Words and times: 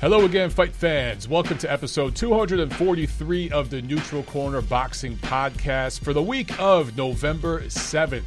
Hello 0.00 0.24
again, 0.24 0.48
fight 0.48 0.74
fans. 0.74 1.28
Welcome 1.28 1.58
to 1.58 1.70
episode 1.70 2.16
243 2.16 3.50
of 3.50 3.68
the 3.68 3.82
Neutral 3.82 4.22
Corner 4.22 4.62
Boxing 4.62 5.14
Podcast 5.18 6.02
for 6.02 6.14
the 6.14 6.22
week 6.22 6.58
of 6.58 6.96
November 6.96 7.60
7th. 7.64 8.24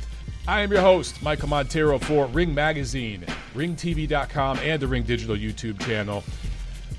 I 0.48 0.62
am 0.62 0.72
your 0.72 0.82
host, 0.82 1.20
Michael 1.24 1.50
Montero 1.50 1.98
for 1.98 2.28
Ring 2.28 2.54
Magazine, 2.54 3.26
ringtv.com, 3.56 4.60
and 4.60 4.80
the 4.80 4.88
Ring 4.88 5.02
Digital 5.02 5.36
YouTube 5.36 5.84
channel. 5.84 6.24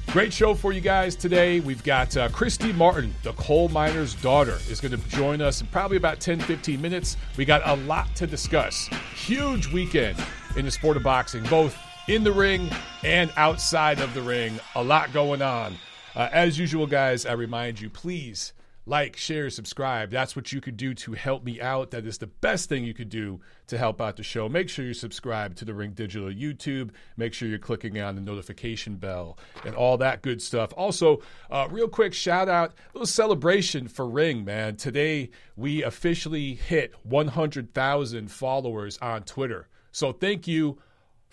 Great 0.08 0.32
show 0.32 0.54
for 0.54 0.72
you 0.72 0.80
guys 0.80 1.14
today. 1.14 1.60
We've 1.60 1.84
got 1.84 2.16
uh, 2.16 2.28
Christy 2.30 2.72
Martin, 2.72 3.14
the 3.22 3.32
coal 3.34 3.68
miner's 3.68 4.16
daughter, 4.16 4.58
is 4.68 4.80
going 4.80 5.00
to 5.00 5.08
join 5.08 5.40
us 5.40 5.60
in 5.60 5.68
probably 5.68 5.98
about 5.98 6.18
10 6.18 6.40
15 6.40 6.82
minutes. 6.82 7.16
We 7.36 7.44
got 7.44 7.62
a 7.64 7.76
lot 7.84 8.12
to 8.16 8.26
discuss. 8.26 8.88
Huge 9.14 9.68
weekend 9.68 10.18
in 10.56 10.64
the 10.64 10.72
sport 10.72 10.96
of 10.96 11.04
boxing, 11.04 11.44
both 11.44 11.78
in 12.06 12.22
the 12.22 12.32
ring 12.32 12.70
and 13.02 13.32
outside 13.36 14.00
of 14.00 14.12
the 14.14 14.22
ring. 14.22 14.58
A 14.74 14.82
lot 14.82 15.12
going 15.12 15.42
on. 15.42 15.76
Uh, 16.14 16.28
as 16.32 16.58
usual, 16.58 16.86
guys, 16.86 17.26
I 17.26 17.32
remind 17.32 17.80
you 17.80 17.90
please 17.90 18.52
like, 18.86 19.16
share, 19.16 19.48
subscribe. 19.48 20.10
That's 20.10 20.36
what 20.36 20.52
you 20.52 20.60
could 20.60 20.76
do 20.76 20.92
to 20.94 21.12
help 21.12 21.42
me 21.42 21.58
out. 21.58 21.90
That 21.90 22.04
is 22.04 22.18
the 22.18 22.26
best 22.26 22.68
thing 22.68 22.84
you 22.84 22.92
could 22.92 23.08
do 23.08 23.40
to 23.68 23.78
help 23.78 23.98
out 23.98 24.16
the 24.16 24.22
show. 24.22 24.46
Make 24.46 24.68
sure 24.68 24.84
you 24.84 24.92
subscribe 24.92 25.54
to 25.56 25.64
the 25.64 25.72
Ring 25.72 25.92
Digital 25.92 26.28
YouTube. 26.28 26.90
Make 27.16 27.32
sure 27.32 27.48
you're 27.48 27.58
clicking 27.58 27.98
on 27.98 28.14
the 28.14 28.20
notification 28.20 28.96
bell 28.96 29.38
and 29.64 29.74
all 29.74 29.96
that 29.98 30.20
good 30.20 30.42
stuff. 30.42 30.74
Also, 30.76 31.22
uh, 31.50 31.66
real 31.70 31.88
quick 31.88 32.12
shout 32.12 32.48
out, 32.48 32.72
a 32.72 32.74
little 32.92 33.06
celebration 33.06 33.88
for 33.88 34.06
Ring, 34.06 34.44
man. 34.44 34.76
Today 34.76 35.30
we 35.56 35.82
officially 35.82 36.54
hit 36.54 36.92
100,000 37.04 38.30
followers 38.30 38.98
on 38.98 39.22
Twitter. 39.22 39.68
So 39.92 40.12
thank 40.12 40.46
you 40.46 40.78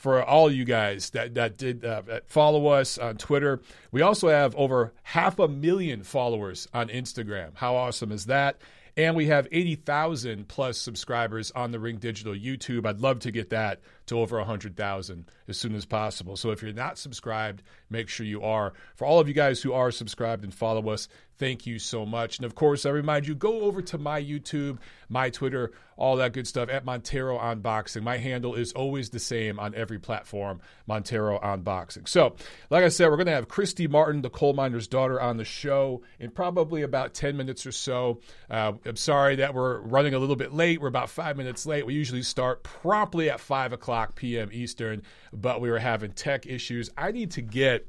for 0.01 0.23
all 0.23 0.51
you 0.51 0.65
guys 0.65 1.11
that 1.11 1.35
that 1.35 1.57
did 1.57 1.85
uh, 1.85 2.01
follow 2.25 2.65
us 2.67 2.97
on 2.97 3.17
Twitter. 3.17 3.61
We 3.91 4.01
also 4.01 4.29
have 4.29 4.55
over 4.55 4.93
half 5.03 5.37
a 5.37 5.47
million 5.47 6.01
followers 6.01 6.67
on 6.73 6.87
Instagram. 6.87 7.51
How 7.53 7.75
awesome 7.75 8.11
is 8.11 8.25
that? 8.25 8.59
And 8.97 9.15
we 9.15 9.27
have 9.27 9.47
80,000 9.51 10.47
plus 10.47 10.77
subscribers 10.77 11.51
on 11.51 11.71
the 11.71 11.79
Ring 11.79 11.97
Digital 11.97 12.33
YouTube. 12.33 12.85
I'd 12.85 12.99
love 12.99 13.19
to 13.19 13.31
get 13.31 13.51
that 13.51 13.79
to 14.07 14.19
over 14.19 14.37
100,000 14.37 15.31
as 15.47 15.57
soon 15.57 15.75
as 15.75 15.85
possible. 15.85 16.35
So 16.35 16.51
if 16.51 16.61
you're 16.61 16.73
not 16.73 16.97
subscribed, 16.97 17.63
make 17.89 18.09
sure 18.09 18.25
you 18.25 18.41
are. 18.41 18.73
For 18.95 19.05
all 19.05 19.19
of 19.19 19.29
you 19.29 19.33
guys 19.33 19.61
who 19.61 19.71
are 19.71 19.91
subscribed 19.91 20.43
and 20.43 20.53
follow 20.53 20.89
us, 20.89 21.07
thank 21.41 21.65
you 21.65 21.79
so 21.79 22.05
much. 22.05 22.37
And 22.37 22.45
of 22.45 22.53
course, 22.53 22.85
I 22.85 22.91
remind 22.91 23.27
you 23.27 23.33
go 23.33 23.61
over 23.61 23.81
to 23.81 23.97
my 23.97 24.21
YouTube, 24.21 24.77
my 25.09 25.31
Twitter, 25.31 25.71
all 25.97 26.17
that 26.17 26.33
good 26.33 26.45
stuff 26.45 26.69
at 26.69 26.85
Montero 26.85 27.39
Unboxing. 27.39 28.03
My 28.03 28.17
handle 28.17 28.53
is 28.53 28.73
always 28.73 29.09
the 29.09 29.17
same 29.17 29.59
on 29.59 29.73
every 29.73 29.97
platform, 29.97 30.61
Montero 30.85 31.39
Unboxing. 31.39 32.07
So, 32.07 32.35
like 32.69 32.83
I 32.83 32.89
said, 32.89 33.09
we're 33.09 33.15
going 33.15 33.25
to 33.25 33.33
have 33.33 33.47
Christy 33.47 33.87
Martin, 33.87 34.21
the 34.21 34.29
coal 34.29 34.53
miner's 34.53 34.87
daughter, 34.87 35.19
on 35.19 35.37
the 35.37 35.43
show 35.43 36.03
in 36.19 36.29
probably 36.29 36.83
about 36.83 37.15
10 37.15 37.35
minutes 37.35 37.65
or 37.65 37.71
so. 37.71 38.19
Uh, 38.47 38.73
I'm 38.85 38.95
sorry 38.95 39.37
that 39.37 39.55
we're 39.55 39.79
running 39.79 40.13
a 40.13 40.19
little 40.19 40.35
bit 40.35 40.53
late. 40.53 40.79
We're 40.79 40.89
about 40.89 41.09
five 41.09 41.37
minutes 41.37 41.65
late. 41.65 41.87
We 41.87 41.95
usually 41.95 42.21
start 42.21 42.61
promptly 42.61 43.31
at 43.31 43.39
5 43.39 43.73
o'clock 43.73 44.13
p.m. 44.13 44.49
Eastern, 44.51 45.01
but 45.33 45.59
we 45.59 45.71
were 45.71 45.79
having 45.79 46.11
tech 46.11 46.45
issues. 46.45 46.91
I 46.95 47.11
need 47.11 47.31
to 47.31 47.41
get 47.41 47.87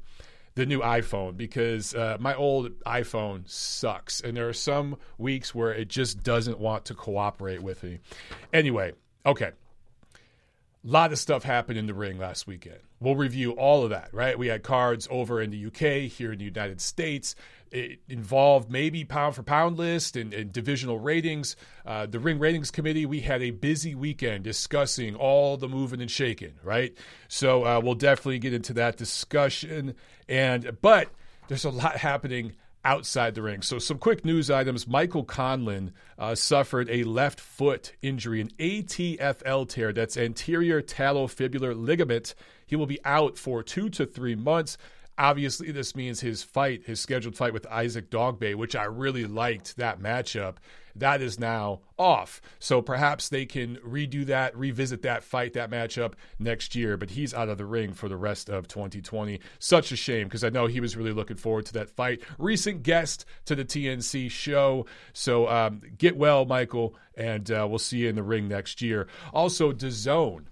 the 0.55 0.65
new 0.65 0.79
iPhone 0.81 1.35
because 1.35 1.95
uh, 1.95 2.17
my 2.19 2.35
old 2.35 2.71
iPhone 2.83 3.49
sucks. 3.49 4.21
And 4.21 4.37
there 4.37 4.47
are 4.47 4.53
some 4.53 4.97
weeks 5.17 5.53
where 5.55 5.73
it 5.73 5.87
just 5.87 6.23
doesn't 6.23 6.59
want 6.59 6.85
to 6.85 6.93
cooperate 6.93 7.61
with 7.61 7.83
me. 7.83 7.99
Anyway, 8.51 8.93
okay. 9.25 9.51
A 10.85 10.89
lot 10.89 11.13
of 11.13 11.19
stuff 11.19 11.43
happened 11.43 11.79
in 11.79 11.85
the 11.85 11.93
ring 11.93 12.17
last 12.17 12.45
weekend. 12.45 12.79
We'll 12.99 13.15
review 13.15 13.51
all 13.51 13.83
of 13.83 13.91
that, 13.91 14.09
right? 14.13 14.37
We 14.37 14.47
had 14.47 14.63
cards 14.63 15.07
over 15.09 15.41
in 15.41 15.49
the 15.49 15.67
UK, 15.67 16.11
here 16.11 16.33
in 16.33 16.39
the 16.39 16.45
United 16.45 16.81
States. 16.81 17.35
It 17.71 17.99
involved 18.09 18.69
maybe 18.69 19.05
pound 19.05 19.35
for 19.35 19.43
pound 19.43 19.77
list 19.77 20.17
and, 20.17 20.33
and 20.33 20.51
divisional 20.51 20.99
ratings. 20.99 21.55
Uh, 21.85 22.05
the 22.05 22.19
Ring 22.19 22.37
Ratings 22.37 22.69
Committee, 22.69 23.05
we 23.05 23.21
had 23.21 23.41
a 23.41 23.51
busy 23.51 23.95
weekend 23.95 24.43
discussing 24.43 25.15
all 25.15 25.55
the 25.55 25.69
moving 25.69 26.01
and 26.01 26.11
shaking, 26.11 26.53
right? 26.63 26.95
So 27.29 27.65
uh, 27.65 27.81
we'll 27.81 27.95
definitely 27.95 28.39
get 28.39 28.53
into 28.53 28.73
that 28.73 28.97
discussion. 28.97 29.95
And 30.27 30.77
but 30.81 31.09
there's 31.47 31.65
a 31.65 31.71
lot 31.71 31.97
happening 31.97 32.53
outside 32.85 33.35
the 33.35 33.41
ring. 33.41 33.61
So, 33.61 33.79
some 33.79 33.97
quick 33.97 34.25
news 34.25 34.49
items. 34.49 34.87
Michael 34.87 35.25
Conlan 35.25 35.91
uh, 36.17 36.35
suffered 36.35 36.89
a 36.89 37.03
left 37.03 37.39
foot 37.39 37.93
injury, 38.01 38.41
an 38.41 38.49
ATFL 38.59 39.69
tear, 39.69 39.93
that's 39.93 40.17
anterior 40.17 40.81
talofibular 40.81 41.75
ligament. 41.75 42.35
He 42.65 42.75
will 42.75 42.85
be 42.85 43.03
out 43.05 43.37
for 43.37 43.63
two 43.63 43.89
to 43.91 44.05
three 44.05 44.35
months. 44.35 44.77
Obviously, 45.17 45.71
this 45.71 45.95
means 45.95 46.21
his 46.21 46.41
fight, 46.41 46.83
his 46.85 46.99
scheduled 46.99 47.35
fight 47.35 47.53
with 47.53 47.67
Isaac 47.67 48.09
Dogboe, 48.09 48.55
which 48.55 48.75
I 48.75 48.85
really 48.85 49.25
liked 49.25 49.77
that 49.77 49.99
matchup, 49.99 50.55
that 50.95 51.21
is 51.21 51.39
now 51.39 51.81
off. 51.97 52.41
So 52.59 52.81
perhaps 52.81 53.29
they 53.29 53.45
can 53.45 53.77
redo 53.77 54.25
that, 54.25 54.55
revisit 54.55 55.01
that 55.03 55.23
fight, 55.23 55.53
that 55.53 55.69
matchup 55.69 56.13
next 56.39 56.75
year. 56.75 56.97
But 56.97 57.11
he's 57.11 57.33
out 57.33 57.49
of 57.49 57.57
the 57.57 57.65
ring 57.65 57.93
for 57.93 58.09
the 58.09 58.17
rest 58.17 58.49
of 58.49 58.67
2020. 58.67 59.39
Such 59.59 59.91
a 59.91 59.95
shame 59.95 60.27
because 60.27 60.43
I 60.43 60.49
know 60.49 60.67
he 60.67 60.79
was 60.79 60.95
really 60.95 61.11
looking 61.11 61.37
forward 61.37 61.65
to 61.67 61.73
that 61.73 61.89
fight. 61.89 62.21
Recent 62.37 62.83
guest 62.83 63.25
to 63.45 63.55
the 63.55 63.65
TNC 63.65 64.29
show. 64.29 64.85
So 65.13 65.47
um, 65.47 65.81
get 65.97 66.17
well, 66.17 66.45
Michael, 66.45 66.95
and 67.15 67.49
uh, 67.51 67.65
we'll 67.69 67.79
see 67.79 67.99
you 67.99 68.09
in 68.09 68.15
the 68.15 68.23
ring 68.23 68.47
next 68.47 68.81
year. 68.81 69.07
Also, 69.33 69.71
DAZN 69.71 70.45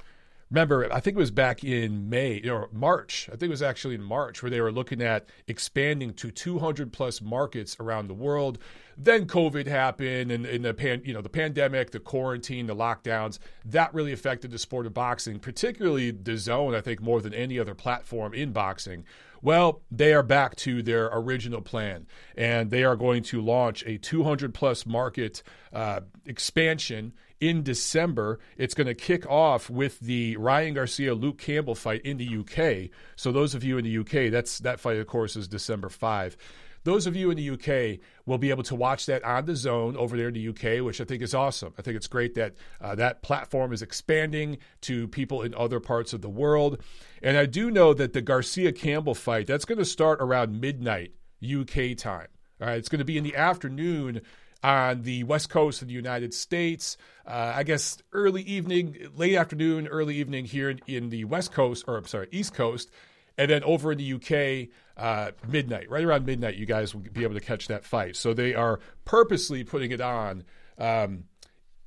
remember, 0.52 0.92
I 0.94 1.00
think 1.00 1.16
it 1.16 1.20
was 1.20 1.32
back 1.32 1.64
in 1.64 2.10
May 2.10 2.48
or 2.48 2.70
March. 2.72 3.30
I 3.30 3.32
think 3.32 3.44
it 3.44 3.50
was 3.50 3.62
actually 3.62 3.96
in 3.96 4.04
March 4.04 4.44
where 4.44 4.50
they 4.50 4.62
were 4.62 4.72
looking 4.72 5.02
at 5.02 5.28
expanding 5.48 6.14
to 6.16 6.30
200 6.30 6.92
plus 6.92 7.22
markets 7.22 7.78
around 7.80 8.08
the 8.08 8.14
world. 8.14 8.60
Then 8.98 9.26
COVID 9.26 9.66
happened, 9.66 10.32
and, 10.32 10.46
and 10.46 10.66
the 10.66 10.74
pan, 10.74 11.02
you 11.06 11.14
know, 11.14 11.22
the 11.22 11.30
pandemic, 11.30 11.92
the 11.92 12.00
quarantine, 12.00 12.68
the 12.68 12.76
lockdowns 12.76 13.40
that 13.66 13.94
really 13.94 14.12
affected 14.12 14.52
the 14.52 14.60
sport 14.60 14.86
of 14.86 14.94
boxing, 14.94 15.40
particularly 15.40 16.12
DAZN. 16.12 16.76
I 16.76 16.82
think 16.82 17.02
more 17.02 17.22
than 17.22 17.34
any 17.34 17.58
other 17.58 17.74
platform 17.74 18.34
in 18.34 18.52
boxing. 18.52 19.06
Well, 19.42 19.82
they 19.90 20.14
are 20.14 20.22
back 20.22 20.56
to 20.58 20.84
their 20.84 21.10
original 21.12 21.62
plan, 21.62 22.06
and 22.38 22.70
they 22.70 22.84
are 22.84 22.96
going 22.96 23.24
to 23.24 23.42
launch 23.42 23.84
a 23.88 23.98
200 23.98 24.54
plus 24.54 24.86
market 24.86 25.42
uh, 25.74 26.02
expansion 26.26 27.14
in 27.42 27.64
December. 27.64 28.40
It's 28.58 28.74
going 28.74 28.88
to 28.88 28.94
kick 28.94 29.30
off 29.30 29.70
with 29.70 30.00
the 30.00 30.38
Ryan 30.38 30.76
Garcia 30.76 31.14
Luke 31.14 31.40
Campbell 31.40 31.76
fight 31.76 32.02
in 32.04 32.18
the 32.18 32.38
UK. 32.38 32.92
So 33.18 33.32
those 33.32 33.54
of 33.54 33.64
you 33.64 33.78
in 33.78 33.84
the 33.84 33.98
UK, 33.98 34.32
that's 34.32 34.60
that 34.60 34.80
fight 34.80 34.98
of 34.98 35.08
course 35.08 35.36
is 35.36 35.48
December 35.48 35.90
5. 35.90 36.38
Those 36.84 37.06
of 37.06 37.16
you 37.16 37.30
in 37.30 37.38
the 37.38 37.50
UK 37.52 38.00
will 38.26 38.40
be 38.40 38.50
able 38.50 38.64
to 38.64 38.76
watch 38.76 39.06
that 39.06 39.24
on 39.24 39.46
DAZN 39.46 39.96
over 39.96 40.18
there 40.18 40.30
in 40.30 40.34
the 40.34 40.48
UK, 40.48 40.84
which 40.84 41.00
I 41.00 41.04
think 41.04 41.22
is 41.22 41.36
awesome. 41.36 41.74
I 41.78 41.84
think 41.84 41.96
it's 41.96 42.08
great 42.08 42.34
that 42.36 42.56
uh, 42.80 42.96
that 42.96 43.22
platform 43.22 43.72
is 43.72 43.84
expanding 43.84 44.58
to 44.82 45.08
people 45.08 45.44
in 45.44 45.54
other 45.54 45.80
parts 45.80 46.12
of 46.12 46.22
the 46.22 46.30
world. 46.30 46.82
And 47.22 47.38
I 47.38 47.46
do 47.46 47.70
know 47.70 47.94
that 47.94 48.14
the 48.14 48.22
Garcia 48.22 48.72
Campbell 48.72 49.14
fight 49.14 49.46
that's 49.46 49.66
going 49.66 49.78
to 49.78 49.86
start 49.86 50.22
around 50.22 50.60
midnight 50.60 51.12
UK 51.44 51.96
time. 51.96 52.28
All 52.60 52.68
right, 52.68 52.78
it's 52.78 52.90
going 52.90 53.00
to 53.00 53.06
be 53.06 53.18
in 53.18 53.24
the 53.24 53.36
afternoon 53.36 54.22
on 54.64 55.02
the 55.04 55.24
west 55.24 55.50
coast 55.50 55.82
of 55.82 55.88
the 55.88 55.94
United 55.94 56.34
States. 56.34 56.98
Uh, 57.26 57.54
I 57.56 57.64
guess 57.64 57.98
early 58.14 58.42
evening, 58.44 58.98
late 59.16 59.36
afternoon, 59.36 59.88
early 59.88 60.16
evening 60.16 60.46
here 60.46 60.76
in, 60.88 61.10
the 61.10 61.26
west 61.26 61.52
coast, 61.52 61.86
or 61.88 61.98
I'm 61.98 62.08
sorry, 62.08 62.28
east 62.32 62.54
coast. 62.54 62.90
And 63.38 63.50
then 63.50 63.64
over 63.64 63.92
in 63.92 63.98
the 63.98 64.14
UK, 64.14 64.70
uh, 64.98 65.32
midnight, 65.48 65.90
right 65.90 66.04
around 66.04 66.26
midnight, 66.26 66.56
you 66.56 66.66
guys 66.66 66.94
will 66.94 67.02
be 67.02 67.24
able 67.24 67.34
to 67.34 67.40
catch 67.40 67.68
that 67.68 67.86
fight. 67.86 68.16
So 68.16 68.34
they 68.34 68.54
are 68.54 68.80
purposely 69.06 69.64
putting 69.64 69.92
it 69.92 70.02
on 70.02 70.44
um, 70.78 71.24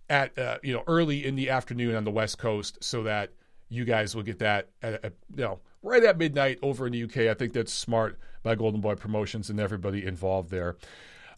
at 0.08 0.36
uh, 0.38 0.58
you 0.62 0.72
know 0.72 0.82
early 0.86 1.24
in 1.24 1.36
the 1.36 1.50
afternoon 1.50 1.94
on 1.94 2.04
the 2.04 2.10
west 2.10 2.38
coast, 2.38 2.82
so 2.82 3.02
that 3.04 3.32
you 3.68 3.84
guys 3.84 4.14
will 4.14 4.22
get 4.22 4.38
that 4.40 4.70
at, 4.82 5.04
at, 5.04 5.12
you 5.34 5.44
know 5.44 5.60
right 5.82 6.02
at 6.02 6.18
midnight 6.18 6.58
over 6.62 6.86
in 6.86 6.92
the 6.92 7.04
UK. 7.04 7.28
I 7.30 7.34
think 7.34 7.52
that's 7.52 7.72
smart 7.72 8.18
by 8.42 8.54
Golden 8.54 8.80
Boy 8.80 8.94
Promotions 8.94 9.50
and 9.50 9.60
everybody 9.60 10.04
involved 10.04 10.50
there. 10.50 10.76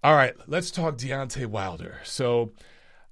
All 0.07 0.15
right, 0.15 0.37
let's 0.47 0.71
talk 0.71 0.99
Deontay 0.99 1.47
Wilder. 1.47 1.99
So 2.05 2.53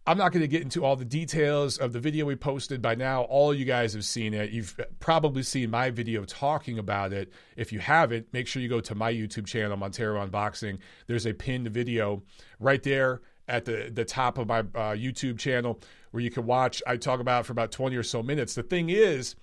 I'm 0.07 0.17
not 0.17 0.31
going 0.31 0.43
to 0.43 0.47
get 0.47 0.63
into 0.63 0.85
all 0.85 0.95
the 0.95 1.05
details 1.05 1.77
of 1.77 1.93
the 1.93 1.99
video 1.99 2.25
we 2.25 2.37
posted. 2.37 2.81
By 2.81 2.95
now, 2.95 3.23
all 3.23 3.53
you 3.53 3.65
guys 3.65 3.95
have 3.95 4.05
seen 4.05 4.33
it. 4.33 4.53
You've 4.53 4.79
probably 5.01 5.43
seen 5.43 5.71
my 5.71 5.91
video 5.91 6.25
talking 6.25 6.79
about 6.79 7.13
it. 7.13 7.33
If 7.57 7.73
you 7.73 7.81
haven't, 7.81 8.33
make 8.33 8.47
sure 8.47 8.63
you 8.63 8.69
go 8.69 8.79
to 8.79 8.95
my 8.95 9.13
YouTube 9.13 9.45
channel, 9.45 9.77
Montero 9.77 10.25
Unboxing. 10.25 10.79
There's 11.09 11.27
a 11.27 11.35
pinned 11.35 11.67
video 11.67 12.23
right 12.61 12.85
there 12.85 13.23
at 13.49 13.65
the, 13.65 13.91
the 13.93 14.05
top 14.05 14.39
of 14.39 14.47
my 14.47 14.61
uh, 14.61 14.95
YouTube 14.95 15.37
channel 15.37 15.81
where 16.13 16.23
you 16.23 16.31
can 16.31 16.47
watch. 16.47 16.81
I 16.87 16.97
talk 16.97 17.19
about 17.19 17.45
for 17.45 17.51
about 17.51 17.73
20 17.73 17.97
or 17.97 18.05
so 18.05 18.23
minutes. 18.23 18.55
The 18.55 18.63
thing 18.63 18.91
is, 18.91 19.35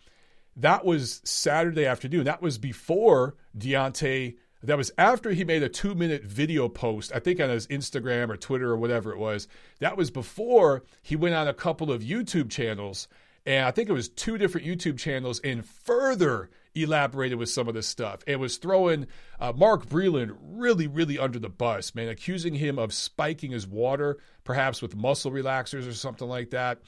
that 0.56 0.86
was 0.86 1.20
Saturday 1.26 1.86
afternoon. 1.86 2.24
That 2.24 2.42
was 2.42 2.58
before 2.58 3.36
Deontay 3.58 4.36
that 4.64 4.78
was 4.78 4.92
after 4.98 5.32
he 5.32 5.44
made 5.44 5.64
a 5.64 5.70
two 5.70 5.96
minute 5.96 6.24
video 6.24 6.70
post, 6.70 7.12
I 7.14 7.20
think 7.20 7.40
on 7.40 7.50
his 7.50 7.68
Instagram 7.68 8.30
or 8.30 8.38
Twitter 8.38 8.70
or 8.72 8.78
whatever 8.78 9.12
it 9.12 9.18
was. 9.18 9.48
That 9.80 9.98
was 9.98 10.12
before 10.12 10.84
he 11.02 11.16
went 11.16 11.36
on 11.36 11.48
a 11.48 11.54
couple 11.54 11.92
of 11.92 12.02
YouTube 12.02 12.50
channels. 12.50 13.08
And 13.46 13.66
I 13.66 13.72
think 13.72 13.90
it 13.90 13.94
was 13.94 14.10
two 14.10 14.38
different 14.38 14.68
YouTube 14.68 15.00
channels 15.00 15.40
and 15.44 15.66
further 15.66 16.52
elaborated 16.76 17.38
with 17.38 17.50
some 17.50 17.68
of 17.68 17.74
this 17.74 17.88
stuff. 17.88 18.22
It 18.28 18.38
was 18.38 18.58
throwing 18.58 19.08
uh, 19.40 19.52
Mark 19.56 19.88
Breland 19.88 20.38
really, 20.42 20.88
really 20.88 21.18
under 21.18 21.40
the 21.40 21.50
bus, 21.50 21.96
man, 21.96 22.08
accusing 22.08 22.54
him 22.54 22.78
of 22.78 22.94
spiking 22.94 23.52
his 23.52 23.68
water, 23.68 24.20
perhaps 24.44 24.82
with 24.82 24.96
muscle 24.96 25.32
relaxers 25.32 25.88
or 25.88 25.94
something 25.94 26.28
like 26.28 26.52
that. 26.52 26.80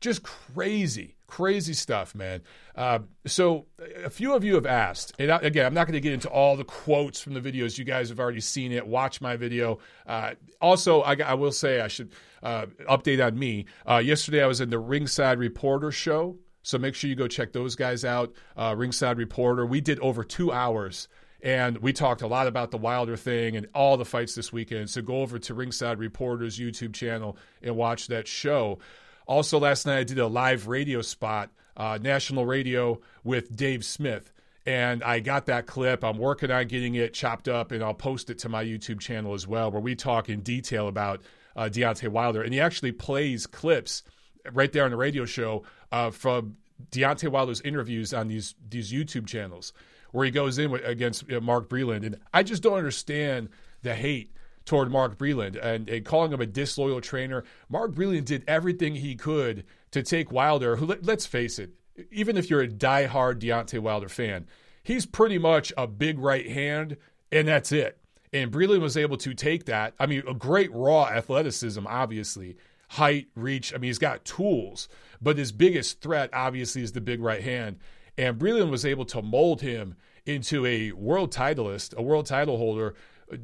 Just 0.00 0.22
crazy, 0.22 1.15
crazy 1.26 1.72
stuff, 1.72 2.14
man. 2.14 2.42
Uh, 2.74 3.00
so, 3.26 3.66
a 4.04 4.10
few 4.10 4.34
of 4.34 4.44
you 4.44 4.54
have 4.54 4.66
asked, 4.66 5.12
and 5.18 5.30
again, 5.30 5.66
I'm 5.66 5.74
not 5.74 5.86
going 5.86 5.94
to 5.94 6.00
get 6.00 6.12
into 6.12 6.28
all 6.28 6.56
the 6.56 6.64
quotes 6.64 7.20
from 7.20 7.34
the 7.34 7.40
videos. 7.40 7.78
You 7.78 7.84
guys 7.84 8.08
have 8.08 8.20
already 8.20 8.40
seen 8.40 8.72
it. 8.72 8.86
Watch 8.86 9.20
my 9.20 9.36
video. 9.36 9.78
Uh, 10.06 10.32
also, 10.60 11.02
I, 11.02 11.16
I, 11.16 11.34
will 11.34 11.52
say 11.52 11.80
I 11.80 11.88
should 11.88 12.12
uh, 12.42 12.66
update 12.88 13.24
on 13.24 13.38
me. 13.38 13.66
Uh, 13.88 13.98
yesterday, 13.98 14.42
I 14.42 14.46
was 14.46 14.60
in 14.60 14.70
the 14.70 14.78
Ringside 14.78 15.38
Reporter 15.38 15.90
show. 15.90 16.36
So 16.62 16.78
make 16.78 16.96
sure 16.96 17.08
you 17.08 17.14
go 17.14 17.28
check 17.28 17.52
those 17.52 17.76
guys 17.76 18.04
out. 18.04 18.32
Uh, 18.56 18.74
Ringside 18.76 19.18
Reporter. 19.18 19.64
We 19.64 19.80
did 19.80 20.00
over 20.00 20.24
two 20.24 20.50
hours 20.52 21.06
and 21.42 21.78
we 21.78 21.92
talked 21.92 22.22
a 22.22 22.26
lot 22.26 22.48
about 22.48 22.72
the 22.72 22.76
Wilder 22.76 23.16
thing 23.16 23.56
and 23.56 23.68
all 23.72 23.96
the 23.96 24.04
fights 24.04 24.34
this 24.34 24.52
weekend. 24.52 24.90
So 24.90 25.00
go 25.02 25.20
over 25.20 25.38
to 25.38 25.54
Ringside 25.54 25.98
Reporter's 25.98 26.58
YouTube 26.58 26.92
channel 26.92 27.36
and 27.62 27.76
watch 27.76 28.08
that 28.08 28.26
show. 28.26 28.80
Also, 29.26 29.58
last 29.58 29.86
night 29.86 29.98
I 29.98 30.04
did 30.04 30.18
a 30.18 30.26
live 30.26 30.68
radio 30.68 31.02
spot, 31.02 31.50
uh, 31.76 31.98
national 32.00 32.46
radio 32.46 33.00
with 33.24 33.54
Dave 33.54 33.84
Smith. 33.84 34.32
And 34.64 35.04
I 35.04 35.20
got 35.20 35.46
that 35.46 35.66
clip. 35.66 36.02
I'm 36.02 36.18
working 36.18 36.50
on 36.50 36.66
getting 36.66 36.96
it 36.96 37.14
chopped 37.14 37.46
up, 37.46 37.70
and 37.70 37.84
I'll 37.84 37.94
post 37.94 38.30
it 38.30 38.38
to 38.40 38.48
my 38.48 38.64
YouTube 38.64 38.98
channel 38.98 39.32
as 39.32 39.46
well, 39.46 39.70
where 39.70 39.80
we 39.80 39.94
talk 39.94 40.28
in 40.28 40.40
detail 40.40 40.88
about 40.88 41.22
uh, 41.54 41.68
Deontay 41.72 42.08
Wilder. 42.08 42.42
And 42.42 42.52
he 42.52 42.60
actually 42.60 42.90
plays 42.90 43.46
clips 43.46 44.02
right 44.52 44.72
there 44.72 44.84
on 44.84 44.90
the 44.90 44.96
radio 44.96 45.24
show 45.24 45.62
uh, 45.92 46.10
from 46.10 46.56
Deontay 46.90 47.28
Wilder's 47.28 47.60
interviews 47.60 48.12
on 48.12 48.26
these 48.26 48.56
these 48.68 48.92
YouTube 48.92 49.26
channels, 49.26 49.72
where 50.10 50.24
he 50.24 50.32
goes 50.32 50.58
in 50.58 50.72
with, 50.72 50.84
against 50.84 51.28
you 51.28 51.34
know, 51.34 51.40
Mark 51.40 51.68
Breland. 51.68 52.04
And 52.04 52.18
I 52.34 52.42
just 52.42 52.62
don't 52.62 52.76
understand 52.76 53.48
the 53.82 53.94
hate 53.94 54.32
toward 54.66 54.90
Mark 54.90 55.16
Breland 55.16 55.58
and, 55.62 55.88
and, 55.88 56.04
calling 56.04 56.32
him 56.32 56.40
a 56.40 56.46
disloyal 56.46 57.00
trainer. 57.00 57.44
Mark 57.70 57.92
Breland 57.92 58.26
did 58.26 58.44
everything 58.46 58.96
he 58.96 59.14
could 59.14 59.64
to 59.92 60.02
take 60.02 60.30
Wilder, 60.30 60.76
who, 60.76 60.86
let, 60.86 61.08
us 61.08 61.24
face 61.24 61.58
it, 61.58 61.70
even 62.10 62.36
if 62.36 62.50
you're 62.50 62.60
a 62.60 62.68
diehard 62.68 63.38
Deontay 63.38 63.78
Wilder 63.78 64.08
fan, 64.08 64.46
he's 64.82 65.06
pretty 65.06 65.38
much 65.38 65.72
a 65.78 65.86
big 65.86 66.18
right 66.18 66.50
hand, 66.50 66.96
and 67.32 67.48
that's 67.48 67.72
it. 67.72 67.98
And 68.32 68.52
Breland 68.52 68.80
was 68.80 68.96
able 68.96 69.16
to 69.18 69.32
take 69.32 69.64
that. 69.66 69.94
I 69.98 70.06
mean, 70.06 70.22
a 70.28 70.34
great 70.34 70.72
raw 70.74 71.06
athleticism, 71.06 71.86
obviously, 71.86 72.56
height, 72.88 73.28
reach. 73.34 73.72
I 73.72 73.78
mean, 73.78 73.88
he's 73.88 73.98
got 73.98 74.24
tools, 74.24 74.88
but 75.22 75.38
his 75.38 75.52
biggest 75.52 76.00
threat, 76.00 76.30
obviously, 76.32 76.82
is 76.82 76.92
the 76.92 77.00
big 77.00 77.22
right 77.22 77.42
hand. 77.42 77.78
And 78.18 78.38
Breland 78.38 78.70
was 78.70 78.84
able 78.84 79.04
to 79.06 79.22
mold 79.22 79.60
him 79.60 79.96
into 80.26 80.66
a 80.66 80.92
world 80.92 81.32
titleist, 81.32 81.94
a 81.94 82.02
world 82.02 82.26
title 82.26 82.58
holder 82.58 82.94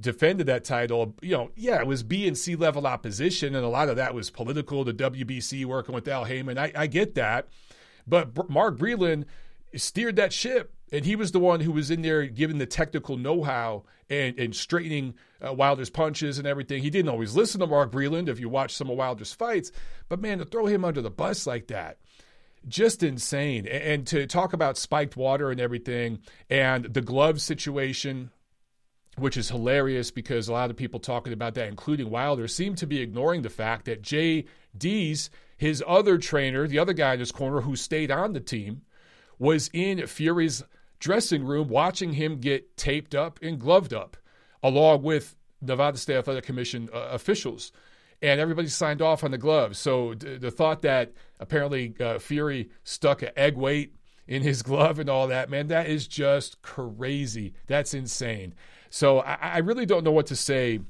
defended 0.01 0.47
that 0.47 0.65
title, 0.65 1.15
you 1.23 1.33
know, 1.33 1.51
yeah, 1.57 1.81
it 1.81 1.87
was 1.87 2.03
B 2.03 2.29
and 2.29 2.37
C 2.37 2.57
level 2.57 2.87
opposition, 2.87 3.55
and 3.55 3.65
a 3.65 3.69
lot 3.69 3.89
of 3.89 3.97
that 3.97 4.15
was 4.15 4.31
political. 4.31 4.85
The 4.85 4.95
WBC 4.95 5.65
working 5.65 5.95
with 5.95 6.07
Al 6.09 6.25
Haymon, 6.25 6.59
I, 6.59 6.73
I 6.75 6.87
get 6.87 7.15
that, 7.17 7.49
but 8.07 8.49
Mark 8.49 8.79
Breland 8.79 9.25
steered 9.75 10.17
that 10.17 10.33
ship, 10.33 10.75
and 10.93 11.05
he 11.05 11.17
was 11.17 11.33
the 11.33 11.41
one 11.41 11.61
who 11.61 11.73
was 11.73 11.91
in 11.91 12.03
there 12.03 12.27
giving 12.27 12.59
the 12.59 12.67
technical 12.67 13.17
know-how 13.17 13.85
and 14.09 14.39
and 14.39 14.55
straightening 14.55 15.15
uh, 15.45 15.53
Wilder's 15.53 15.91
punches 15.91 16.39
and 16.39 16.47
everything. 16.47 16.83
He 16.83 16.91
didn't 16.91 17.11
always 17.11 17.35
listen 17.35 17.61
to 17.61 17.67
Mark 17.67 17.91
Breland 17.91 18.29
if 18.29 18.39
you 18.39 18.49
watch 18.49 18.75
some 18.75 18.91
of 18.91 18.97
Wilder's 18.97 19.33
fights, 19.33 19.73
but 20.09 20.21
man, 20.21 20.39
to 20.39 20.45
throw 20.45 20.67
him 20.67 20.85
under 20.85 21.01
the 21.01 21.11
bus 21.11 21.47
like 21.47 21.69
that 21.69 21.99
just 22.69 23.03
insane. 23.03 23.67
And 23.67 24.07
to 24.09 24.27
talk 24.27 24.53
about 24.53 24.79
spiked 24.79 25.17
water 25.17 25.51
and 25.51 25.61
everything 25.61 26.21
and 26.49 26.85
the 26.85 27.01
glove 27.01 27.41
situation 27.41 28.31
which 29.19 29.37
is 29.37 29.51
hilarious 29.51 30.11
because 30.11 30.49
a 30.49 30.53
lot 30.53 30.71
of 30.71 30.77
people 30.77 30.99
talking 30.99 31.33
about 31.33 31.55
that, 31.55 31.69
including 31.69 32.11
Wilder, 32.11 32.49
seem 32.49 32.75
to 32.77 32.87
be 32.87 33.01
ignoring 33.01 33.43
the 33.43 33.51
fact 33.51 33.85
that 33.85 34.03
Jay 34.03 34.47
Deas, 34.77 35.31
his 35.57 35.83
other 35.87 36.19
trainer, 36.19 36.67
the 36.67 36.79
other 36.79 36.95
guy 36.95 37.15
in 37.15 37.21
his 37.21 37.33
corner 37.33 37.61
who 37.61 37.77
stayed 37.77 38.11
on 38.11 38.33
the 38.33 38.41
team, 38.41 38.83
was 39.39 39.69
in 39.73 40.07
Fury's 40.07 40.63
dressing 40.99 41.45
room 41.45 41.69
watching 41.69 42.13
him 42.15 42.39
get 42.39 42.77
taped 42.77 43.15
up 43.15 43.39
and 43.43 43.59
gloved 43.59 43.93
up, 43.93 44.17
along 44.63 45.03
with 45.03 45.37
Nevada 45.61 45.99
State 45.99 46.17
Athletic 46.17 46.45
Commission 46.45 46.89
uh, 46.95 47.09
officials. 47.11 47.73
And 48.23 48.41
everybody 48.41 48.69
signed 48.69 49.03
off 49.03 49.25
on 49.25 49.33
the 49.33 49.39
gloves. 49.39 49.79
So 49.79 50.15
d- 50.15 50.37
the 50.37 50.51
thought 50.51 50.83
that 50.83 51.13
apparently 51.41 51.95
uh, 51.99 52.21
Fury 52.21 52.71
stuck 52.85 53.23
an 53.23 53.31
egg 53.37 53.57
weight 53.57 53.97
in 54.29 54.43
his 54.43 54.63
glove 54.63 54.99
and 55.01 55.11
all 55.11 55.27
that, 55.27 55.51
man, 55.51 55.67
that 55.69 55.89
is 55.89 56.07
just 56.07 56.63
crazy. 56.63 57.53
That's 57.67 57.95
insane. 57.95 58.55
So 58.93 59.21
I, 59.21 59.39
I 59.41 59.59
really 59.59 59.87
don't 59.87 60.05
know 60.05 60.13
what 60.13 60.27
to 60.27 60.37
say. 60.37 60.81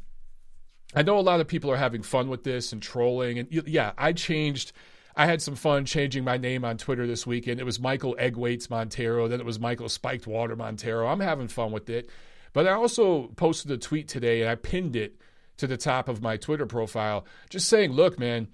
I 0.92 1.02
know 1.02 1.18
a 1.18 1.20
lot 1.20 1.40
of 1.40 1.46
people 1.46 1.70
are 1.70 1.76
having 1.76 2.02
fun 2.02 2.28
with 2.28 2.42
this 2.42 2.72
and 2.72 2.82
trolling. 2.82 3.38
And 3.38 3.48
yeah, 3.50 3.92
I 3.96 4.12
changed. 4.12 4.72
I 5.16 5.26
had 5.26 5.40
some 5.40 5.54
fun 5.54 5.84
changing 5.84 6.24
my 6.24 6.36
name 6.36 6.64
on 6.64 6.78
Twitter 6.78 7.06
this 7.06 7.28
weekend. 7.28 7.60
It 7.60 7.64
was 7.64 7.78
Michael 7.78 8.16
Eggweights 8.18 8.68
Montero. 8.68 9.28
Then 9.28 9.38
it 9.38 9.46
was 9.46 9.60
Michael 9.60 9.88
Spiked 9.88 10.26
Water 10.26 10.56
Montero. 10.56 11.06
I'm 11.06 11.20
having 11.20 11.46
fun 11.46 11.70
with 11.70 11.88
it. 11.88 12.10
But 12.52 12.66
I 12.66 12.72
also 12.72 13.28
posted 13.36 13.70
a 13.70 13.78
tweet 13.78 14.08
today 14.08 14.40
and 14.40 14.50
I 14.50 14.56
pinned 14.56 14.96
it 14.96 15.20
to 15.58 15.68
the 15.68 15.76
top 15.76 16.08
of 16.08 16.20
my 16.20 16.36
Twitter 16.36 16.66
profile 16.66 17.24
just 17.50 17.68
saying, 17.68 17.92
look, 17.92 18.18
man, 18.18 18.48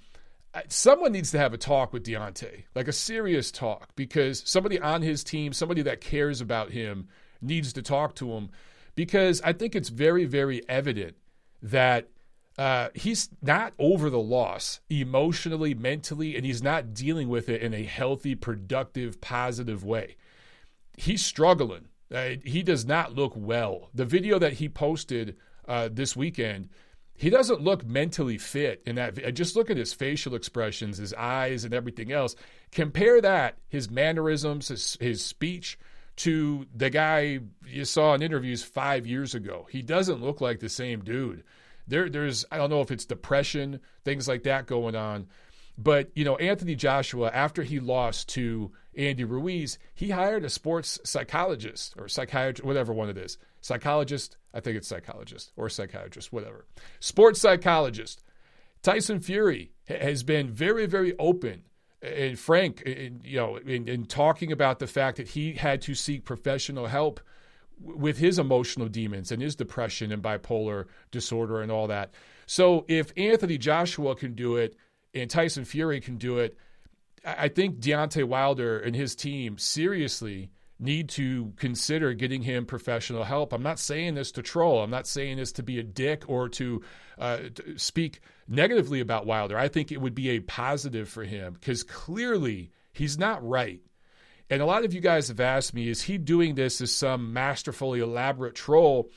someone 0.69 1.13
needs 1.13 1.31
to 1.31 1.39
have 1.39 1.55
a 1.55 1.59
talk 1.59 1.95
with 1.95 2.05
Deontay, 2.05 2.65
like 2.75 2.87
a 2.87 2.93
serious 2.93 3.51
talk, 3.51 3.89
because 3.97 4.43
somebody 4.45 4.79
on 4.79 5.01
his 5.01 5.25
team, 5.25 5.55
somebody 5.55 5.81
that 5.83 6.03
cares 6.03 6.43
about 6.43 6.71
him, 6.71 7.09
needs 7.41 7.73
to 7.73 7.83
talk 7.83 8.15
to 8.17 8.33
him 8.33 8.51
because 8.99 9.41
I 9.43 9.53
think 9.53 9.77
it's 9.77 9.91
very, 9.91 10.25
very 10.25 10.61
evident 10.69 11.17
that 11.63 12.09
uh, 12.59 12.89
he's 12.97 13.29
not 13.41 13.73
over 13.79 14.11
the 14.11 14.19
loss 14.19 14.81
emotionally, 14.91 15.73
mentally, 15.73 16.35
and 16.35 16.45
he's 16.45 16.65
not 16.65 16.95
dealing 16.95 17.29
with 17.29 17.49
it 17.49 17.63
in 17.63 17.73
a 17.73 17.85
healthy, 17.85 18.35
productive, 18.35 19.21
positive 19.21 19.85
way. 19.85 20.17
He's 20.97 21.25
struggling. 21.25 21.85
Uh, 22.13 22.31
he 22.45 22.65
does 22.65 22.85
not 22.85 23.15
look 23.15 23.35
well. 23.37 23.89
The 23.95 24.05
video 24.05 24.37
that 24.41 24.55
he 24.55 24.69
posted 24.69 25.37
uh, 25.69 25.91
this 25.93 26.17
weekend, 26.17 26.69
he 27.15 27.31
doesn't 27.31 27.61
look 27.61 27.87
mentally 27.87 28.37
fit 28.37 28.83
in 28.85 28.97
that. 28.97 29.33
Just 29.33 29.55
look 29.55 29.71
at 29.71 29.77
his 29.77 29.93
facial 29.93 30.35
expressions, 30.35 30.99
his 30.99 31.15
eyes, 31.15 31.65
and 31.65 31.73
everything 31.73 32.11
else. 32.11 32.35
Compare 32.73 33.21
that, 33.21 33.59
his 33.69 33.93
mannerisms, 33.93 34.67
his, 34.67 34.99
his 35.01 35.25
speech 35.25 35.79
to 36.19 36.67
the 36.75 36.91
guy 36.91 37.39
you 37.67 37.85
saw 37.85 38.15
in 38.15 38.23
interviews 38.23 38.63
five 38.63 39.07
years 39.07 39.35
ago. 39.35 39.67
He 39.71 39.83
doesn't 39.83 40.23
look 40.23 40.41
like 40.41 40.59
the 40.59 40.69
same 40.69 41.05
dude. 41.05 41.45
There, 41.87 42.09
there's 42.09 42.45
I 42.51 42.59
don't 42.59 42.71
know 42.71 42.81
if 42.81 42.91
it's 42.91 43.05
depression, 43.05 43.81
things 44.05 44.29
like 44.29 44.43
that 44.43 44.67
going 44.67 44.97
on. 44.97 45.29
But 45.79 46.11
you 46.15 46.25
know, 46.25 46.37
Anthony 46.37 46.75
Joshua, 46.75 47.31
after 47.33 47.63
he 47.63 47.79
lost 47.79 48.29
to 48.31 48.73
Andy 48.97 49.23
Ruiz, 49.23 49.79
he 49.95 50.11
hired 50.11 50.45
a 50.45 50.51
sports 50.51 50.99
psychologist 51.05 51.95
or 51.97 52.09
psychiatrist, 52.09 52.65
whatever 52.65 52.93
one 52.93 53.09
it 53.09 53.17
is. 53.17 53.39
Psychologist, 53.61 54.37
I 54.53 54.59
think 54.59 54.77
it's 54.77 54.89
psychologist 54.89 55.53
or 55.57 55.69
psychiatrist, 55.69 56.33
whatever. 56.33 56.67
Sports 56.99 57.41
psychologist. 57.41 58.25
Tyson 58.83 59.21
Fury 59.21 59.73
has 59.87 60.25
been 60.25 60.51
very, 60.51 60.87
very 60.87 61.17
open 61.19 61.63
and 62.03 62.39
Frank, 62.39 62.83
in, 62.83 63.21
you 63.25 63.37
know, 63.37 63.57
in, 63.57 63.89
in, 63.89 64.05
talking 64.05 64.53
about 64.53 64.79
the 64.79 64.87
fact 64.87 65.17
that 65.17 65.29
he 65.29 65.55
had 65.55 65.83
to 65.83 65.95
seek 65.95 66.25
professional 66.25 66.87
help 66.87 67.21
with 67.81 68.19
his 68.19 68.39
emotional 68.39 68.89
demons 68.89 69.33
and 69.33 69.43
his 69.43 69.57
depression 69.57 70.13
and 70.13 70.23
bipolar 70.23 70.87
disorder 71.11 71.61
and 71.61 71.71
all 71.73 71.87
that. 71.89 72.13
So 72.47 72.85
if 72.89 73.13
Anthony 73.17 73.59
Joshua 73.59 74.15
can 74.15 74.35
do 74.35 74.57
it 74.57 74.77
and 75.15 75.29
Tyson 75.29 75.65
Fury 75.65 76.01
can 76.01 76.17
do 76.17 76.39
it, 76.39 76.57
I 77.25 77.49
think 77.49 77.81
Deontay 77.81 78.25
Wilder 78.25 78.79
and 78.79 78.95
his 78.95 79.15
team 79.15 79.59
seriously 79.59 80.51
need 80.81 81.09
to 81.09 81.53
consider 81.57 82.13
getting 82.15 82.43
him 82.43 82.65
professional 82.65 83.25
help. 83.25 83.53
I'm 83.53 83.63
not 83.63 83.79
saying 83.79 84.15
this 84.15 84.33
to 84.33 84.43
troll. 84.43 84.83
I'm 84.83 84.91
not 84.91 85.07
saying 85.07 85.39
this 85.39 85.53
to 85.53 85.63
be 85.63 85.79
a 85.79 85.83
dick 85.83 86.25
or 86.29 86.49
to, 86.51 86.83
uh, 87.19 87.39
to 87.55 87.79
speak 87.79 88.21
negatively 88.47 89.01
about 89.01 89.27
Wilder. 89.27 89.59
I 89.59 89.69
think 89.69 89.91
it 89.91 90.01
would 90.01 90.15
be 90.15 90.31
a 90.31 90.41
positive 90.41 91.09
for 91.09 91.25
him 91.25 91.55
because 91.55 91.83
clearly 91.83 92.71
he's 92.93 93.19
not 93.19 93.47
right. 93.47 93.81
And 94.51 94.63
a 94.63 94.67
lot 94.67 94.85
of 94.85 94.95
you 94.95 95.01
guys 95.01 95.29
have 95.29 95.41
asked 95.41 95.75
me, 95.75 95.89
is 95.89 96.03
he 96.03 96.17
doing 96.17 96.55
this 96.55 96.81
as 96.81 96.95
some 96.95 97.33
masterfully 97.33 98.01
elaborate 98.01 98.55
troll? 98.55 99.11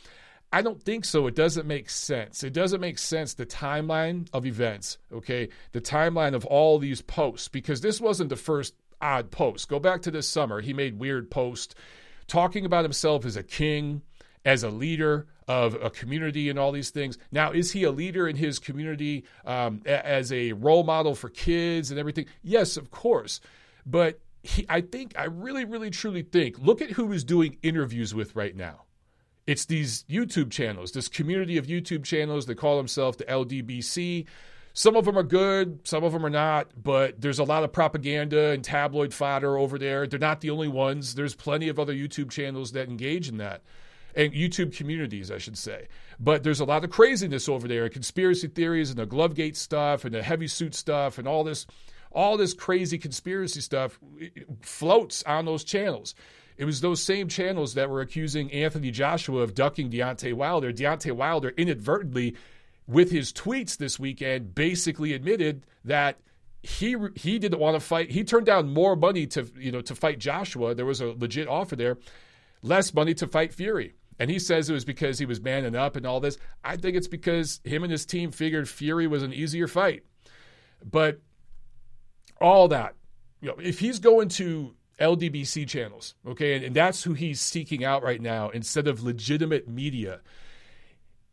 I 0.51 0.61
don't 0.61 0.83
think 0.83 1.05
so. 1.05 1.27
It 1.27 1.35
doesn't 1.35 1.65
make 1.65 1.89
sense. 1.89 2.43
It 2.43 2.51
doesn't 2.51 2.81
make 2.81 2.97
sense, 2.97 3.33
the 3.33 3.45
timeline 3.45 4.27
of 4.33 4.45
events, 4.45 4.97
okay? 5.13 5.47
The 5.71 5.79
timeline 5.79 6.33
of 6.33 6.45
all 6.45 6.77
these 6.77 7.01
posts, 7.01 7.47
because 7.47 7.79
this 7.79 8.01
wasn't 8.01 8.29
the 8.29 8.35
first 8.35 8.73
odd 9.01 9.31
posts. 9.31 9.65
Go 9.65 9.79
back 9.79 10.01
to 10.03 10.11
this 10.11 10.27
summer. 10.27 10.61
He 10.61 10.73
made 10.73 10.99
weird 10.99 11.29
posts 11.31 11.75
talking 12.27 12.65
about 12.65 12.83
himself 12.83 13.25
as 13.25 13.35
a 13.35 13.43
king, 13.43 14.01
as 14.45 14.63
a 14.63 14.69
leader 14.69 15.27
of 15.47 15.75
a 15.81 15.89
community, 15.89 16.49
and 16.49 16.57
all 16.57 16.71
these 16.71 16.89
things. 16.89 17.17
Now, 17.31 17.51
is 17.51 17.71
he 17.71 17.83
a 17.83 17.91
leader 17.91 18.27
in 18.27 18.35
his 18.35 18.59
community 18.59 19.25
um, 19.45 19.81
as 19.85 20.31
a 20.31 20.53
role 20.53 20.83
model 20.83 21.15
for 21.15 21.29
kids 21.29 21.91
and 21.91 21.99
everything? 21.99 22.25
Yes, 22.41 22.77
of 22.77 22.89
course. 22.91 23.41
But 23.85 24.19
he, 24.43 24.65
I 24.69 24.81
think, 24.81 25.13
I 25.17 25.25
really, 25.25 25.65
really, 25.65 25.89
truly 25.89 26.23
think, 26.23 26.57
look 26.59 26.81
at 26.81 26.91
who 26.91 27.11
he's 27.11 27.23
doing 27.23 27.57
interviews 27.63 28.15
with 28.15 28.35
right 28.35 28.55
now. 28.55 28.83
It's 29.47 29.65
these 29.65 30.03
YouTube 30.03 30.51
channels, 30.51 30.91
this 30.91 31.07
community 31.07 31.57
of 31.57 31.67
YouTube 31.67 32.03
channels. 32.03 32.45
They 32.45 32.55
call 32.55 32.77
themselves 32.77 33.17
the 33.17 33.25
LDBC. 33.25 34.25
Some 34.73 34.95
of 34.95 35.05
them 35.05 35.17
are 35.17 35.23
good, 35.23 35.79
some 35.83 36.03
of 36.03 36.13
them 36.13 36.25
are 36.25 36.29
not, 36.29 36.71
but 36.81 37.19
there's 37.19 37.39
a 37.39 37.43
lot 37.43 37.63
of 37.63 37.73
propaganda 37.73 38.51
and 38.51 38.63
tabloid 38.63 39.13
fodder 39.13 39.57
over 39.57 39.77
there. 39.77 40.07
They're 40.07 40.19
not 40.19 40.41
the 40.41 40.49
only 40.49 40.69
ones. 40.69 41.15
There's 41.15 41.35
plenty 41.35 41.67
of 41.67 41.77
other 41.77 41.93
YouTube 41.93 42.31
channels 42.31 42.71
that 42.71 42.87
engage 42.87 43.27
in 43.27 43.37
that. 43.37 43.63
And 44.15 44.33
YouTube 44.33 44.75
communities, 44.75 45.31
I 45.31 45.37
should 45.37 45.57
say. 45.57 45.87
But 46.19 46.43
there's 46.43 46.59
a 46.59 46.65
lot 46.65 46.83
of 46.83 46.89
craziness 46.89 47.47
over 47.47 47.67
there, 47.67 47.85
and 47.85 47.93
conspiracy 47.93 48.47
theories 48.47 48.89
and 48.89 48.99
the 48.99 49.07
Glovegate 49.07 49.55
stuff 49.55 50.05
and 50.05 50.13
the 50.13 50.21
heavy 50.21 50.47
suit 50.47 50.75
stuff 50.75 51.17
and 51.17 51.27
all 51.27 51.43
this 51.43 51.65
all 52.13 52.37
this 52.37 52.53
crazy 52.53 52.97
conspiracy 52.97 53.61
stuff 53.61 53.99
floats 54.61 55.23
on 55.23 55.45
those 55.45 55.63
channels. 55.63 56.13
It 56.57 56.65
was 56.65 56.81
those 56.81 57.01
same 57.01 57.27
channels 57.27 57.73
that 57.75 57.89
were 57.89 58.01
accusing 58.01 58.51
Anthony 58.51 58.91
Joshua 58.91 59.41
of 59.41 59.55
ducking 59.55 59.89
Deontay 59.89 60.33
Wilder. 60.33 60.71
Deontay 60.73 61.13
Wilder 61.13 61.49
inadvertently, 61.57 62.35
with 62.87 63.11
his 63.11 63.31
tweets 63.31 63.77
this 63.77 63.99
weekend, 63.99 64.55
basically 64.55 65.13
admitted 65.13 65.65
that 65.85 66.19
he 66.63 66.95
he 67.15 67.39
didn't 67.39 67.59
want 67.59 67.75
to 67.75 67.79
fight. 67.79 68.11
He 68.11 68.23
turned 68.23 68.45
down 68.45 68.73
more 68.73 68.95
money 68.95 69.25
to 69.27 69.47
you 69.57 69.71
know 69.71 69.81
to 69.81 69.95
fight 69.95 70.19
Joshua. 70.19 70.75
There 70.75 70.85
was 70.85 71.01
a 71.01 71.07
legit 71.07 71.47
offer 71.47 71.75
there, 71.75 71.97
less 72.61 72.93
money 72.93 73.13
to 73.15 73.27
fight 73.27 73.53
Fury. 73.53 73.95
And 74.19 74.29
he 74.29 74.37
says 74.37 74.69
it 74.69 74.73
was 74.73 74.85
because 74.85 75.17
he 75.17 75.25
was 75.25 75.41
manning 75.41 75.75
up 75.75 75.95
and 75.95 76.05
all 76.05 76.19
this. 76.19 76.37
I 76.63 76.77
think 76.77 76.95
it's 76.95 77.07
because 77.07 77.59
him 77.63 77.81
and 77.81 77.91
his 77.91 78.05
team 78.05 78.29
figured 78.29 78.69
Fury 78.69 79.07
was 79.07 79.23
an 79.23 79.33
easier 79.33 79.67
fight. 79.67 80.03
But 80.83 81.21
all 82.39 82.67
that, 82.67 82.93
you 83.41 83.47
know, 83.47 83.55
if 83.57 83.79
he's 83.79 83.97
going 83.97 84.29
to 84.29 84.75
LDBC 84.99 85.67
channels, 85.67 86.13
okay, 86.27 86.53
and, 86.53 86.63
and 86.63 86.75
that's 86.75 87.03
who 87.03 87.13
he's 87.13 87.41
seeking 87.41 87.83
out 87.83 88.03
right 88.03 88.21
now 88.21 88.49
instead 88.49 88.87
of 88.87 89.01
legitimate 89.01 89.67
media. 89.67 90.21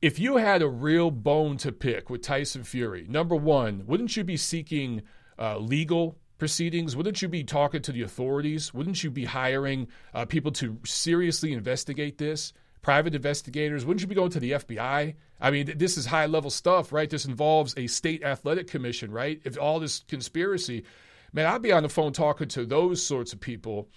If 0.01 0.19
you 0.19 0.37
had 0.37 0.63
a 0.63 0.69
real 0.69 1.11
bone 1.11 1.57
to 1.59 1.73
pick 1.73 2.09
with 2.09 2.23
Tyson 2.23 2.63
Fury, 2.63 3.07
number 3.09 3.35
one, 3.35 3.85
wouldn't 3.87 4.17
you 4.17 4.25
be 4.25 4.37
seeking 4.37 5.03
uh, 5.39 5.59
legal 5.59 6.17
proceedings? 6.39 6.95
Wouldn't 6.95 7.21
you 7.21 7.29
be 7.29 7.43
talking 7.43 7.83
to 7.83 7.93
the 7.93 8.03
authorities? 8.03 8.73
Wouldn't 8.73 9.03
you 9.03 9.11
be 9.11 9.25
hiring 9.25 9.89
uh, 10.15 10.25
people 10.25 10.53
to 10.53 10.79
seriously 10.85 11.53
investigate 11.53 12.19
this? 12.19 12.53
Private 12.81 13.17
investigators? 13.17 13.85
Wouldn't 13.85 14.03
you 14.03 14.07
be 14.07 14.15
going 14.15 14.31
to 14.31 14.41
the 14.41 14.53
FBI? 14.53 15.15
I 15.41 15.51
mean, 15.51 15.73
this 15.77 15.99
is 15.99 16.07
high 16.07 16.27
level 16.27 16.51
stuff, 16.51 16.93
right? 16.93 17.11
This 17.11 17.25
involves 17.25 17.75
a 17.77 17.89
state 17.89 18.23
athletic 18.23 18.69
commission, 18.69 19.11
right? 19.11 19.41
If 19.45 19.59
all 19.59 19.81
this 19.81 20.05
conspiracy, 20.07 20.85
Man, 21.33 21.47
I'd 21.47 21.63
be 21.63 21.73
on 21.73 21.83
the 21.83 21.89
phone 21.89 22.13
talking 22.13 22.49
to 22.49 22.65
those 22.65 23.03
sorts 23.03 23.33
of 23.33 23.41
people. 23.41 23.89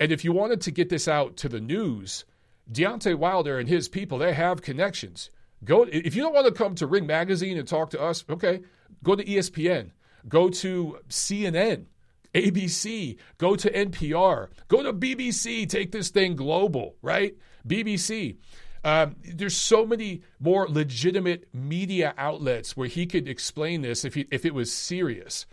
And 0.00 0.10
if 0.10 0.24
you 0.24 0.32
wanted 0.32 0.60
to 0.62 0.70
get 0.70 0.88
this 0.88 1.06
out 1.06 1.36
to 1.38 1.48
the 1.48 1.60
news, 1.60 2.24
Deontay 2.70 3.16
Wilder 3.16 3.58
and 3.58 3.68
his 3.68 3.88
people, 3.88 4.18
they 4.18 4.32
have 4.32 4.62
connections. 4.62 5.30
Go 5.64 5.86
if 5.90 6.14
you 6.14 6.22
don't 6.22 6.34
want 6.34 6.46
to 6.46 6.52
come 6.52 6.74
to 6.76 6.86
Ring 6.86 7.06
Magazine 7.06 7.58
and 7.58 7.66
talk 7.66 7.90
to 7.90 8.00
us, 8.00 8.24
okay, 8.30 8.60
go 9.02 9.16
to 9.16 9.24
ESPN, 9.24 9.90
go 10.28 10.48
to 10.48 10.98
CNN, 11.08 11.86
ABC, 12.34 13.16
go 13.38 13.56
to 13.56 13.70
NPR, 13.70 14.48
go 14.68 14.82
to 14.82 14.92
BBC, 14.92 15.68
take 15.68 15.92
this 15.92 16.10
thing 16.10 16.36
global, 16.36 16.96
right? 17.02 17.34
BBC. 17.66 18.36
Um, 18.84 19.16
there's 19.24 19.56
so 19.56 19.84
many 19.84 20.22
more 20.38 20.68
legitimate 20.68 21.48
media 21.52 22.14
outlets 22.16 22.76
where 22.76 22.88
he 22.88 23.06
could 23.06 23.28
explain 23.28 23.82
this 23.82 24.04
if 24.04 24.14
he, 24.14 24.26
if 24.30 24.44
it 24.44 24.54
was 24.54 24.72
serious. 24.72 25.46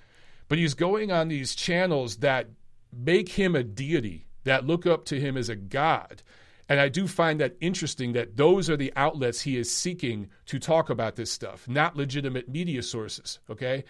But 0.47 0.59
he's 0.59 0.75
going 0.75 1.11
on 1.11 1.27
these 1.27 1.55
channels 1.55 2.17
that 2.17 2.49
make 2.93 3.29
him 3.29 3.55
a 3.55 3.63
deity, 3.63 4.27
that 4.43 4.67
look 4.67 4.85
up 4.85 5.05
to 5.05 5.19
him 5.19 5.37
as 5.37 5.49
a 5.49 5.55
god. 5.55 6.21
And 6.67 6.79
I 6.79 6.89
do 6.89 7.07
find 7.07 7.39
that 7.39 7.55
interesting 7.61 8.13
that 8.13 8.37
those 8.37 8.69
are 8.69 8.77
the 8.77 8.91
outlets 8.95 9.41
he 9.41 9.57
is 9.57 9.71
seeking 9.71 10.29
to 10.47 10.59
talk 10.59 10.89
about 10.89 11.15
this 11.15 11.31
stuff, 11.31 11.67
not 11.67 11.95
legitimate 11.95 12.49
media 12.49 12.81
sources. 12.81 13.39
Okay. 13.49 13.83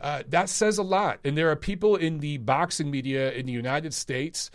Uh, 0.00 0.22
that 0.28 0.48
says 0.48 0.78
a 0.78 0.82
lot. 0.82 1.20
And 1.24 1.36
there 1.36 1.50
are 1.50 1.56
people 1.56 1.96
in 1.96 2.18
the 2.18 2.38
boxing 2.38 2.90
media 2.90 3.32
in 3.32 3.46
the 3.46 3.52
United 3.52 3.94
States, 3.94 4.50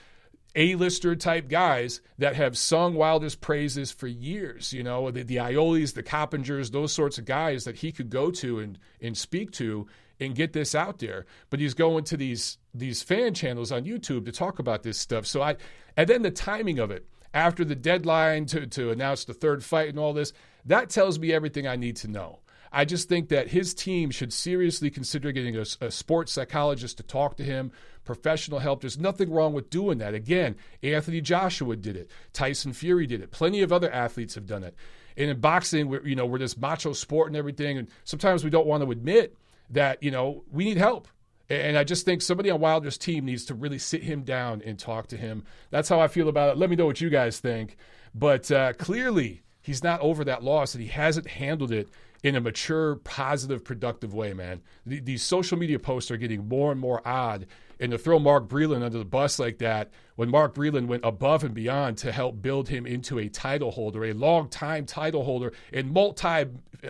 A-lister 0.55 1.15
type 1.15 1.47
guys, 1.47 2.01
that 2.17 2.35
have 2.35 2.57
sung 2.57 2.95
Wilder's 2.95 3.35
praises 3.35 3.91
for 3.91 4.07
years. 4.07 4.73
You 4.73 4.83
know, 4.83 5.09
the, 5.11 5.23
the 5.23 5.39
Ioles, 5.39 5.93
the 5.93 6.03
Coppingers, 6.03 6.71
those 6.71 6.91
sorts 6.91 7.17
of 7.17 7.25
guys 7.25 7.63
that 7.63 7.77
he 7.77 7.91
could 7.91 8.09
go 8.09 8.29
to 8.31 8.59
and, 8.59 8.77
and 9.01 9.17
speak 9.17 9.51
to 9.53 9.87
and 10.19 10.35
get 10.35 10.53
this 10.53 10.73
out 10.73 10.99
there. 10.99 11.25
But 11.49 11.59
he's 11.59 11.73
going 11.73 12.03
to 12.05 12.17
these 12.17 12.57
these 12.73 13.01
fan 13.01 13.33
channels 13.33 13.71
on 13.71 13.85
YouTube 13.85 14.25
to 14.25 14.31
talk 14.31 14.59
about 14.59 14.83
this 14.83 14.97
stuff. 14.97 15.25
So 15.25 15.41
I 15.41 15.57
and 15.95 16.09
then 16.09 16.21
the 16.23 16.31
timing 16.31 16.79
of 16.79 16.91
it 16.91 17.05
after 17.37 17.63
the 17.63 17.75
deadline 17.75 18.47
to, 18.47 18.65
to 18.65 18.89
announce 18.89 19.23
the 19.23 19.33
third 19.33 19.63
fight 19.63 19.89
and 19.89 19.99
all 19.99 20.11
this, 20.11 20.33
that 20.65 20.89
tells 20.89 21.19
me 21.19 21.31
everything 21.31 21.67
I 21.67 21.75
need 21.75 21.95
to 21.97 22.07
know. 22.07 22.39
I 22.71 22.83
just 22.83 23.07
think 23.07 23.29
that 23.29 23.49
his 23.49 23.75
team 23.75 24.09
should 24.09 24.33
seriously 24.33 24.89
consider 24.89 25.31
getting 25.31 25.55
a, 25.55 25.63
a, 25.79 25.91
sports 25.91 26.31
psychologist 26.31 26.97
to 26.97 27.03
talk 27.03 27.37
to 27.37 27.43
him, 27.43 27.71
professional 28.05 28.57
help. 28.57 28.81
There's 28.81 28.97
nothing 28.97 29.29
wrong 29.29 29.53
with 29.53 29.69
doing 29.69 29.99
that. 29.99 30.15
Again, 30.15 30.55
Anthony 30.81 31.21
Joshua 31.21 31.75
did 31.75 31.95
it, 31.95 32.09
Tyson 32.33 32.73
Fury 32.73 33.05
did 33.05 33.21
it, 33.21 33.29
plenty 33.29 33.61
of 33.61 33.71
other 33.71 33.91
athletes 33.91 34.33
have 34.33 34.47
done 34.47 34.63
it. 34.63 34.73
And 35.15 35.29
in 35.29 35.39
boxing, 35.39 35.89
we're, 35.89 36.05
you 36.07 36.15
know, 36.15 36.25
we're 36.25 36.39
this 36.39 36.57
macho 36.57 36.93
sport 36.93 37.27
and 37.27 37.35
everything, 37.35 37.77
and 37.77 37.87
sometimes 38.03 38.43
we 38.43 38.49
don't 38.49 38.67
want 38.67 38.83
to 38.83 38.89
admit 38.89 39.37
that, 39.69 40.01
you 40.01 40.09
know, 40.09 40.43
we 40.51 40.65
need 40.65 40.77
help. 40.77 41.07
And 41.49 41.77
I 41.77 41.83
just 41.83 42.03
think 42.03 42.21
somebody 42.21 42.49
on 42.49 42.59
Wilder's 42.59 42.97
team 42.97 43.25
needs 43.25 43.45
to 43.45 43.55
really 43.55 43.79
sit 43.79 44.03
him 44.03 44.23
down 44.23 44.61
and 44.65 44.77
talk 44.77 45.07
to 45.07 45.17
him. 45.17 45.43
That's 45.69 45.87
how 45.87 45.99
I 45.99 46.07
feel 46.09 46.27
about 46.27 46.49
it. 46.49 46.57
Let 46.57 46.69
me 46.69 46.75
know 46.75 46.85
what 46.85 46.99
you 46.99 47.09
guys 47.09 47.39
think. 47.39 47.77
But 48.13 48.51
uh, 48.51 48.73
clearly, 48.73 49.43
he's 49.61 49.83
not 49.83 50.01
over 50.01 50.25
that 50.25 50.43
loss 50.43 50.73
and 50.73 50.83
he 50.83 50.89
hasn't 50.89 51.27
handled 51.27 51.71
it 51.71 51.89
in 52.23 52.35
a 52.35 52.41
mature, 52.41 52.95
positive, 52.95 53.63
productive 53.63 54.13
way, 54.13 54.33
man. 54.33 54.61
These 54.85 55.23
social 55.23 55.57
media 55.57 55.79
posts 55.79 56.11
are 56.11 56.17
getting 56.17 56.47
more 56.47 56.71
and 56.71 56.81
more 56.81 57.01
odd. 57.07 57.47
And 57.79 57.91
to 57.91 57.97
throw 57.97 58.17
Mark 58.17 58.47
Breland 58.47 58.83
under 58.83 58.97
the 58.97 59.05
bus 59.05 59.37
like 59.37 59.59
that, 59.59 59.91
when 60.15 60.29
Mark 60.29 60.55
Breland 60.55 60.87
went 60.87 61.05
above 61.05 61.43
and 61.43 61.53
beyond 61.53 61.99
to 61.99 62.11
help 62.11 62.41
build 62.41 62.69
him 62.69 62.87
into 62.87 63.19
a 63.19 63.29
title 63.29 63.69
holder, 63.69 64.03
a 64.03 64.13
long 64.13 64.49
time 64.49 64.85
title 64.85 65.23
holder, 65.23 65.53
and 65.71 65.91
multi 65.91 66.45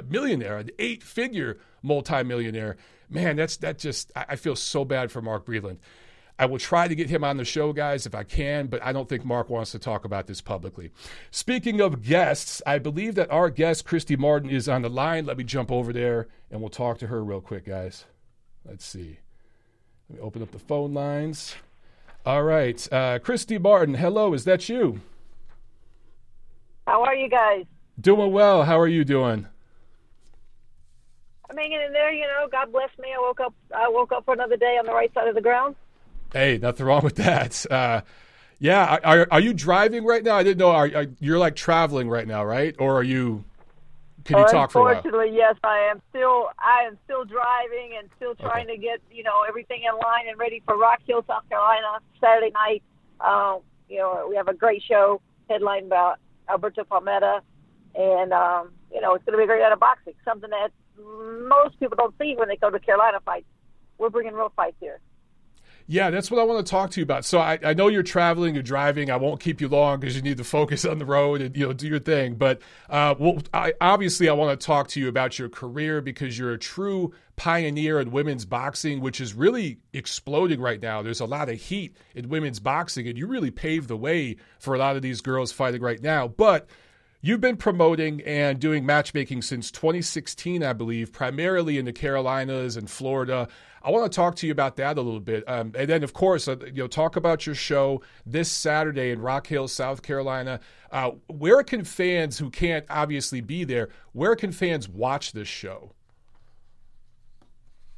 millionaire, 0.09 0.57
an 0.57 0.69
eight 0.79 1.03
figure 1.03 1.57
multimillionaire. 1.83 2.77
Man, 3.09 3.35
that's 3.37 3.57
that 3.57 3.79
just 3.79 4.11
I 4.15 4.35
feel 4.35 4.55
so 4.55 4.83
bad 4.83 5.11
for 5.11 5.21
Mark 5.21 5.45
Breland. 5.45 5.77
I 6.39 6.45
will 6.45 6.59
try 6.59 6.87
to 6.87 6.93
get 6.93 7.09
him 7.09 7.23
on 7.23 7.37
the 7.37 7.45
show, 7.45 7.73
guys, 7.73 8.05
if 8.05 8.13
I 8.13 8.23
can, 8.23 8.67
but 8.67 8.83
I 8.83 8.93
don't 8.93 9.09
think 9.09 9.25
Mark 9.25 9.49
wants 9.49 9.71
to 9.71 9.79
talk 9.79 10.05
about 10.05 10.27
this 10.27 10.39
publicly. 10.39 10.91
Speaking 11.31 11.81
of 11.81 12.03
guests, 12.03 12.61
I 12.65 12.77
believe 12.77 13.15
that 13.15 13.31
our 13.31 13.49
guest, 13.49 13.85
Christy 13.85 14.15
Martin, 14.15 14.51
is 14.51 14.69
on 14.69 14.83
the 14.83 14.89
line. 14.89 15.25
Let 15.25 15.37
me 15.37 15.43
jump 15.43 15.71
over 15.71 15.91
there 15.91 16.27
and 16.51 16.61
we'll 16.61 16.69
talk 16.69 16.99
to 16.99 17.07
her 17.07 17.23
real 17.23 17.41
quick, 17.41 17.65
guys. 17.65 18.05
Let's 18.63 18.85
see. 18.85 19.17
Let 20.09 20.19
me 20.19 20.23
open 20.23 20.43
up 20.43 20.51
the 20.51 20.59
phone 20.59 20.93
lines. 20.93 21.55
All 22.23 22.43
right. 22.43 22.87
Uh, 22.93 23.17
Christy 23.17 23.57
Martin, 23.57 23.95
hello. 23.95 24.33
Is 24.33 24.43
that 24.43 24.69
you? 24.69 25.01
How 26.85 27.03
are 27.03 27.15
you 27.15 27.29
guys? 27.29 27.65
Doing 27.99 28.31
well. 28.31 28.63
How 28.63 28.79
are 28.79 28.87
you 28.87 29.03
doing? 29.03 29.47
I'm 31.49 31.57
hanging 31.57 31.81
in 31.81 31.93
there. 31.93 32.11
You 32.11 32.27
know, 32.27 32.47
God 32.51 32.71
bless 32.71 32.89
me. 32.99 33.09
I 33.15 33.19
woke 33.19 33.39
up. 33.39 33.53
I 33.75 33.89
woke 33.89 34.11
up 34.11 34.25
for 34.25 34.33
another 34.33 34.57
day 34.57 34.77
on 34.79 34.85
the 34.85 34.93
right 34.93 35.13
side 35.13 35.27
of 35.27 35.35
the 35.35 35.41
ground. 35.41 35.75
Hey, 36.33 36.57
nothing 36.57 36.85
wrong 36.85 37.03
with 37.03 37.15
that. 37.15 37.65
Uh, 37.77 38.01
yeah, 38.59 38.97
are 39.03 39.27
are 39.29 39.39
you 39.39 39.53
driving 39.53 40.03
right 40.03 40.23
now? 40.23 40.35
I 40.35 40.41
didn't 40.41 40.57
know. 40.57 40.71
Are, 40.71 40.89
are, 40.95 41.05
you're 41.19 41.37
like 41.37 41.55
traveling 41.55 42.09
right 42.09 42.27
now, 42.27 42.43
right? 42.43 42.75
Or 42.79 42.97
are 42.97 43.03
you? 43.03 43.43
Can 44.23 44.39
you 44.39 44.47
talk 44.47 44.71
for 44.71 44.79
a 44.79 44.83
while? 44.83 44.95
Unfortunately, 44.95 45.35
yes, 45.35 45.55
I 45.63 45.89
am 45.91 46.01
still. 46.09 46.49
I 46.57 46.87
am 46.87 46.97
still 47.03 47.23
driving 47.23 47.97
and 47.99 48.09
still 48.15 48.33
trying 48.33 48.65
okay. 48.65 48.75
to 48.75 48.81
get 48.81 48.99
you 49.11 49.21
know 49.21 49.43
everything 49.47 49.83
in 49.83 49.93
line 49.93 50.27
and 50.27 50.39
ready 50.39 50.63
for 50.65 50.75
Rock 50.75 51.01
Hill, 51.05 51.23
South 51.27 51.47
Carolina, 51.49 51.99
Saturday 52.19 52.51
night. 52.51 52.81
Uh, 53.21 53.59
you 53.87 53.99
know, 53.99 54.25
we 54.27 54.35
have 54.35 54.47
a 54.47 54.55
great 54.55 54.81
show 54.81 55.21
headlined 55.49 55.89
by 55.89 56.15
Alberto 56.49 56.83
Palmetta, 56.83 57.41
and 57.93 58.33
um, 58.33 58.71
you 58.91 59.01
know 59.01 59.13
it's 59.13 59.23
going 59.23 59.33
to 59.33 59.37
be 59.37 59.43
a 59.43 59.47
great 59.47 59.61
night 59.61 59.71
of 59.71 59.79
boxing. 59.79 60.13
Something 60.25 60.49
that 60.49 60.71
most 60.97 61.79
people 61.79 61.95
don't 61.97 62.15
see 62.19 62.35
when 62.35 62.47
they 62.47 62.57
go 62.57 62.69
to 62.69 62.79
Carolina 62.79 63.19
fights. 63.25 63.45
We're 63.97 64.09
bringing 64.09 64.33
real 64.33 64.51
fights 64.55 64.77
here. 64.79 64.99
Yeah, 65.89 66.09
that's 66.09 66.29
what 66.29 66.41
I 66.41 66.43
want 66.43 66.65
to 66.65 66.69
talk 66.69 66.91
to 66.91 66.99
you 66.99 67.03
about. 67.03 67.23
So 67.23 67.39
I, 67.39 67.57
I 67.63 67.73
know 67.73 67.87
you're 67.87 68.03
traveling, 68.03 68.53
you're 68.55 68.61
driving. 68.61 69.09
I 69.09 69.15
won't 69.15 69.39
keep 69.39 69.61
you 69.61 69.69
long 69.69 70.01
because 70.01 70.17
you 70.17 70.21
need 70.21 70.35
to 70.35 70.43
focus 70.43 70.83
on 70.83 70.99
the 70.99 71.05
road 71.05 71.41
and 71.41 71.55
you 71.55 71.65
know 71.65 71.71
do 71.71 71.87
your 71.87 71.99
thing. 71.99 72.35
But 72.35 72.61
uh, 72.89 73.15
well, 73.17 73.37
I, 73.53 73.73
obviously, 73.79 74.27
I 74.27 74.33
want 74.33 74.59
to 74.59 74.65
talk 74.65 74.89
to 74.89 74.99
you 74.99 75.07
about 75.07 75.39
your 75.39 75.47
career 75.47 76.01
because 76.01 76.37
you're 76.37 76.51
a 76.51 76.57
true 76.57 77.13
pioneer 77.37 78.01
in 78.01 78.11
women's 78.11 78.43
boxing, 78.43 78.99
which 78.99 79.21
is 79.21 79.33
really 79.33 79.79
exploding 79.93 80.59
right 80.59 80.81
now. 80.81 81.01
There's 81.01 81.21
a 81.21 81.25
lot 81.25 81.47
of 81.47 81.57
heat 81.57 81.95
in 82.15 82.27
women's 82.27 82.59
boxing, 82.59 83.07
and 83.07 83.17
you 83.17 83.25
really 83.25 83.51
paved 83.51 83.87
the 83.87 83.95
way 83.95 84.35
for 84.59 84.75
a 84.75 84.77
lot 84.77 84.97
of 84.97 85.01
these 85.01 85.21
girls 85.21 85.53
fighting 85.53 85.81
right 85.81 86.01
now. 86.01 86.27
But 86.27 86.67
You've 87.19 87.41
been 87.41 87.57
promoting 87.57 88.21
and 88.21 88.59
doing 88.59 88.85
matchmaking 88.85 89.41
since 89.41 89.71
2016, 89.71 90.61
I 90.61 90.73
believe, 90.73 91.11
primarily 91.11 91.79
in 91.79 91.85
the 91.85 91.93
Carolinas 91.93 92.77
and 92.77 92.87
Florida. 92.87 93.47
I 93.81 93.89
want 93.89 94.11
to 94.11 94.15
talk 94.15 94.35
to 94.35 94.45
you 94.45 94.51
about 94.51 94.75
that 94.75 94.99
a 94.99 95.01
little 95.01 95.19
bit, 95.19 95.43
um, 95.47 95.71
and 95.75 95.89
then, 95.89 96.03
of 96.03 96.13
course, 96.13 96.47
uh, 96.47 96.57
you 96.65 96.83
know, 96.83 96.87
talk 96.87 97.15
about 97.15 97.47
your 97.47 97.55
show 97.55 98.01
this 98.23 98.51
Saturday 98.51 99.09
in 99.09 99.19
Rock 99.19 99.47
Hill, 99.47 99.67
South 99.67 100.03
Carolina. 100.03 100.59
Uh, 100.91 101.11
where 101.27 101.63
can 101.63 101.83
fans 101.83 102.37
who 102.37 102.51
can't 102.51 102.85
obviously 102.87 103.41
be 103.41 103.63
there, 103.63 103.89
where 104.13 104.35
can 104.35 104.51
fans 104.51 104.87
watch 104.87 105.31
this 105.31 105.47
show? 105.47 105.93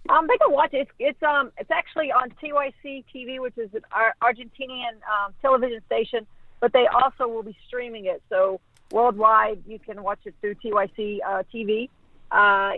Um, 0.07 0.27
they 0.27 0.37
can 0.37 0.53
watch 0.53 0.73
it. 0.73 0.87
It's, 0.87 0.91
it's 0.99 1.23
um 1.23 1.51
it's 1.57 1.71
actually 1.71 2.11
on 2.11 2.29
TYC 2.41 3.03
TV, 3.13 3.39
which 3.39 3.57
is 3.57 3.69
an 3.73 3.81
Argentinian 4.23 4.95
um, 5.05 5.33
television 5.41 5.81
station, 5.85 6.25
but 6.61 6.71
they 6.71 6.87
also 6.87 7.27
will 7.27 7.43
be 7.43 7.55
streaming 7.67 8.05
it. 8.05 8.23
So 8.29 8.59
worldwide, 8.91 9.63
you 9.67 9.79
can 9.79 10.01
watch 10.03 10.19
it 10.25 10.35
through 10.41 10.55
TYC 10.55 11.19
uh, 11.25 11.43
TV. 11.53 11.89
Uh, 12.31 12.71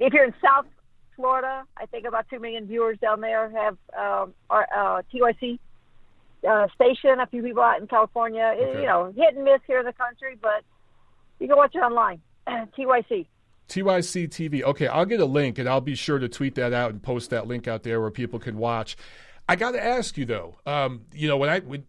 if 0.00 0.12
you're 0.12 0.24
in 0.24 0.34
South 0.42 0.66
Florida, 1.16 1.64
I 1.76 1.86
think 1.86 2.06
about 2.06 2.26
two 2.28 2.38
million 2.38 2.66
viewers 2.66 2.98
down 2.98 3.20
there 3.20 3.50
have 3.50 3.76
um, 3.96 4.34
our 4.50 4.66
uh, 4.74 5.02
TYC 5.12 5.58
uh, 6.48 6.66
station. 6.74 7.20
A 7.20 7.26
few 7.26 7.42
people 7.42 7.62
out 7.62 7.80
in 7.80 7.86
California, 7.86 8.54
okay. 8.56 8.80
you 8.80 8.86
know, 8.86 9.12
hit 9.16 9.34
and 9.34 9.44
miss 9.44 9.60
here 9.66 9.80
in 9.80 9.86
the 9.86 9.92
country, 9.92 10.36
but 10.40 10.64
you 11.38 11.48
can 11.48 11.56
watch 11.56 11.74
it 11.74 11.78
online. 11.78 12.20
TYC. 12.48 13.26
TYC 13.68 14.28
TV. 14.28 14.62
Okay, 14.62 14.86
I'll 14.86 15.06
get 15.06 15.20
a 15.20 15.24
link 15.24 15.58
and 15.58 15.68
I'll 15.68 15.80
be 15.80 15.94
sure 15.94 16.18
to 16.18 16.28
tweet 16.28 16.54
that 16.56 16.72
out 16.72 16.90
and 16.90 17.02
post 17.02 17.30
that 17.30 17.46
link 17.46 17.66
out 17.66 17.82
there 17.82 18.00
where 18.00 18.10
people 18.10 18.38
can 18.38 18.58
watch. 18.58 18.96
I 19.48 19.56
got 19.56 19.72
to 19.72 19.82
ask 19.82 20.16
you 20.16 20.24
though, 20.24 20.56
um, 20.66 21.02
you 21.12 21.28
know, 21.28 21.36
when 21.36 21.50
I 21.50 21.60
when 21.60 21.84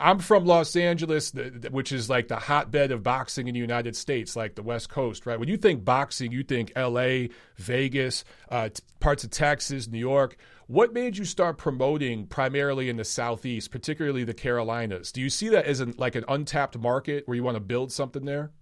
I'm 0.00 0.20
from 0.20 0.44
Los 0.44 0.76
Angeles, 0.76 1.32
which 1.70 1.90
is 1.90 2.08
like 2.08 2.28
the 2.28 2.36
hotbed 2.36 2.92
of 2.92 3.02
boxing 3.02 3.48
in 3.48 3.54
the 3.54 3.60
United 3.60 3.96
States, 3.96 4.36
like 4.36 4.54
the 4.54 4.62
West 4.62 4.88
Coast, 4.88 5.26
right? 5.26 5.38
When 5.38 5.48
you 5.48 5.56
think 5.56 5.84
boxing, 5.84 6.30
you 6.30 6.44
think 6.44 6.70
L.A., 6.76 7.30
Vegas, 7.56 8.24
uh, 8.48 8.68
parts 9.00 9.24
of 9.24 9.30
Texas, 9.30 9.88
New 9.88 9.98
York. 9.98 10.36
What 10.68 10.92
made 10.92 11.16
you 11.16 11.24
start 11.24 11.58
promoting 11.58 12.26
primarily 12.26 12.88
in 12.88 12.96
the 12.96 13.04
Southeast, 13.04 13.72
particularly 13.72 14.22
the 14.22 14.34
Carolinas? 14.34 15.10
Do 15.10 15.20
you 15.20 15.30
see 15.30 15.48
that 15.48 15.64
as 15.64 15.80
an, 15.80 15.94
like 15.98 16.14
an 16.14 16.24
untapped 16.28 16.78
market 16.78 17.26
where 17.26 17.34
you 17.34 17.42
want 17.42 17.56
to 17.56 17.60
build 17.60 17.90
something 17.90 18.24
there? 18.24 18.52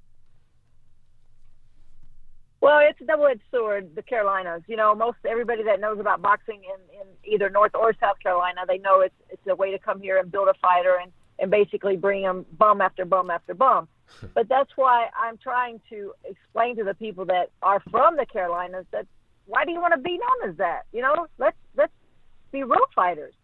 Well, 2.62 2.78
it's 2.83 3.00
a 3.02 3.05
double-edged 3.05 3.43
sword. 3.50 3.95
The 3.95 4.02
Carolinas, 4.02 4.62
you 4.66 4.76
know, 4.76 4.95
most 4.95 5.19
everybody 5.28 5.62
that 5.64 5.81
knows 5.81 6.00
about 6.00 6.23
boxing 6.23 6.62
in, 6.64 7.00
in 7.00 7.07
either 7.25 7.50
North 7.50 7.75
or 7.75 7.93
South 8.00 8.19
Carolina, 8.23 8.62
they 8.66 8.78
know 8.78 9.02
it's 9.02 9.14
it's 9.28 9.47
a 9.47 9.55
way 9.55 9.71
to 9.73 9.78
come 9.78 10.00
here 10.00 10.19
and 10.19 10.33
build 10.33 10.49
a 10.49 10.55
fighter 10.55 10.97
and 11.00 11.12
and 11.38 11.50
basically 11.50 11.97
bring 11.97 12.23
them 12.23 12.47
bum 12.59 12.81
after 12.81 13.05
bum 13.05 13.31
after 13.31 13.55
bum. 13.55 13.88
but 14.35 14.49
that's 14.49 14.71
why 14.76 15.09
I'm 15.21 15.37
trying 15.37 15.81
to 15.90 16.12
explain 16.25 16.76
to 16.76 16.85
the 16.85 16.95
people 16.95 17.25
that 17.26 17.50
are 17.62 17.83
from 17.90 18.16
the 18.16 18.26
Carolinas 18.26 18.87
that 18.93 19.07
why 19.47 19.64
do 19.64 19.71
you 19.71 19.81
want 19.81 19.95
to 19.95 20.00
be 20.00 20.19
known 20.19 20.50
as 20.50 20.57
that? 20.59 20.83
You 20.93 21.02
know, 21.02 21.26
let's 21.38 21.57
let's 21.76 21.93
be 22.52 22.62
real 22.62 22.87
fighters. 22.95 23.35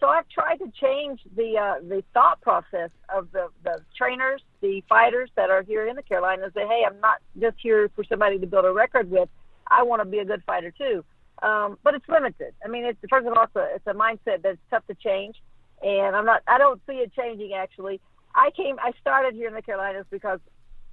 So 0.00 0.08
I've 0.08 0.28
tried 0.28 0.56
to 0.56 0.72
change 0.80 1.20
the 1.36 1.56
uh, 1.56 1.80
the 1.88 2.02
thought 2.12 2.40
process 2.40 2.90
of 3.14 3.30
the, 3.32 3.48
the 3.62 3.80
trainers, 3.96 4.42
the 4.60 4.82
fighters 4.88 5.30
that 5.36 5.50
are 5.50 5.62
here 5.62 5.86
in 5.86 5.94
the 5.94 6.02
Carolinas. 6.02 6.52
Say, 6.54 6.66
hey, 6.66 6.82
I'm 6.84 7.00
not 7.00 7.18
just 7.40 7.56
here 7.62 7.88
for 7.94 8.02
somebody 8.04 8.38
to 8.40 8.46
build 8.46 8.64
a 8.64 8.72
record 8.72 9.10
with. 9.10 9.28
I 9.68 9.84
want 9.84 10.02
to 10.02 10.04
be 10.04 10.18
a 10.18 10.24
good 10.24 10.42
fighter 10.44 10.72
too. 10.76 11.04
Um, 11.42 11.78
but 11.82 11.94
it's 11.94 12.08
limited. 12.08 12.54
I 12.64 12.68
mean, 12.68 12.84
it's 12.84 12.98
first 13.08 13.26
of 13.26 13.32
all, 13.36 13.44
it's 13.44 13.56
a, 13.56 13.74
it's 13.76 13.86
a 13.86 13.94
mindset 13.94 14.42
that's 14.42 14.58
tough 14.70 14.86
to 14.88 14.94
change, 14.94 15.36
and 15.82 16.16
I'm 16.16 16.24
not. 16.24 16.42
I 16.46 16.58
don't 16.58 16.80
see 16.86 16.94
it 16.94 17.12
changing 17.14 17.54
actually. 17.54 18.00
I 18.34 18.50
came. 18.56 18.78
I 18.80 18.92
started 19.00 19.34
here 19.34 19.48
in 19.48 19.54
the 19.54 19.62
Carolinas 19.62 20.06
because 20.10 20.40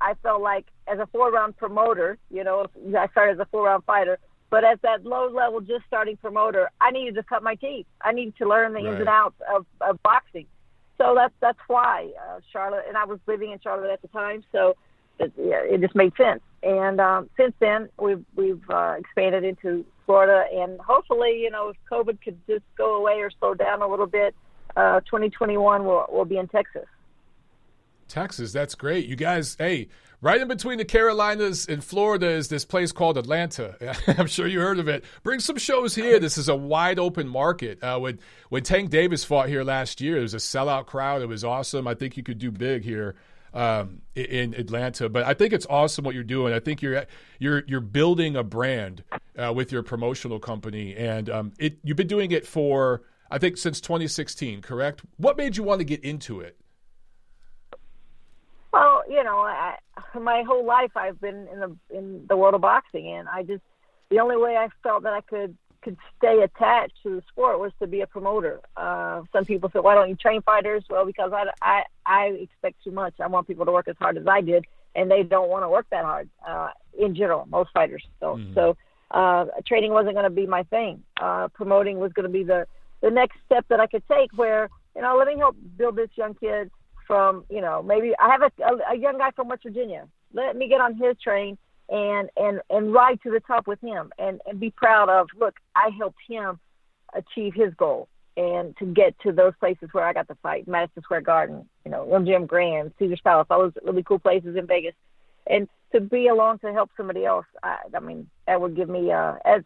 I 0.01 0.13
felt 0.23 0.41
like 0.41 0.65
as 0.87 0.99
a 0.99 1.07
four 1.07 1.31
round 1.31 1.57
promoter, 1.57 2.17
you 2.29 2.43
know, 2.43 2.67
I 2.97 3.07
started 3.09 3.33
as 3.33 3.39
a 3.39 3.45
four 3.45 3.65
round 3.65 3.83
fighter. 3.85 4.19
But 4.49 4.63
as 4.63 4.79
that 4.81 5.05
low 5.05 5.29
level, 5.29 5.61
just 5.61 5.85
starting 5.85 6.17
promoter, 6.17 6.71
I 6.81 6.89
needed 6.89 7.15
to 7.15 7.23
cut 7.23 7.43
my 7.43 7.53
teeth. 7.55 7.85
I 8.01 8.13
needed 8.13 8.35
to 8.37 8.49
learn 8.49 8.73
the 8.73 8.79
right. 8.79 8.93
ins 8.93 8.99
and 8.99 9.09
outs 9.09 9.35
of, 9.53 9.65
of 9.79 10.01
boxing. 10.01 10.47
So 10.97 11.13
that's 11.15 11.33
that's 11.39 11.59
why 11.67 12.11
uh, 12.19 12.39
Charlotte 12.51 12.85
and 12.87 12.97
I 12.97 13.05
was 13.05 13.19
living 13.27 13.51
in 13.51 13.59
Charlotte 13.59 13.91
at 13.91 14.01
the 14.01 14.09
time, 14.09 14.43
so 14.51 14.75
it, 15.19 15.31
yeah, 15.37 15.61
it 15.63 15.81
just 15.81 15.95
made 15.95 16.13
sense. 16.17 16.41
And 16.61 16.99
um, 16.99 17.29
since 17.37 17.53
then, 17.59 17.89
we've 17.97 18.25
we've 18.35 18.69
uh, 18.69 18.95
expanded 18.97 19.43
into 19.45 19.85
Florida, 20.05 20.45
and 20.53 20.79
hopefully, 20.81 21.39
you 21.41 21.51
know, 21.51 21.69
if 21.69 21.77
COVID 21.89 22.21
could 22.21 22.37
just 22.47 22.63
go 22.77 22.95
away 22.95 23.19
or 23.21 23.31
slow 23.39 23.53
down 23.53 23.81
a 23.81 23.87
little 23.87 24.07
bit, 24.07 24.35
uh, 24.75 24.99
2021 25.01 25.85
will 25.85 26.05
will 26.09 26.25
be 26.25 26.37
in 26.37 26.47
Texas. 26.47 26.85
Texas, 28.07 28.51
that's 28.51 28.73
great. 28.75 29.05
You 29.05 29.15
guys, 29.15 29.55
hey, 29.59 29.87
Right 30.21 30.41
in 30.41 30.49
between 30.49 30.79
the 30.79 30.85
Carolinas 30.85 31.65
and 31.65 31.81
Florida 31.81 32.27
is 32.27 32.49
this 32.49 32.65
place 32.65 32.91
called 32.91 33.17
Atlanta. 33.17 33.75
I'm 34.17 34.27
sure 34.27 34.47
you 34.47 34.59
heard 34.59 34.77
of 34.77 34.89
it. 34.89 35.05
Bring 35.23 35.39
some 35.39 35.57
shows 35.57 35.95
here. 35.95 36.19
This 36.19 36.37
is 36.37 36.49
a 36.49 36.55
wide 36.55 36.99
open 36.99 37.25
market. 37.25 37.81
Uh, 37.81 37.99
when 37.99 38.19
when 38.49 38.63
Tank 38.63 38.89
Davis 38.89 39.23
fought 39.23 39.47
here 39.47 39.63
last 39.63 40.01
year, 40.01 40.17
it 40.17 40.21
was 40.21 40.33
a 40.33 40.37
sellout 40.37 40.87
crowd. 40.87 41.21
It 41.21 41.27
was 41.27 41.45
awesome. 41.45 41.87
I 41.87 41.93
think 41.93 42.17
you 42.17 42.23
could 42.23 42.37
do 42.37 42.51
big 42.51 42.83
here 42.83 43.15
um, 43.53 44.01
in 44.13 44.53
Atlanta. 44.55 45.07
But 45.07 45.23
I 45.23 45.33
think 45.33 45.53
it's 45.53 45.65
awesome 45.69 46.03
what 46.03 46.15
you're 46.15 46.25
doing. 46.25 46.53
I 46.53 46.59
think 46.59 46.81
you're 46.81 47.05
you're 47.39 47.63
you're 47.65 47.79
building 47.79 48.35
a 48.35 48.43
brand 48.43 49.05
uh, 49.37 49.53
with 49.53 49.71
your 49.71 49.83
promotional 49.83 50.37
company, 50.39 50.97
and 50.97 51.29
um, 51.29 51.53
it 51.59 51.77
you've 51.81 51.95
been 51.95 52.07
doing 52.07 52.31
it 52.31 52.45
for 52.45 53.03
I 53.31 53.37
think 53.37 53.57
since 53.57 53.79
2016. 53.81 54.61
Correct? 54.61 55.01
What 55.17 55.37
made 55.37 55.57
you 55.57 55.63
want 55.63 55.79
to 55.79 55.85
get 55.85 56.03
into 56.03 56.39
it? 56.41 56.57
Well, 58.71 59.03
you 59.09 59.23
know, 59.23 59.39
I, 59.39 59.77
my 60.19 60.43
whole 60.43 60.65
life 60.65 60.91
I've 60.95 61.19
been 61.19 61.47
in 61.51 61.59
the 61.59 61.75
in 61.89 62.25
the 62.27 62.37
world 62.37 62.53
of 62.53 62.61
boxing, 62.61 63.07
and 63.07 63.27
I 63.27 63.43
just 63.43 63.63
the 64.09 64.19
only 64.19 64.37
way 64.37 64.57
I 64.57 64.69
felt 64.83 65.03
that 65.03 65.13
I 65.13 65.21
could 65.21 65.57
could 65.81 65.97
stay 66.17 66.41
attached 66.41 66.93
to 67.03 67.15
the 67.15 67.23
sport 67.29 67.59
was 67.59 67.71
to 67.79 67.87
be 67.87 68.01
a 68.01 68.07
promoter. 68.07 68.59
Uh, 68.75 69.21
some 69.31 69.45
people 69.45 69.69
say, 69.71 69.79
"Why 69.79 69.95
don't 69.95 70.09
you 70.09 70.15
train 70.15 70.41
fighters?" 70.41 70.83
Well, 70.89 71.05
because 71.05 71.31
I 71.33 71.45
I 71.61 71.83
I 72.05 72.25
expect 72.27 72.83
too 72.83 72.91
much. 72.91 73.13
I 73.19 73.27
want 73.27 73.47
people 73.47 73.65
to 73.65 73.71
work 73.71 73.87
as 73.87 73.95
hard 73.97 74.17
as 74.17 74.27
I 74.27 74.41
did, 74.41 74.65
and 74.95 75.09
they 75.09 75.23
don't 75.23 75.49
want 75.49 75.63
to 75.63 75.69
work 75.69 75.87
that 75.91 76.05
hard. 76.05 76.29
Uh, 76.47 76.69
in 76.97 77.15
general, 77.15 77.47
most 77.49 77.71
fighters 77.73 78.03
don't. 78.19 78.39
Mm-hmm. 78.39 78.53
So 78.53 78.77
uh, 79.11 79.45
training 79.65 79.91
wasn't 79.91 80.13
going 80.13 80.25
to 80.25 80.29
be 80.29 80.45
my 80.45 80.63
thing. 80.63 81.03
Uh, 81.19 81.47
promoting 81.49 81.97
was 81.99 82.13
going 82.13 82.25
to 82.25 82.31
be 82.31 82.43
the 82.43 82.67
the 83.01 83.09
next 83.09 83.37
step 83.45 83.65
that 83.69 83.79
I 83.79 83.87
could 83.87 84.03
take. 84.07 84.31
Where 84.35 84.69
you 84.95 85.01
know, 85.01 85.15
let 85.17 85.27
me 85.27 85.37
help 85.37 85.55
build 85.77 85.95
this 85.95 86.09
young 86.15 86.33
kid 86.35 86.71
from, 87.07 87.45
you 87.49 87.61
know, 87.61 87.81
maybe 87.81 88.13
I 88.19 88.29
have 88.29 88.41
a, 88.41 88.63
a, 88.63 88.93
a 88.93 88.97
young 88.97 89.17
guy 89.17 89.31
from 89.31 89.47
West 89.47 89.63
Virginia. 89.63 90.07
Let 90.33 90.55
me 90.55 90.67
get 90.67 90.81
on 90.81 90.95
his 90.95 91.15
train 91.23 91.57
and 91.89 92.29
and 92.37 92.61
and 92.69 92.93
ride 92.93 93.19
to 93.23 93.31
the 93.31 93.39
top 93.39 93.67
with 93.67 93.81
him 93.81 94.11
and 94.19 94.41
and 94.45 94.59
be 94.59 94.71
proud 94.71 95.09
of. 95.09 95.27
Look, 95.39 95.55
I 95.75 95.89
helped 95.97 96.19
him 96.27 96.59
achieve 97.13 97.53
his 97.55 97.73
goal 97.73 98.07
and 98.37 98.77
to 98.77 98.85
get 98.85 99.19
to 99.19 99.33
those 99.33 99.53
places 99.59 99.89
where 99.91 100.05
I 100.05 100.13
got 100.13 100.27
to 100.29 100.35
fight, 100.35 100.67
Madison 100.67 101.03
Square 101.03 101.21
Garden, 101.21 101.67
you 101.83 101.91
know, 101.91 102.05
MGM 102.05 102.47
Grand, 102.47 102.93
Caesar's 102.97 103.19
Palace, 103.21 103.47
all 103.49 103.59
those 103.59 103.73
really 103.83 104.03
cool 104.03 104.19
places 104.19 104.55
in 104.55 104.65
Vegas, 104.65 104.93
and 105.45 105.67
to 105.91 105.99
be 105.99 106.27
along 106.27 106.59
to 106.59 106.71
help 106.71 106.89
somebody 106.95 107.25
else. 107.25 107.45
I, 107.63 107.79
I 107.93 107.99
mean, 107.99 108.29
that 108.47 108.61
would 108.61 108.77
give 108.77 108.87
me 108.87 109.11
uh, 109.11 109.33
as 109.43 109.63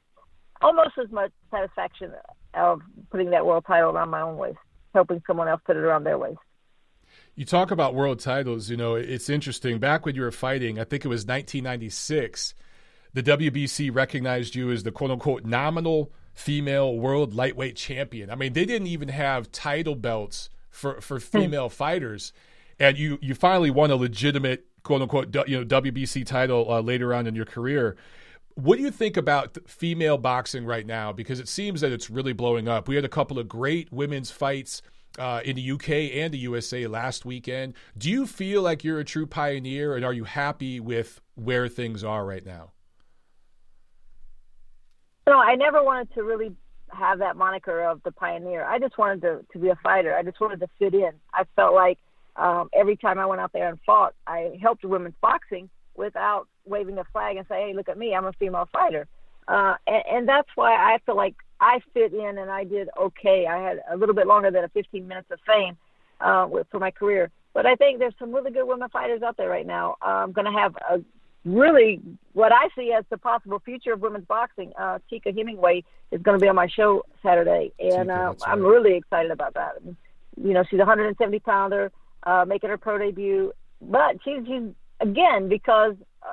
almost 0.61 0.91
as 1.03 1.11
much 1.11 1.31
satisfaction 1.51 2.13
of 2.53 2.81
putting 3.11 3.31
that 3.31 3.45
world 3.45 3.65
title 3.67 3.91
around 3.91 4.09
my 4.09 4.21
own 4.21 4.37
waist, 4.37 4.57
helping 4.93 5.21
someone 5.27 5.47
else 5.47 5.61
put 5.65 5.75
it 5.75 5.79
around 5.79 6.03
their 6.03 6.17
waist. 6.17 6.39
You 7.35 7.45
talk 7.45 7.71
about 7.71 7.95
world 7.95 8.19
titles. 8.19 8.69
You 8.69 8.77
know, 8.77 8.95
it's 8.95 9.29
interesting. 9.29 9.79
Back 9.79 10.05
when 10.05 10.15
you 10.15 10.21
were 10.21 10.31
fighting, 10.31 10.79
I 10.79 10.83
think 10.83 11.03
it 11.03 11.09
was 11.09 11.21
1996, 11.21 12.53
the 13.13 13.23
WBC 13.23 13.93
recognized 13.93 14.55
you 14.55 14.71
as 14.71 14.83
the 14.83 14.91
quote 14.91 15.11
unquote 15.11 15.45
nominal 15.45 16.11
female 16.33 16.95
world 16.95 17.33
lightweight 17.33 17.75
champion. 17.75 18.29
I 18.29 18.35
mean, 18.35 18.53
they 18.53 18.65
didn't 18.65 18.87
even 18.87 19.09
have 19.09 19.51
title 19.51 19.95
belts 19.95 20.49
for, 20.69 21.01
for 21.01 21.19
hmm. 21.19 21.25
female 21.25 21.69
fighters. 21.69 22.33
And 22.79 22.97
you, 22.97 23.19
you 23.21 23.35
finally 23.35 23.71
won 23.71 23.91
a 23.91 23.95
legitimate 23.95 24.65
quote 24.83 25.01
unquote 25.01 25.33
you 25.47 25.57
know 25.57 25.65
WBC 25.65 26.25
title 26.25 26.69
uh, 26.69 26.81
later 26.81 27.13
on 27.13 27.25
in 27.27 27.35
your 27.35 27.45
career. 27.45 27.95
What 28.55 28.77
do 28.77 28.83
you 28.83 28.91
think 28.91 29.17
about 29.17 29.57
female 29.67 30.17
boxing 30.17 30.65
right 30.65 30.85
now? 30.85 31.11
Because 31.11 31.39
it 31.39 31.47
seems 31.47 31.81
that 31.81 31.91
it's 31.91 32.09
really 32.09 32.33
blowing 32.33 32.67
up. 32.67 32.87
We 32.87 32.95
had 32.95 33.05
a 33.05 33.09
couple 33.09 33.39
of 33.39 33.47
great 33.47 33.91
women's 33.91 34.29
fights 34.29 34.81
uh, 35.17 35.41
in 35.43 35.55
the 35.55 35.71
UK 35.71 35.89
and 35.89 36.33
the 36.33 36.37
USA 36.39 36.87
last 36.87 37.25
weekend. 37.25 37.73
Do 37.97 38.09
you 38.09 38.27
feel 38.27 38.61
like 38.61 38.83
you're 38.83 38.99
a 38.99 39.05
true 39.05 39.25
pioneer, 39.25 39.95
and 39.95 40.05
are 40.05 40.13
you 40.13 40.23
happy 40.23 40.79
with 40.79 41.21
where 41.35 41.67
things 41.67 42.03
are 42.03 42.25
right 42.25 42.45
now? 42.45 42.71
No, 45.25 45.39
I 45.39 45.55
never 45.55 45.83
wanted 45.83 46.13
to 46.15 46.23
really 46.23 46.51
have 46.91 47.19
that 47.19 47.35
moniker 47.35 47.83
of 47.83 48.03
the 48.03 48.11
pioneer. 48.11 48.63
I 48.65 48.77
just 48.77 48.97
wanted 48.97 49.21
to, 49.21 49.45
to 49.53 49.59
be 49.59 49.69
a 49.69 49.75
fighter. 49.77 50.15
I 50.15 50.21
just 50.21 50.39
wanted 50.39 50.59
to 50.59 50.67
fit 50.77 50.93
in. 50.93 51.11
I 51.33 51.45
felt 51.55 51.73
like 51.73 51.97
um, 52.35 52.69
every 52.73 52.97
time 52.97 53.19
I 53.19 53.25
went 53.25 53.41
out 53.41 53.51
there 53.53 53.69
and 53.69 53.79
fought, 53.85 54.13
I 54.27 54.57
helped 54.61 54.83
women's 54.83 55.15
boxing 55.21 55.69
without 55.95 56.47
waving 56.65 56.97
a 56.97 57.03
flag 57.05 57.37
and 57.37 57.47
say, 57.47 57.67
"Hey, 57.67 57.73
look 57.73 57.89
at 57.89 57.97
me, 57.97 58.13
I'm 58.15 58.25
a 58.25 58.33
female 58.33 58.67
fighter." 58.71 59.07
Uh, 59.47 59.75
and, 59.87 60.03
and 60.11 60.27
that's 60.27 60.49
why 60.55 60.73
I 60.73 60.99
feel 61.05 61.15
like 61.15 61.35
I 61.59 61.81
fit 61.93 62.13
in 62.13 62.37
and 62.37 62.49
I 62.49 62.63
did 62.63 62.89
okay. 62.97 63.45
I 63.47 63.57
had 63.57 63.81
a 63.89 63.97
little 63.97 64.15
bit 64.15 64.27
longer 64.27 64.51
than 64.51 64.63
a 64.63 64.69
15 64.69 65.07
minutes 65.07 65.31
of 65.31 65.39
fame 65.45 65.77
uh, 66.21 66.47
for 66.71 66.79
my 66.79 66.91
career, 66.91 67.31
But 67.53 67.65
I 67.65 67.75
think 67.75 67.99
there's 67.99 68.13
some 68.17 68.33
really 68.33 68.51
good 68.51 68.65
women 68.65 68.89
fighters 68.89 69.21
out 69.21 69.37
there 69.37 69.49
right 69.49 69.65
now. 69.65 69.95
I'm 70.01 70.31
going 70.31 70.45
to 70.51 70.57
have 70.57 70.75
a 70.89 71.01
really 71.45 72.01
what 72.31 72.53
I 72.53 72.69
see 72.75 72.93
as 72.93 73.03
the 73.09 73.17
possible 73.17 73.59
future 73.59 73.93
of 73.93 74.01
women's 74.01 74.25
boxing. 74.25 74.71
Uh, 74.77 74.99
Tika 75.09 75.31
Hemingway 75.31 75.83
is 76.11 76.21
going 76.21 76.39
to 76.39 76.41
be 76.41 76.47
on 76.47 76.55
my 76.55 76.67
show 76.67 77.03
Saturday, 77.21 77.71
and 77.79 78.09
Tika, 78.09 78.13
uh, 78.13 78.27
right. 78.27 78.41
I'm 78.47 78.61
really 78.61 78.95
excited 78.95 79.31
about 79.31 79.53
that. 79.55 79.73
You 79.83 80.53
know, 80.53 80.63
she's 80.69 80.79
a 80.79 80.85
170 80.85 81.39
pounder, 81.39 81.91
uh, 82.23 82.45
making 82.47 82.69
her 82.69 82.77
pro 82.77 82.97
debut, 82.97 83.51
but 83.81 84.17
she's, 84.23 84.45
she's 84.47 84.63
again 85.03 85.49
because 85.49 85.95
uh, 86.23 86.31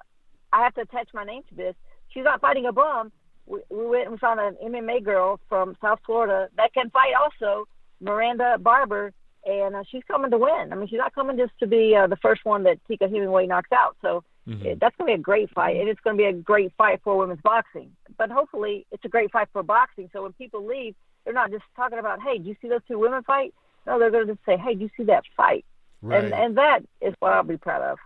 I 0.52 0.62
have 0.62 0.74
to 0.74 0.82
attach 0.82 1.08
my 1.12 1.24
name 1.24 1.42
to 1.50 1.54
this. 1.54 1.74
She's 2.08 2.24
not 2.24 2.40
fighting 2.40 2.66
a 2.66 2.72
bum. 2.72 3.12
We, 3.46 3.60
we 3.70 3.86
went 3.86 4.08
and 4.08 4.18
found 4.18 4.40
an 4.40 4.56
MMA 4.64 5.04
girl 5.04 5.38
from 5.48 5.76
South 5.82 5.98
Florida 6.06 6.48
that 6.56 6.72
can 6.72 6.90
fight 6.90 7.12
also, 7.20 7.66
Miranda 8.00 8.56
Barber, 8.58 9.12
and 9.44 9.74
uh, 9.76 9.82
she's 9.90 10.02
coming 10.06 10.30
to 10.30 10.38
win. 10.38 10.68
I 10.72 10.74
mean, 10.74 10.88
she's 10.88 10.98
not 10.98 11.14
coming 11.14 11.36
just 11.36 11.52
to 11.60 11.66
be 11.66 11.94
uh, 11.96 12.06
the 12.06 12.16
first 12.16 12.44
one 12.44 12.62
that 12.64 12.78
Tika 12.86 13.08
Hemingway 13.08 13.46
knocks 13.46 13.72
out. 13.72 13.96
So 14.02 14.24
Mhm. 14.48 14.64
it, 14.64 14.80
that's 14.80 14.96
going 14.96 15.10
to 15.10 15.16
be 15.16 15.20
a 15.20 15.22
great 15.22 15.50
fight, 15.50 15.76
and 15.76 15.88
it's 15.88 16.00
going 16.00 16.16
to 16.16 16.20
be 16.20 16.26
a 16.26 16.32
great 16.32 16.72
fight 16.76 17.00
for 17.04 17.16
women's 17.16 17.42
boxing. 17.42 17.94
But 18.16 18.30
hopefully, 18.30 18.86
it's 18.90 19.04
a 19.04 19.08
great 19.08 19.30
fight 19.30 19.48
for 19.52 19.62
boxing. 19.62 20.08
So 20.12 20.22
when 20.22 20.32
people 20.32 20.64
leave, 20.64 20.94
they're 21.24 21.34
not 21.34 21.50
just 21.50 21.64
talking 21.76 21.98
about, 21.98 22.22
"Hey, 22.22 22.38
do 22.38 22.48
you 22.48 22.56
see 22.60 22.68
those 22.68 22.80
two 22.88 22.98
women 22.98 23.22
fight?" 23.22 23.54
No, 23.86 23.98
they're 23.98 24.10
going 24.10 24.26
to 24.26 24.34
just 24.34 24.44
say, 24.46 24.56
"Hey, 24.56 24.74
do 24.74 24.84
you 24.84 24.90
see 24.96 25.04
that 25.04 25.24
fight?" 25.36 25.64
Right. 26.02 26.24
And 26.24 26.34
and 26.34 26.56
that 26.56 26.80
is 27.00 27.14
what 27.20 27.32
I'll 27.32 27.42
be 27.42 27.58
proud 27.58 27.82
of. 27.82 27.98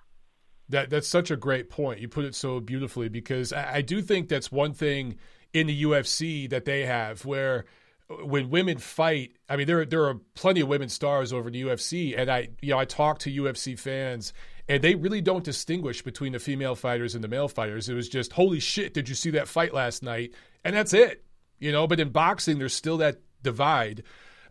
That 0.68 0.90
that's 0.90 1.08
such 1.08 1.30
a 1.30 1.36
great 1.36 1.70
point. 1.70 2.00
You 2.00 2.08
put 2.08 2.24
it 2.24 2.34
so 2.34 2.60
beautifully 2.60 3.08
because 3.08 3.52
I, 3.52 3.76
I 3.76 3.80
do 3.82 4.00
think 4.00 4.28
that's 4.28 4.50
one 4.50 4.72
thing 4.72 5.16
in 5.52 5.66
the 5.66 5.82
UFC 5.84 6.48
that 6.50 6.64
they 6.64 6.86
have 6.86 7.24
where 7.24 7.66
when 8.08 8.50
women 8.50 8.78
fight, 8.78 9.32
I 9.48 9.56
mean 9.56 9.66
there 9.66 9.84
there 9.84 10.04
are 10.04 10.14
plenty 10.34 10.60
of 10.60 10.68
women 10.68 10.88
stars 10.88 11.32
over 11.32 11.48
in 11.48 11.52
the 11.52 11.62
UFC, 11.62 12.18
and 12.18 12.30
I 12.30 12.48
you 12.60 12.70
know 12.70 12.78
I 12.78 12.84
talk 12.84 13.18
to 13.20 13.30
UFC 13.30 13.78
fans. 13.78 14.32
And 14.66 14.82
they 14.82 14.94
really 14.94 15.20
don't 15.20 15.44
distinguish 15.44 16.00
between 16.00 16.32
the 16.32 16.38
female 16.38 16.74
fighters 16.74 17.14
and 17.14 17.22
the 17.22 17.28
male 17.28 17.48
fighters. 17.48 17.90
It 17.90 17.94
was 17.94 18.08
just, 18.08 18.32
holy 18.32 18.60
shit, 18.60 18.94
did 18.94 19.10
you 19.10 19.14
see 19.14 19.28
that 19.32 19.46
fight 19.46 19.74
last 19.74 20.02
night? 20.02 20.32
And 20.64 20.74
that's 20.74 20.94
it, 20.94 21.22
you 21.58 21.70
know. 21.70 21.86
But 21.86 22.00
in 22.00 22.08
boxing, 22.08 22.58
there's 22.58 22.72
still 22.72 22.96
that 22.96 23.20
divide. 23.42 24.04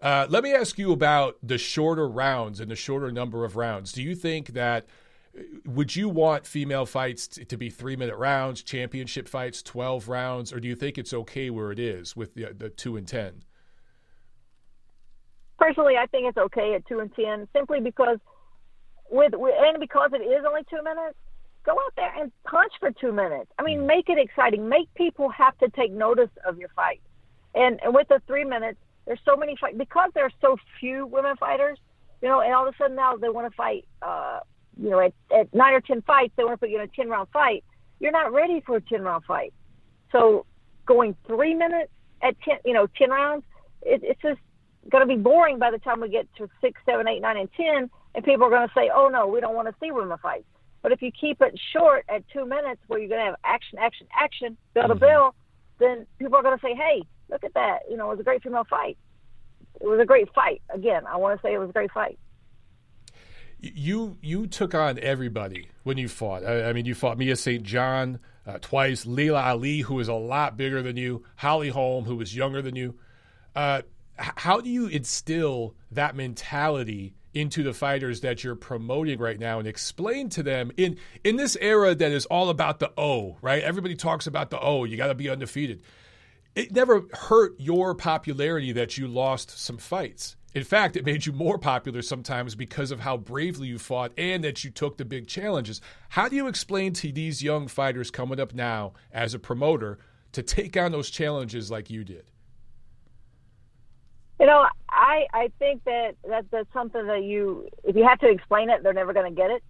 Uh, 0.04 0.28
let 0.30 0.44
me 0.44 0.54
ask 0.54 0.78
you 0.78 0.92
about 0.92 1.38
the 1.42 1.58
shorter 1.58 2.08
rounds 2.08 2.60
and 2.60 2.70
the 2.70 2.76
shorter 2.76 3.12
number 3.12 3.44
of 3.44 3.56
rounds. 3.56 3.92
Do 3.92 4.04
you 4.04 4.16
think 4.16 4.50
that 4.50 4.86
would 5.66 5.96
you 5.96 6.10
want 6.10 6.46
female 6.46 6.86
fights 6.86 7.28
t- 7.28 7.46
to 7.46 7.58
be 7.58 7.70
three 7.70 7.96
minute 7.96 8.16
rounds, 8.16 8.62
championship 8.62 9.28
fights, 9.28 9.64
12 9.64 10.08
rounds, 10.08 10.54
or 10.54 10.60
do 10.60 10.68
you 10.68 10.76
think 10.76 10.98
it's 10.98 11.14
okay 11.14 11.50
where 11.50 11.72
it 11.72 11.80
is 11.80 12.16
with 12.16 12.36
the, 12.36 12.54
the 12.56 12.70
two 12.70 12.96
and 12.96 13.08
10? 13.08 13.44
Personally, 15.58 15.98
I 15.98 16.06
think 16.08 16.28
it's 16.28 16.38
okay 16.38 16.76
at 16.76 16.86
two 16.88 17.00
and 17.00 17.14
ten, 17.16 17.48
simply 17.54 17.80
because 17.80 18.18
with, 19.10 19.34
and 19.34 19.80
because 19.80 20.10
it 20.14 20.22
is 20.22 20.44
only 20.46 20.62
two 20.70 20.84
minutes. 20.84 21.16
Go 21.66 21.72
out 21.72 21.94
there 21.96 22.14
and 22.20 22.30
punch 22.46 22.74
for 22.82 22.92
two 22.92 23.14
minutes. 23.14 23.50
I 23.58 23.64
mean, 23.64 23.88
make 23.88 24.10
it 24.10 24.18
exciting. 24.18 24.68
Make 24.68 24.94
people 24.96 25.30
have 25.30 25.58
to 25.60 25.70
take 25.70 25.94
notice 25.94 26.30
of 26.46 26.58
your 26.58 26.68
fight. 26.76 27.00
And, 27.56 27.80
and 27.82 27.94
with 27.94 28.10
the 28.10 28.22
three 28.28 28.44
minutes, 28.44 28.80
there's 29.06 29.22
so 29.24 29.38
many 29.38 29.56
fight 29.56 29.78
because 29.78 30.10
there 30.14 30.26
are 30.26 30.32
so 30.42 30.58
few 30.80 31.06
women 31.06 31.38
fighters. 31.38 31.80
You 32.22 32.28
know, 32.28 32.42
and 32.42 32.54
all 32.54 32.68
of 32.68 32.74
a 32.74 32.78
sudden 32.78 32.98
now 32.98 33.16
they 33.16 33.30
want 33.30 33.50
to 33.50 33.56
fight. 33.56 33.86
Uh, 34.02 34.40
you 34.82 34.90
know, 34.90 35.00
at, 35.00 35.14
at 35.36 35.54
nine 35.54 35.74
or 35.74 35.82
ten 35.82 36.02
fights, 36.02 36.34
they 36.36 36.44
want 36.44 36.54
to 36.56 36.58
put 36.58 36.70
you 36.70 36.78
in 36.78 36.84
a 36.84 36.88
ten 36.88 37.10
round 37.10 37.30
fight. 37.32 37.64
You're 38.00 38.12
not 38.12 38.34
ready 38.34 38.62
for 38.66 38.78
a 38.78 38.82
ten 38.82 39.02
round 39.02 39.24
fight. 39.26 39.54
So 40.12 40.46
going 40.86 41.16
three 41.28 41.54
minutes 41.54 41.92
at 42.22 42.40
ten, 42.42 42.58
you 42.66 42.74
know, 42.74 42.88
ten 42.98 43.10
rounds, 43.10 43.44
it, 43.82 44.02
it's 44.04 44.22
just 44.22 44.40
going 44.90 45.08
to 45.08 45.16
be 45.16 45.22
boring 45.22 45.60
by 45.60 45.72
the 45.72 45.78
time 45.78 46.02
we 46.02 46.10
get 46.10 46.28
to 46.38 46.50
six, 46.62 46.82
seven, 46.86 47.08
eight, 47.08 47.22
nine, 47.22 47.38
and 47.38 47.50
ten, 47.54 47.90
and 48.16 48.26
people 48.26 48.46
are 48.46 48.50
going 48.50 48.68
to 48.68 48.74
say, 48.74 48.90
"Oh 48.94 49.10
no, 49.10 49.28
we 49.28 49.40
don't 49.40 49.56
want 49.56 49.68
to 49.68 49.76
see 49.82 49.92
women 49.92 50.18
fight. 50.22 50.46
But 50.82 50.92
if 50.92 51.02
you 51.02 51.12
keep 51.12 51.42
it 51.42 51.58
short 51.72 52.04
at 52.10 52.28
two 52.30 52.46
minutes, 52.46 52.82
where 52.88 53.00
you're 53.00 53.08
going 53.08 53.22
to 53.22 53.26
have 53.26 53.36
action, 53.46 53.80
action, 53.80 54.08
action, 54.14 54.58
bell 54.74 54.90
to 54.90 54.96
Mhm. 54.96 55.00
bell, 55.00 55.36
then 55.80 56.06
people 56.20 56.36
are 56.36 56.44
going 56.44 56.58
to 56.58 56.62
say, 56.66 56.74
"Hey, 56.74 57.04
look 57.30 57.44
at 57.44 57.54
that! 57.54 57.80
You 57.90 57.98
know, 57.98 58.08
it 58.08 58.18
was 58.18 58.20
a 58.20 58.24
great 58.24 58.44
female 58.44 58.66
fight. 58.66 58.98
It 59.80 59.88
was 59.88 60.00
a 60.00 60.06
great 60.06 60.34
fight." 60.34 60.62
Again, 60.70 61.06
I 61.08 61.16
want 61.18 61.40
to 61.40 61.48
say 61.48 61.54
it 61.54 61.60
was 61.60 61.70
a 61.70 61.74
great 61.74 61.92
fight. 61.92 62.20
You 63.64 64.18
you 64.22 64.48
took 64.48 64.76
on 64.76 65.00
everybody 65.00 65.70
when 65.84 65.98
you 65.98 66.10
fought. 66.10 66.44
I, 66.44 66.70
I 66.70 66.74
mean, 66.74 66.86
you 66.86 66.94
fought 66.94 67.18
Mia 67.18 67.38
St. 67.38 67.64
John 67.64 68.20
uh, 68.46 68.58
twice, 68.60 69.06
Laila 69.06 69.42
Ali, 69.42 69.80
who 69.80 69.96
was 69.96 70.10
a 70.10 70.14
lot 70.14 70.58
bigger 70.58 70.82
than 70.82 70.98
you, 70.98 71.24
Holly 71.38 71.70
Holm, 71.70 72.04
who 72.04 72.18
was 72.18 72.36
younger 72.36 72.62
than 72.62 72.76
you. 72.76 72.96
Uh, 73.56 73.84
h- 74.20 74.32
how 74.36 74.60
do 74.60 74.70
you 74.70 74.88
instill 74.88 75.76
that 75.92 76.14
mentality 76.14 77.14
into 77.34 77.64
the 77.64 77.74
fighters 77.74 78.20
that 78.22 78.44
you're 78.44 78.56
promoting 78.56 79.18
right 79.18 79.40
now 79.40 79.60
and 79.60 79.68
explain 79.68 80.28
to 80.30 80.44
them 80.44 80.72
in 80.76 80.98
in 81.24 81.38
this 81.38 81.56
era 81.62 81.96
that 81.96 82.12
is 82.12 82.26
all 82.26 82.50
about 82.50 82.80
the 82.80 82.92
O, 82.98 83.38
right? 83.42 83.64
Everybody 83.64 83.96
talks 83.96 84.28
about 84.28 84.50
the 84.50 84.60
O. 84.60 84.84
You 84.84 84.98
got 84.98 85.08
to 85.08 85.16
be 85.16 85.30
undefeated. 85.30 85.82
It 86.54 86.74
never 86.74 87.06
hurt 87.14 87.60
your 87.60 87.96
popularity 87.96 88.74
that 88.74 88.98
you 88.98 89.08
lost 89.08 89.58
some 89.58 89.78
fights. 89.78 90.36
In 90.56 90.64
fact, 90.64 90.96
it 90.96 91.06
made 91.06 91.26
you 91.26 91.34
more 91.34 91.58
popular 91.58 92.02
sometimes 92.02 92.54
because 92.54 92.92
of 92.92 93.00
how 93.00 93.18
bravely 93.18 93.68
you 93.68 93.80
fought 93.80 94.12
and 94.18 94.44
that 94.44 94.64
you 94.64 94.70
took 94.70 94.98
the 94.98 95.06
big 95.06 95.28
challenges. 95.28 95.82
How 96.10 96.30
do 96.30 96.36
you 96.36 96.48
explain 96.48 96.94
to 96.94 97.12
these 97.12 97.42
young 97.42 97.68
fighters 97.68 98.12
coming 98.12 98.40
up 98.40 98.54
now 98.54 98.94
as 99.12 99.34
a 99.34 99.40
promoter 99.40 99.98
to 100.34 100.44
take 100.44 100.78
on 100.78 100.92
those 100.92 101.10
challenges 101.10 101.72
like 101.72 101.90
you 101.90 102.04
did? 102.04 102.26
You 104.40 104.46
know, 104.46 104.66
I 104.90 105.26
I 105.34 105.52
think 105.58 105.84
that, 105.86 106.16
that 106.28 106.46
that's 106.52 106.72
something 106.74 107.08
that 107.08 107.24
you 107.24 107.68
if 107.84 107.96
you 107.96 108.04
have 108.04 108.20
to 108.20 108.30
explain 108.30 108.70
it, 108.70 108.84
they're 108.84 108.94
never 108.94 109.14
going 109.14 109.34
to 109.34 109.36
get 109.36 109.50
it. 109.50 109.64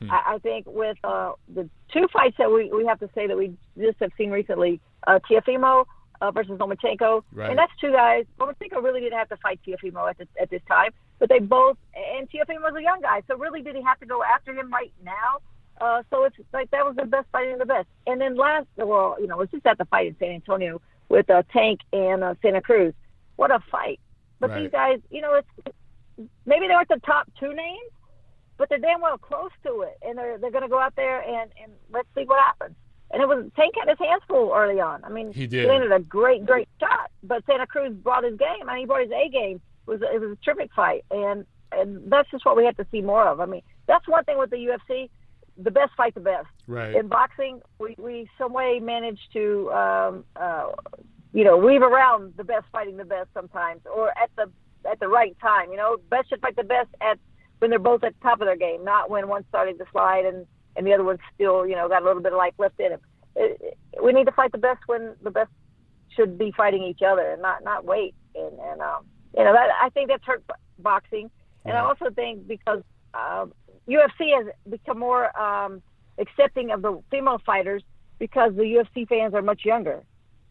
Hmm. 0.00 0.10
I, 0.10 0.34
I 0.34 0.38
think 0.38 0.66
with 0.66 0.98
uh, 1.04 1.32
the 1.54 1.68
two 1.92 2.08
fights 2.12 2.36
that 2.38 2.50
we, 2.50 2.70
we 2.70 2.84
have 2.86 2.98
to 3.00 3.08
say 3.14 3.26
that 3.26 3.36
we 3.36 3.54
just 3.78 3.98
have 4.00 4.10
seen 4.18 4.30
recently, 4.30 4.80
uh, 5.06 5.18
Teofimo 5.30 5.86
uh, 6.20 6.30
versus 6.30 6.58
Lomachenko, 6.58 7.22
Right. 7.32 7.50
and 7.50 7.58
that's 7.58 7.72
two 7.80 7.92
guys. 7.92 8.24
Lomachenko 8.38 8.82
really 8.82 9.00
didn't 9.00 9.18
have 9.18 9.28
to 9.30 9.36
fight 9.38 9.60
Teofimo 9.66 10.08
at 10.08 10.18
this 10.18 10.28
at 10.40 10.50
this 10.50 10.62
time, 10.68 10.90
but 11.18 11.28
they 11.28 11.38
both 11.38 11.76
and 11.94 12.28
Teofimo 12.30 12.60
was 12.62 12.74
a 12.78 12.82
young 12.82 13.00
guy, 13.00 13.22
so 13.28 13.36
really 13.36 13.62
did 13.62 13.76
he 13.76 13.82
have 13.82 13.98
to 14.00 14.06
go 14.06 14.22
after 14.22 14.52
him 14.52 14.72
right 14.72 14.92
now? 15.04 15.38
Uh, 15.80 16.02
so 16.10 16.24
it's 16.24 16.36
like 16.54 16.70
that 16.70 16.84
was 16.86 16.96
the 16.96 17.04
best 17.04 17.26
fighting 17.30 17.52
of 17.52 17.58
the 17.58 17.66
best. 17.66 17.86
And 18.06 18.18
then 18.18 18.34
last, 18.36 18.66
well, 18.76 19.16
you 19.20 19.26
know, 19.26 19.34
it 19.34 19.38
was 19.40 19.50
just 19.50 19.66
at 19.66 19.76
the 19.76 19.84
fight 19.84 20.06
in 20.06 20.16
San 20.18 20.30
Antonio 20.30 20.80
with 21.10 21.28
uh, 21.28 21.42
Tank 21.52 21.80
and 21.92 22.24
uh, 22.24 22.34
Santa 22.40 22.62
Cruz. 22.62 22.94
What 23.36 23.50
a 23.50 23.58
fight! 23.70 24.00
But 24.40 24.50
Right. 24.50 24.62
these 24.62 24.70
guys, 24.72 25.00
you 25.10 25.20
know, 25.20 25.34
it's 25.34 25.76
maybe 26.46 26.66
they 26.68 26.74
weren't 26.74 26.88
the 26.88 27.00
top 27.04 27.30
two 27.38 27.52
names, 27.52 27.90
but 28.56 28.68
they're 28.70 28.78
damn 28.78 29.00
well 29.02 29.18
close 29.18 29.50
to 29.64 29.82
it, 29.82 29.98
and 30.02 30.16
they're 30.16 30.38
they're 30.38 30.50
going 30.50 30.62
to 30.62 30.68
go 30.68 30.78
out 30.80 30.94
there 30.96 31.20
and 31.20 31.50
and 31.62 31.72
let's 31.92 32.08
see 32.14 32.24
what 32.24 32.42
happens. 32.42 32.74
And 33.12 33.22
it 33.22 33.28
was 33.28 33.48
Tank 33.54 33.74
had 33.78 33.88
his 33.88 33.98
hands 33.98 34.22
full 34.26 34.52
early 34.54 34.80
on. 34.80 35.04
I 35.04 35.08
mean, 35.10 35.32
He 35.32 35.46
did. 35.46 35.68
landed 35.68 35.92
a 35.92 36.00
great 36.00 36.44
great 36.44 36.68
shot, 36.80 37.10
but 37.22 37.44
Santa 37.46 37.66
Cruz 37.66 37.92
brought 37.94 38.24
his 38.24 38.36
game. 38.36 38.68
I 38.68 38.74
mean, 38.74 38.80
he 38.80 38.86
brought 38.86 39.02
his 39.02 39.12
A 39.12 39.28
game. 39.28 39.60
It 39.86 39.90
was 39.90 40.02
it 40.02 40.20
was 40.20 40.30
a 40.32 40.44
terrific 40.44 40.72
fight, 40.74 41.04
and 41.10 41.46
and 41.72 42.10
that's 42.10 42.30
just 42.30 42.44
what 42.44 42.56
we 42.56 42.64
have 42.64 42.76
to 42.78 42.86
see 42.90 43.00
more 43.00 43.26
of. 43.26 43.40
I 43.40 43.46
mean, 43.46 43.62
that's 43.86 44.06
one 44.08 44.24
thing 44.24 44.38
with 44.38 44.50
the 44.50 44.56
UFC. 44.56 45.08
The 45.58 45.70
best 45.70 45.92
fight 45.96 46.14
the 46.14 46.20
best. 46.20 46.48
Right. 46.66 46.94
In 46.94 47.08
boxing, 47.08 47.62
we, 47.78 47.94
we 47.98 48.28
some 48.36 48.52
way 48.52 48.78
manage 48.78 49.18
to, 49.32 49.72
um, 49.72 50.24
uh, 50.36 50.70
you 51.32 51.44
know, 51.44 51.56
weave 51.56 51.80
around 51.82 52.34
the 52.36 52.44
best 52.44 52.66
fighting 52.70 52.96
the 52.98 53.04
best 53.06 53.28
sometimes, 53.32 53.80
or 53.86 54.10
at 54.18 54.30
the 54.36 54.50
at 54.90 55.00
the 55.00 55.08
right 55.08 55.34
time. 55.40 55.70
You 55.70 55.76
know, 55.76 55.96
best 56.10 56.28
should 56.28 56.40
fight 56.40 56.56
the 56.56 56.64
best 56.64 56.88
at 57.00 57.18
when 57.60 57.70
they're 57.70 57.78
both 57.78 58.04
at 58.04 58.14
the 58.14 58.22
top 58.22 58.40
of 58.40 58.46
their 58.46 58.56
game, 58.56 58.84
not 58.84 59.08
when 59.08 59.28
one 59.28 59.44
started 59.48 59.78
to 59.78 59.84
slide 59.92 60.26
and 60.26 60.46
and 60.76 60.86
the 60.86 60.92
other 60.92 61.04
one's 61.04 61.20
still, 61.34 61.66
you 61.66 61.74
know, 61.74 61.88
got 61.88 62.02
a 62.02 62.04
little 62.04 62.22
bit 62.22 62.32
of 62.32 62.38
life 62.38 62.54
left 62.58 62.78
in 62.80 62.92
him. 62.92 63.00
It, 63.34 63.60
it, 63.60 64.02
we 64.02 64.12
need 64.12 64.24
to 64.26 64.32
fight 64.32 64.52
the 64.52 64.58
best 64.58 64.80
when 64.86 65.14
the 65.22 65.30
best 65.30 65.50
should 66.14 66.38
be 66.38 66.52
fighting 66.56 66.82
each 66.82 67.02
other 67.06 67.32
and 67.32 67.42
not 67.42 67.64
not 67.64 67.84
wait. 67.84 68.14
And 68.34 68.58
and 68.58 68.80
um, 68.80 69.04
you 69.36 69.44
know, 69.44 69.52
that 69.52 69.68
I 69.80 69.90
think 69.90 70.08
that's 70.08 70.24
hurt 70.24 70.44
boxing. 70.78 71.30
And 71.64 71.76
I 71.76 71.80
also 71.80 72.10
think 72.10 72.46
because 72.46 72.82
um, 73.12 73.52
UFC 73.88 74.34
has 74.36 74.46
become 74.70 74.98
more 75.00 75.36
um, 75.38 75.82
accepting 76.18 76.70
of 76.70 76.82
the 76.82 77.02
female 77.10 77.40
fighters 77.44 77.82
because 78.18 78.54
the 78.54 78.62
UFC 78.62 79.08
fans 79.08 79.34
are 79.34 79.42
much 79.42 79.64
younger. 79.64 80.04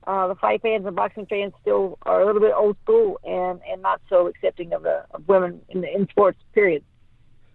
Uh, 0.05 0.27
the 0.27 0.35
fight 0.35 0.61
fans 0.61 0.85
and 0.85 0.95
boxing 0.95 1.25
fans 1.25 1.53
still 1.61 1.97
are 2.03 2.21
a 2.21 2.25
little 2.25 2.41
bit 2.41 2.53
old 2.55 2.77
school 2.83 3.19
and, 3.23 3.59
and 3.69 3.81
not 3.81 4.01
so 4.07 4.27
accepting 4.27 4.71
of 4.73 4.83
the 4.83 5.03
of 5.11 5.27
women 5.27 5.61
in 5.69 5.81
the 5.81 5.91
in 5.93 6.07
sports. 6.09 6.37
Period. 6.53 6.83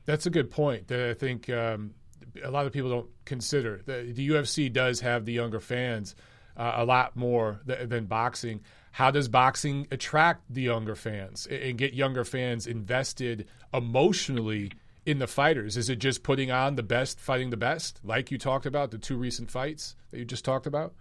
That's 0.05 0.27
a 0.27 0.31
good 0.31 0.51
point 0.51 0.89
that 0.89 1.11
I 1.11 1.15
think 1.15 1.49
um, 1.49 1.95
a 2.43 2.51
lot 2.51 2.67
of 2.67 2.73
people 2.73 2.91
don't 2.91 3.11
consider. 3.25 3.81
The, 3.85 4.13
the 4.13 4.29
UFC 4.29 4.73
does 4.73 5.01
have 5.01 5.25
the 5.25 5.33
younger 5.33 5.61
fans 5.61 6.15
uh, 6.57 6.75
a 6.77 6.85
lot 6.85 7.17
more 7.17 7.61
th- 7.67 7.89
than 7.89 8.07
boxing. 8.07 8.61
How 8.93 9.11
does 9.11 9.29
boxing 9.29 9.87
attract 9.91 10.43
the 10.51 10.63
younger 10.63 10.95
fans 10.95 11.47
and 11.47 11.63
and 11.63 11.79
get 11.79 11.95
younger 11.95 12.25
fans 12.25 12.67
invested 12.67 13.47
emotionally 13.73 14.73
in 15.07 15.19
the 15.19 15.27
fighters? 15.27 15.77
Is 15.77 15.89
it 15.89 15.97
just 15.97 16.23
putting 16.23 16.51
on 16.51 16.77
the 16.77 16.83
best, 16.83 17.21
fighting 17.21 17.51
the 17.51 17.57
best, 17.57 18.01
like 18.05 18.31
you 18.31 18.39
talked 18.39 18.67
about 18.67 18.91
the 18.91 18.99
two 18.99 19.17
recent 19.17 19.51
fights 19.51 19.97
that 20.11 20.19
you 20.19 20.25
just 20.25 20.45
talked 20.45 20.67
about? 20.67 20.95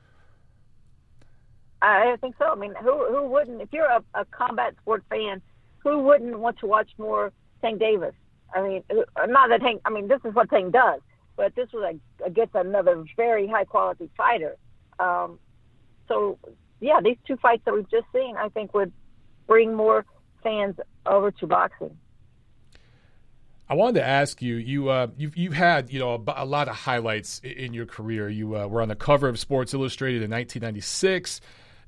I 1.81 2.17
think 2.19 2.35
so. 2.37 2.45
I 2.45 2.55
mean, 2.55 2.73
who 2.81 3.05
who 3.07 3.27
wouldn't? 3.27 3.61
If 3.61 3.69
you're 3.71 3.85
a, 3.85 4.03
a 4.13 4.25
combat 4.25 4.75
sport 4.81 5.03
fan, 5.09 5.41
who 5.79 5.99
wouldn't 5.99 6.37
want 6.39 6.59
to 6.59 6.67
watch 6.67 6.89
more 6.97 7.31
Tank 7.61 7.79
Davis? 7.79 8.13
I 8.53 8.61
mean, 8.61 8.83
uh, 8.91 9.25
not 9.27 9.49
that 9.49 9.61
Tank. 9.61 9.81
I 9.85 9.89
mean, 9.89 10.07
this 10.07 10.19
is 10.25 10.33
what 10.33 10.49
Tank 10.49 10.73
does, 10.73 10.99
but 11.39 11.55
this 11.55 11.69
was 11.71 11.95
a, 11.95 12.25
against 12.25 12.53
another 12.53 13.01
very 13.15 13.47
high 13.47 13.63
quality 13.63 14.09
fighter. 14.17 14.57
Um, 14.99 15.39
so, 16.09 16.37
yeah, 16.81 16.99
these 17.01 17.15
two 17.25 17.37
fights 17.37 17.61
that 17.63 17.73
we've 17.73 17.89
just 17.89 18.07
seen, 18.13 18.35
I 18.35 18.49
think, 18.49 18.73
would 18.73 18.91
bring 19.47 19.73
more 19.73 20.05
fans 20.43 20.75
over 21.05 21.31
to 21.31 21.47
boxing. 21.47 21.97
I 23.69 23.75
wanted 23.75 24.01
to 24.01 24.05
ask 24.05 24.41
you 24.41 24.55
you 24.55 24.89
uh, 24.89 25.07
you've 25.15 25.37
you've 25.37 25.53
had 25.53 25.93
you 25.93 25.99
know 25.99 26.15
a, 26.27 26.43
a 26.43 26.45
lot 26.45 26.67
of 26.67 26.75
highlights 26.75 27.39
in 27.39 27.73
your 27.73 27.85
career. 27.85 28.27
You 28.27 28.57
uh, 28.57 28.67
were 28.67 28.81
on 28.81 28.89
the 28.89 28.95
cover 28.95 29.29
of 29.29 29.39
Sports 29.39 29.73
Illustrated 29.73 30.21
in 30.21 30.31
1996, 30.31 31.39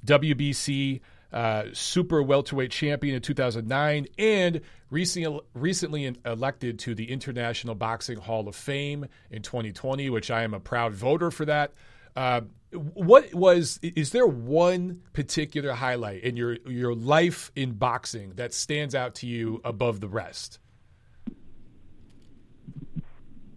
WBC 0.05 1.01
uh, 1.31 1.65
super 1.73 2.21
welterweight 2.21 2.71
champion 2.71 3.15
in 3.15 3.21
2009, 3.21 4.07
and 4.17 4.61
recently 4.89 5.39
recently 5.53 6.15
elected 6.25 6.79
to 6.79 6.95
the 6.95 7.11
International 7.11 7.75
Boxing 7.75 8.17
Hall 8.17 8.47
of 8.47 8.55
Fame 8.55 9.05
in 9.29 9.41
2020, 9.41 10.09
which 10.09 10.29
I 10.29 10.43
am 10.43 10.53
a 10.53 10.59
proud 10.59 10.93
voter 10.93 11.31
for 11.31 11.45
that. 11.45 11.73
Uh, 12.15 12.41
what 12.71 13.33
was 13.33 13.79
is 13.81 14.11
there 14.11 14.27
one 14.27 15.01
particular 15.13 15.73
highlight 15.73 16.23
in 16.23 16.37
your 16.37 16.57
your 16.65 16.93
life 16.93 17.51
in 17.55 17.73
boxing 17.73 18.33
that 18.35 18.53
stands 18.53 18.95
out 18.95 19.15
to 19.15 19.27
you 19.27 19.61
above 19.63 19.99
the 19.99 20.07
rest? 20.07 20.59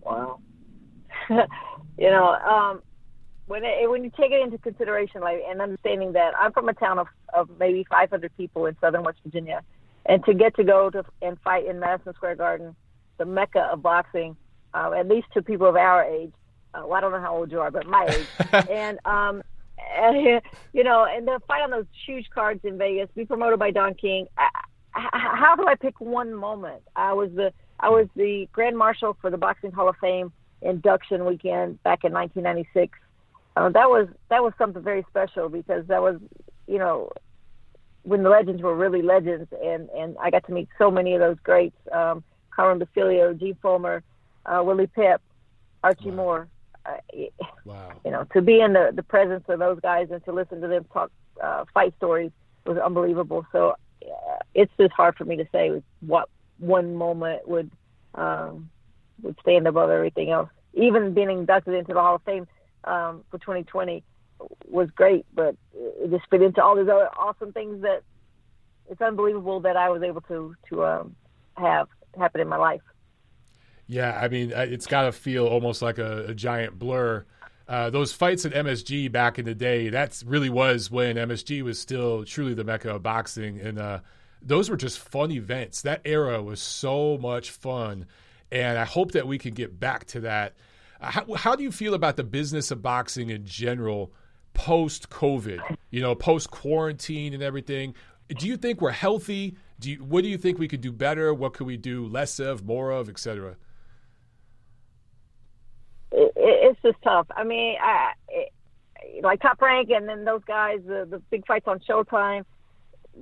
Wow. 0.03 0.41
you 1.31 2.11
know, 2.11 2.35
um, 2.35 2.83
when 3.47 3.65
it, 3.65 3.89
when 3.91 4.05
you 4.05 4.11
take 4.11 4.33
it 4.33 4.41
into 4.43 4.59
consideration, 4.59 5.21
like 5.21 5.43
and 5.49 5.61
understanding 5.61 6.13
that 6.13 6.33
I'm 6.39 6.53
from 6.53 6.69
a 6.69 6.75
town 6.75 6.99
of 6.99 7.07
of 7.33 7.49
maybe 7.59 7.85
500 7.91 8.37
people 8.37 8.67
in 8.67 8.77
southern 8.81 9.03
West 9.03 9.19
Virginia, 9.25 9.63
and 10.07 10.25
to 10.25 10.35
get 10.35 10.57
to 10.57 10.65
go 10.65 10.91
to 10.91 11.05
and 11.23 11.39
fight 11.41 11.67
in 11.67 11.81
Madison 11.81 12.15
Square 12.15 12.37
Garden, 12.37 12.75
the 13.19 13.25
mecca 13.25 13.69
of 13.73 13.83
boxing, 13.83 14.37
uh, 14.73 14.93
at 14.93 15.09
least 15.09 15.29
to 15.35 15.43
people 15.43 15.69
of 15.69 15.77
our 15.77 16.05
age. 16.05 16.33
Uh, 16.75 16.83
well, 16.87 16.95
I 16.95 17.01
don't 17.01 17.13
know 17.13 17.21
how 17.21 17.37
old 17.37 17.53
you 17.53 17.61
are, 17.61 17.71
but 17.71 17.87
my 17.87 18.07
age, 18.09 18.67
and 18.71 18.99
um, 19.05 19.43
and, 19.97 20.41
you 20.73 20.85
know, 20.85 21.07
and 21.09 21.27
the 21.27 21.41
fight 21.47 21.63
on 21.63 21.71
those 21.71 21.87
huge 22.07 22.29
cards 22.31 22.61
in 22.65 22.79
Vegas, 22.79 23.09
be 23.15 23.25
promoted 23.25 23.59
by 23.59 23.71
Don 23.71 23.95
King. 23.95 24.27
I, 24.39 24.49
how 24.93 25.57
do 25.57 25.67
I 25.67 25.75
pick 25.75 26.01
one 26.01 26.35
moment? 26.35 26.83
I 26.97 27.13
was 27.13 27.31
the 27.35 27.53
I 27.81 27.89
was 27.91 28.07
the 28.15 28.49
grand 28.53 28.79
marshal 28.79 29.17
for 29.21 29.31
the 29.31 29.37
Boxing 29.37 29.73
Hall 29.73 29.89
of 29.89 29.97
Fame 30.01 30.33
induction 30.63 31.25
weekend 31.25 31.83
back 31.83 32.05
in 32.05 32.13
1996. 32.13 32.99
Uh, 33.57 33.69
that 33.69 33.89
was 33.89 34.09
that 34.31 34.43
was 34.43 34.53
something 34.59 34.83
very 34.83 35.05
special 35.09 35.49
because 35.49 35.87
that 35.87 36.03
was, 36.03 36.17
you 36.67 36.79
know, 36.79 37.11
when 38.03 38.23
the 38.23 38.29
legends 38.29 38.63
were 38.63 38.75
really 38.75 39.03
legends, 39.03 39.49
and 39.63 39.89
and 39.91 40.17
I 40.21 40.31
got 40.31 40.45
to 40.47 40.53
meet 40.53 40.69
so 40.77 40.91
many 40.91 41.15
of 41.15 41.21
those 41.21 41.39
greats: 41.43 41.77
um, 41.93 42.25
Carmen 42.51 42.79
Basilio, 42.79 43.33
Gene 43.33 43.57
Fullmer, 43.63 44.03
uh, 44.47 44.63
Willie 44.65 44.89
Pep, 44.89 45.23
Archie 45.83 46.11
wow. 46.11 46.17
Moore. 46.17 46.49
Uh, 46.87 46.97
wow. 47.65 47.93
You 48.05 48.11
know, 48.11 48.25
to 48.35 48.43
be 48.43 48.61
in 48.61 48.73
the 48.73 48.93
the 48.95 49.03
presence 49.03 49.45
of 49.49 49.59
those 49.59 49.79
guys 49.81 50.09
and 50.11 50.25
to 50.25 50.33
listen 50.33 50.61
to 50.61 50.69
them 50.69 50.85
talk 50.93 51.11
uh, 51.43 51.65
fight 51.73 51.95
stories 51.97 52.33
was 52.67 52.79
unbelievable. 52.79 53.47
So 53.53 53.75
uh, 54.03 54.39
it's 54.55 54.73
just 54.79 54.93
hard 54.93 55.17
for 55.17 55.25
me 55.25 55.37
to 55.37 55.47
say 55.53 55.83
what 56.01 56.29
one 56.59 56.95
moment 56.95 57.49
would 57.49 57.71
um, 58.15 58.71
would 59.23 59.37
stand 59.41 59.67
above 59.67 59.91
everything 59.91 60.31
else. 60.31 60.51
Even 60.75 61.15
being 61.15 61.31
inducted 61.31 61.75
into 61.75 61.95
the 61.95 62.01
Hall 62.01 62.17
of 62.17 62.23
Fame 62.23 62.47
um, 62.87 63.25
for 63.31 63.39
2020 63.39 64.03
was 64.69 64.89
great, 64.95 65.27
but 65.35 65.57
it 65.75 66.11
just 66.11 66.29
fit 66.31 66.43
into 66.43 66.63
all 66.63 66.77
these 66.77 66.89
other 66.89 67.09
awesome 67.17 67.53
things 67.53 67.83
that 67.83 68.03
it's 68.91 69.01
unbelievable 69.01 69.61
that 69.61 69.77
I 69.77 69.91
was 69.91 70.03
able 70.03 70.21
to 70.23 70.55
to 70.71 70.85
um, 70.85 71.17
have 71.57 71.89
happen 72.19 72.41
in 72.41 72.49
my 72.49 72.57
life. 72.57 72.83
Yeah, 73.87 74.19
I 74.21 74.29
mean, 74.29 74.53
it's 74.55 74.87
got 74.87 75.03
to 75.03 75.13
feel 75.13 75.47
almost 75.47 75.83
like 75.83 75.99
a, 75.99 76.27
a 76.27 76.35
giant 76.35 76.79
blur. 76.79 77.25
Uh, 77.69 77.91
those 77.91 78.13
fights 78.13 78.45
at 78.45 78.53
MSG 78.53 79.11
back 79.11 79.39
in 79.39 79.45
the 79.45 79.55
day, 79.55 79.89
that 79.89 80.23
really 80.27 80.51
was 80.51 80.91
when 80.91 81.17
MSG 81.17 81.63
was 81.63 81.79
still 81.79 82.25
truly 82.25 82.55
the 82.55 82.65
mecca 82.65 82.95
of 82.95 83.03
boxing, 83.03 83.61
and 83.61 83.79
uh, 83.79 84.01
those 84.43 84.69
were 84.69 84.77
just 84.77 84.99
fun 84.99 85.31
events. 85.31 85.83
That 85.83 86.03
era 86.05 86.43
was 86.43 86.61
so 86.61 87.19
much 87.19 87.51
fun, 87.51 88.07
and 88.51 88.79
I 88.79 88.85
hope 88.85 89.13
that 89.13 89.27
we 89.27 89.39
can 89.39 89.55
get 89.55 89.79
back 89.79 90.07
to 90.09 90.21
that. 90.21 90.55
How, 91.05 91.35
how 91.35 91.57
do 91.57 91.63
you 91.63 91.71
feel 91.71 91.95
about 91.95 92.17
the 92.17 92.25
business 92.25 92.71
of 92.71 92.83
boxing 92.83 93.31
in 93.31 93.45
general 93.45 94.13
post 94.55 95.11
COVID? 95.11 95.77
You 95.91 96.01
know, 96.01 96.15
post 96.15 96.51
quarantine 96.51 97.35
and 97.35 97.43
everything. 97.43 97.95
Do 98.29 98.47
you 98.47 98.57
think 98.57 98.81
we're 98.81 98.91
healthy? 98.91 99.57
Do 99.81 99.91
you, 99.91 99.99
what 99.99 100.23
do 100.23 100.29
you 100.29 100.39
think 100.39 100.59
we 100.59 100.69
could 100.69 100.81
do 100.81 100.93
better? 100.93 101.35
What 101.35 101.53
could 101.55 101.67
we 101.67 101.77
do 101.77 102.07
less 102.07 102.39
of, 102.39 102.65
more 102.65 102.91
of, 102.91 103.09
etc.? 103.09 103.57
It, 106.13 106.33
it's 106.37 106.81
just 106.83 106.97
tough. 107.03 107.27
I 107.37 107.45
mean, 107.45 107.77
I, 107.83 108.13
it, 108.29 108.53
like 109.23 109.43
Top 109.43 109.61
Rank 109.61 109.91
and 109.91 110.09
then 110.09 110.25
those 110.25 110.43
guys, 110.47 110.81
the, 110.87 111.07
the 111.09 111.19
big 111.31 111.47
fights 111.47 111.67
on 111.69 111.81
Showtime. 111.81 112.45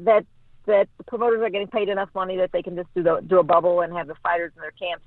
That 0.05 0.25
that 0.67 0.89
the 0.97 1.05
promoters 1.05 1.43
are 1.43 1.51
getting 1.51 1.67
paid 1.67 1.89
enough 1.89 2.09
money 2.15 2.37
that 2.37 2.53
they 2.53 2.63
can 2.63 2.77
just 2.77 2.89
do 2.95 3.03
the, 3.03 3.21
do 3.27 3.39
a 3.41 3.43
bubble 3.43 3.81
and 3.81 3.93
have 3.95 4.07
the 4.07 4.15
fighters 4.23 4.53
in 4.55 4.63
their 4.63 4.71
camps 4.71 5.05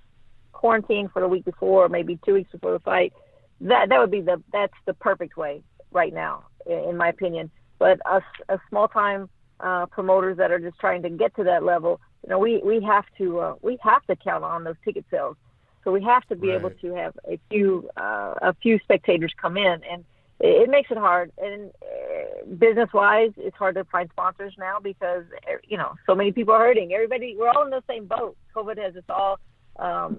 quarantine 0.56 1.10
for 1.10 1.22
the 1.22 1.28
week 1.28 1.46
before, 1.46 1.90
maybe 1.90 2.18
two 2.26 2.34
weeks 2.34 2.52
before 2.52 2.72
the 2.72 2.80
fight. 2.80 3.14
That 3.62 3.90
that 3.90 4.00
would 4.00 4.12
be 4.12 4.22
the 4.22 4.42
that's 4.52 4.74
the 4.86 4.94
perfect 4.94 5.38
way 5.38 5.62
right 5.92 6.14
now, 6.14 6.46
in 6.66 6.98
my 6.98 7.10
opinion. 7.10 7.52
But 7.78 8.00
us, 8.06 8.24
a 8.50 8.58
small 8.70 8.88
time 8.88 9.30
uh, 9.60 9.86
promoters 9.88 10.38
that 10.38 10.52
are 10.52 10.60
just 10.60 10.80
trying 10.80 11.04
to 11.04 11.10
get 11.10 11.36
to 11.36 11.44
that 11.44 11.64
level, 11.64 12.00
you 12.24 12.30
know, 12.30 12.40
we 12.40 12.62
we 12.64 12.82
have 12.82 13.06
to 13.18 13.40
uh, 13.40 13.56
we 13.62 13.78
have 13.84 14.04
to 14.08 14.16
count 14.16 14.44
on 14.44 14.64
those 14.64 14.76
ticket 14.84 15.06
sales. 15.12 15.38
So 15.84 15.92
we 15.92 16.04
have 16.04 16.26
to 16.28 16.36
be 16.36 16.50
right. 16.50 16.60
able 16.60 16.72
to 16.72 16.94
have 16.96 17.14
a 17.30 17.40
few 17.50 17.90
uh, 17.96 18.34
a 18.42 18.56
few 18.62 18.80
spectators 18.80 19.34
come 19.40 19.58
in 19.58 19.82
and 19.90 20.04
it 20.40 20.70
makes 20.70 20.92
it 20.92 20.98
hard. 20.98 21.32
And 21.38 21.72
uh, 21.82 22.46
business 22.58 22.90
wise, 22.94 23.32
it's 23.38 23.56
hard 23.56 23.76
to 23.76 23.86
find 23.86 24.10
sponsors 24.12 24.54
now 24.58 24.80
because 24.82 25.24
uh, 25.48 25.58
you 25.68 25.78
know 25.78 25.94
so 26.06 26.16
many 26.16 26.32
people 26.32 26.54
are 26.54 26.60
hurting. 26.60 26.92
Everybody, 26.94 27.36
we're 27.38 27.50
all 27.50 27.64
in 27.64 27.70
the 27.70 27.84
same 27.88 28.06
boat. 28.06 28.36
COVID 28.56 28.78
has 28.78 28.96
us 28.96 29.04
all 29.10 29.40
um, 29.78 30.18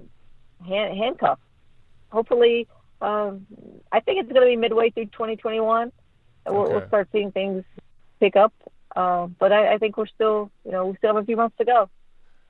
hand, 0.64 0.96
handcuffed. 0.96 1.42
Hopefully, 2.10 2.68
um, 3.00 3.46
I 3.92 4.00
think 4.00 4.20
it's 4.20 4.32
going 4.32 4.46
to 4.46 4.50
be 4.50 4.56
midway 4.56 4.90
through 4.90 5.06
2021. 5.06 5.92
We'll, 6.46 6.62
okay. 6.62 6.72
we'll 6.72 6.86
start 6.86 7.08
seeing 7.12 7.32
things 7.32 7.64
pick 8.20 8.36
up. 8.36 8.52
Uh, 8.94 9.26
but 9.26 9.52
I, 9.52 9.74
I 9.74 9.78
think 9.78 9.96
we're 9.96 10.06
still, 10.06 10.50
you 10.64 10.72
know, 10.72 10.86
we 10.86 10.96
still 10.96 11.14
have 11.14 11.22
a 11.22 11.26
few 11.26 11.36
months 11.36 11.56
to 11.58 11.64
go. 11.64 11.90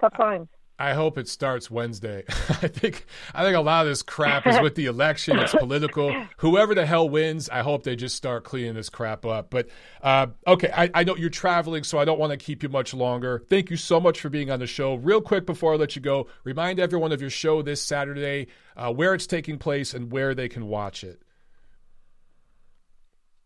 Tough 0.01 0.17
times. 0.17 0.49
I 0.79 0.93
hope 0.93 1.17
it 1.17 1.27
starts 1.27 1.71
Wednesday. 1.71 2.25
I 2.29 2.69
think 2.69 3.07
I 3.35 3.43
think 3.43 3.57
a 3.57 3.61
lot 3.61 3.87
of 3.87 3.91
this 3.91 4.03
crap 4.03 4.47
is 4.47 4.61
with 4.61 4.75
the 4.75 4.87
election. 4.87 5.39
It's 5.39 5.55
political. 5.55 6.15
Whoever 6.39 6.75
the 6.75 6.85
hell 6.85 7.09
wins, 7.09 7.49
I 7.49 7.61
hope 7.63 7.83
they 7.83 7.97
just 7.97 8.15
start 8.15 8.45
cleaning 8.45 8.75
this 8.75 8.91
crap 8.91 9.25
up. 9.25 9.49
But 9.49 9.69
uh, 10.03 10.27
okay, 10.47 10.71
I, 10.75 10.91
I, 10.93 11.05
know 11.05 11.17
you're 11.17 11.31
traveling, 11.31 11.83
so 11.83 11.99
I 11.99 12.05
don't 12.05 12.19
want 12.19 12.33
to 12.33 12.37
keep 12.37 12.63
you 12.63 12.69
much 12.69 12.93
longer. 12.93 13.43
Thank 13.49 13.71
you 13.71 13.77
so 13.77 13.99
much 14.01 14.21
for 14.21 14.29
being 14.29 14.51
on 14.51 14.61
the 14.61 14.67
show. 14.67 14.97
Real 14.97 15.23
quick 15.23 15.47
before 15.47 15.73
I 15.73 15.77
let 15.77 15.97
you 15.97 16.03
go, 16.03 16.27
remind 16.45 16.79
everyone 16.79 17.13
of 17.13 17.21
your 17.23 17.31
show 17.31 17.63
this 17.63 17.81
Saturday, 17.81 18.49
uh, 18.77 18.93
where 18.93 19.15
it's 19.15 19.27
taking 19.27 19.59
place, 19.59 19.95
and 19.95 20.13
where 20.13 20.35
they 20.35 20.49
can 20.49 20.67
watch 20.67 21.05
it. 21.05 21.23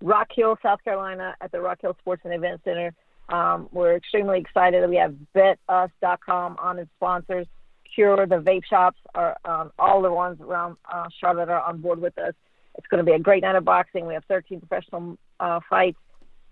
Rock 0.02 0.28
Hill, 0.34 0.56
South 0.62 0.82
Carolina, 0.82 1.34
at 1.40 1.52
the 1.52 1.60
Rock 1.60 1.78
Hill 1.80 1.94
Sports 2.00 2.22
and 2.24 2.34
Event 2.34 2.60
Center. 2.64 2.92
Um, 3.30 3.68
we're 3.72 3.96
extremely 3.96 4.40
excited. 4.40 4.88
We 4.88 4.96
have 4.96 5.14
betus.com 5.34 6.56
on 6.58 6.78
its 6.78 6.90
sponsors. 6.96 7.46
Cure, 7.94 8.26
the 8.26 8.36
vape 8.36 8.64
shops, 8.64 8.98
are 9.14 9.36
um, 9.44 9.72
all 9.78 10.02
the 10.02 10.12
ones 10.12 10.40
around 10.40 10.76
uh, 10.90 11.06
Charlotte 11.20 11.48
are 11.48 11.60
on 11.60 11.80
board 11.80 12.00
with 12.00 12.16
us. 12.18 12.34
It's 12.76 12.86
going 12.88 13.04
to 13.04 13.08
be 13.08 13.14
a 13.14 13.18
great 13.18 13.42
night 13.42 13.56
of 13.56 13.64
boxing. 13.64 14.06
We 14.06 14.14
have 14.14 14.24
13 14.26 14.60
professional 14.60 15.18
uh, 15.38 15.60
fights. 15.68 15.98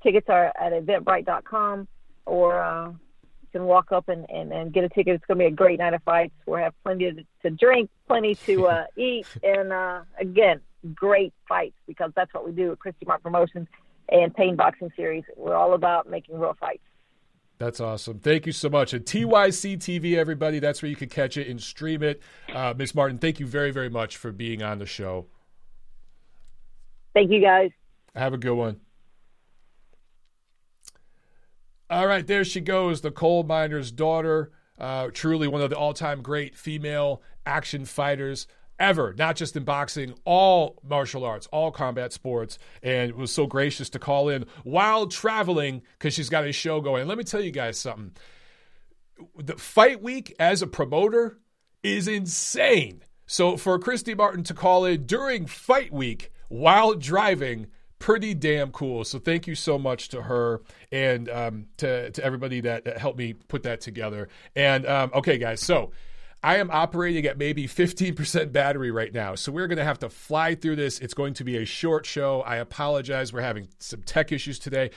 Tickets 0.02 0.26
are 0.28 0.46
at 0.46 0.72
eventbrite.com 0.72 1.88
or 2.26 2.62
uh, 2.62 2.88
you 2.88 3.48
can 3.52 3.64
walk 3.64 3.92
up 3.92 4.08
and, 4.08 4.28
and, 4.28 4.52
and 4.52 4.72
get 4.72 4.84
a 4.84 4.88
ticket. 4.88 5.14
It's 5.14 5.24
going 5.26 5.38
to 5.38 5.44
be 5.44 5.48
a 5.48 5.56
great 5.56 5.78
night 5.78 5.94
of 5.94 6.02
fights. 6.02 6.34
We'll 6.46 6.60
have 6.60 6.74
plenty 6.84 7.12
to, 7.12 7.24
to 7.42 7.50
drink, 7.50 7.90
plenty 8.06 8.34
to 8.34 8.66
uh, 8.66 8.84
eat, 8.96 9.26
and 9.42 9.72
uh, 9.72 10.02
again, 10.20 10.60
great 10.94 11.32
fights 11.48 11.76
because 11.86 12.12
that's 12.14 12.32
what 12.34 12.44
we 12.44 12.52
do 12.52 12.72
at 12.72 12.78
Christy 12.78 13.06
Martin 13.06 13.22
Promotions 13.22 13.68
and 14.08 14.34
Pain 14.34 14.56
Boxing 14.56 14.90
Series. 14.96 15.24
We're 15.36 15.54
all 15.54 15.74
about 15.74 16.08
making 16.08 16.38
real 16.38 16.56
fights. 16.58 16.82
That's 17.58 17.80
awesome. 17.80 18.20
Thank 18.20 18.46
you 18.46 18.52
so 18.52 18.68
much. 18.68 18.94
And 18.94 19.04
TYC 19.04 19.78
TV, 19.78 20.16
everybody, 20.16 20.60
that's 20.60 20.80
where 20.80 20.88
you 20.88 20.94
can 20.96 21.08
catch 21.08 21.36
it 21.36 21.48
and 21.48 21.60
stream 21.60 22.04
it. 22.04 22.22
Uh, 22.52 22.72
Miss 22.76 22.94
Martin, 22.94 23.18
thank 23.18 23.40
you 23.40 23.46
very, 23.46 23.72
very 23.72 23.90
much 23.90 24.16
for 24.16 24.30
being 24.30 24.62
on 24.62 24.78
the 24.78 24.86
show. 24.86 25.26
Thank 27.14 27.32
you, 27.32 27.40
guys. 27.40 27.72
Have 28.14 28.32
a 28.32 28.38
good 28.38 28.54
one. 28.54 28.80
All 31.90 32.06
right, 32.06 32.26
there 32.26 32.44
she 32.44 32.60
goes, 32.60 33.00
the 33.00 33.10
coal 33.10 33.42
miner's 33.42 33.90
daughter. 33.90 34.52
Uh, 34.78 35.08
truly 35.12 35.48
one 35.48 35.60
of 35.60 35.70
the 35.70 35.76
all 35.76 35.92
time 35.92 36.22
great 36.22 36.54
female 36.54 37.20
action 37.44 37.84
fighters 37.84 38.46
ever, 38.78 39.14
not 39.18 39.36
just 39.36 39.56
in 39.56 39.64
boxing, 39.64 40.14
all 40.24 40.78
martial 40.82 41.24
arts, 41.24 41.46
all 41.48 41.70
combat 41.70 42.12
sports, 42.12 42.58
and 42.82 43.14
was 43.14 43.30
so 43.30 43.46
gracious 43.46 43.90
to 43.90 43.98
call 43.98 44.28
in 44.28 44.46
while 44.64 45.06
traveling 45.06 45.82
because 45.98 46.14
she's 46.14 46.28
got 46.28 46.46
a 46.46 46.52
show 46.52 46.80
going. 46.80 47.00
And 47.00 47.08
let 47.08 47.18
me 47.18 47.24
tell 47.24 47.40
you 47.40 47.50
guys 47.50 47.78
something. 47.78 48.12
The 49.36 49.56
fight 49.56 50.02
week 50.02 50.34
as 50.38 50.62
a 50.62 50.66
promoter 50.66 51.38
is 51.82 52.06
insane. 52.08 53.02
So 53.26 53.56
for 53.56 53.78
Christy 53.78 54.14
Martin 54.14 54.44
to 54.44 54.54
call 54.54 54.84
it 54.84 55.06
during 55.06 55.46
fight 55.46 55.92
week 55.92 56.32
while 56.48 56.94
driving, 56.94 57.66
pretty 57.98 58.34
damn 58.34 58.70
cool. 58.70 59.04
So 59.04 59.18
thank 59.18 59.46
you 59.46 59.54
so 59.54 59.78
much 59.78 60.08
to 60.10 60.22
her 60.22 60.62
and 60.90 61.28
um, 61.28 61.66
to 61.78 62.10
to 62.10 62.24
everybody 62.24 62.60
that, 62.62 62.84
that, 62.84 62.98
helped 62.98 63.18
me 63.18 63.34
put 63.34 63.64
that 63.64 63.80
together. 63.80 64.28
And 64.54 64.86
um, 64.86 65.10
okay, 65.14 65.38
guys, 65.38 65.60
so 65.60 65.90
I 66.42 66.58
am 66.58 66.70
operating 66.70 67.26
at 67.26 67.36
maybe 67.36 67.66
15% 67.66 68.52
battery 68.52 68.90
right 68.90 69.12
now. 69.12 69.34
So 69.34 69.50
we're 69.50 69.66
going 69.66 69.78
to 69.78 69.84
have 69.84 69.98
to 70.00 70.08
fly 70.08 70.54
through 70.54 70.76
this. 70.76 71.00
It's 71.00 71.14
going 71.14 71.34
to 71.34 71.44
be 71.44 71.56
a 71.56 71.64
short 71.64 72.06
show. 72.06 72.42
I 72.42 72.56
apologize. 72.56 73.32
We're 73.32 73.40
having 73.40 73.68
some 73.78 74.02
tech 74.02 74.30
issues 74.30 74.58
today. 74.58 74.90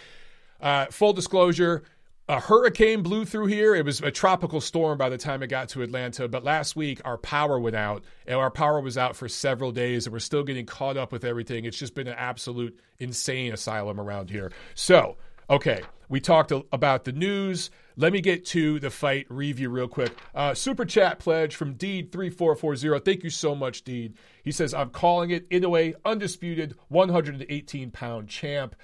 Uh, 0.60 0.86
full 0.88 1.14
disclosure 1.14 1.84
a 2.32 2.40
hurricane 2.40 3.04
blew 3.04 3.26
through 3.26 3.48
here. 3.48 3.76
It 3.76 3.84
was 3.84 4.00
a 4.00 4.10
tropical 4.10 4.62
storm 4.62 4.98
by 4.98 5.10
the 5.10 5.18
time 5.18 5.44
it 5.44 5.48
got 5.48 5.68
to 5.70 5.82
Atlanta. 5.82 6.30
But 6.30 6.46
last 6.46 6.78
week, 6.78 7.02
our 7.04 7.18
power 7.18 7.60
went 7.60 7.76
out, 7.76 8.06
and 8.26 8.38
our 8.38 8.50
power 8.50 8.80
was 8.80 8.98
out 8.98 9.18
for 9.18 9.28
several 9.28 9.74
days, 9.74 10.06
and 10.06 10.14
we're 10.14 10.20
still 10.20 10.44
getting 10.44 10.66
caught 10.66 10.96
up 10.96 11.12
with 11.12 11.26
everything. 11.26 11.66
It's 11.66 11.78
just 11.78 11.94
been 11.94 12.08
an 12.08 12.16
absolute 12.18 12.80
insane 13.00 13.52
asylum 13.52 14.00
around 14.00 14.30
here. 14.30 14.54
So, 14.76 15.18
okay, 15.50 15.82
we 16.08 16.22
talked 16.22 16.54
about 16.72 17.04
the 17.04 17.12
news. 17.12 17.70
Let 18.02 18.14
me 18.14 18.22
get 18.22 18.46
to 18.48 18.80
the 18.80 18.90
fight 18.90 19.28
review 19.30 19.70
real 19.70 19.88
quick. 19.88 20.18
Uh, 20.34 20.56
super 20.56 20.86
chat 20.86 21.20
pledge 21.20 21.56
from 21.56 21.76
Deed3440. 21.76 23.06
Thank 23.06 23.24
you 23.24 23.30
so 23.30 23.54
much, 23.54 23.84
Deed. 23.84 24.16
He 24.44 24.52
says, 24.52 24.74
I'm 24.74 24.90
calling 24.90 25.30
it 25.30 25.48
Inoue, 25.52 25.94
undisputed 26.04 26.74
118 26.88 27.92
pound 27.92 28.28
champ. 28.28 28.76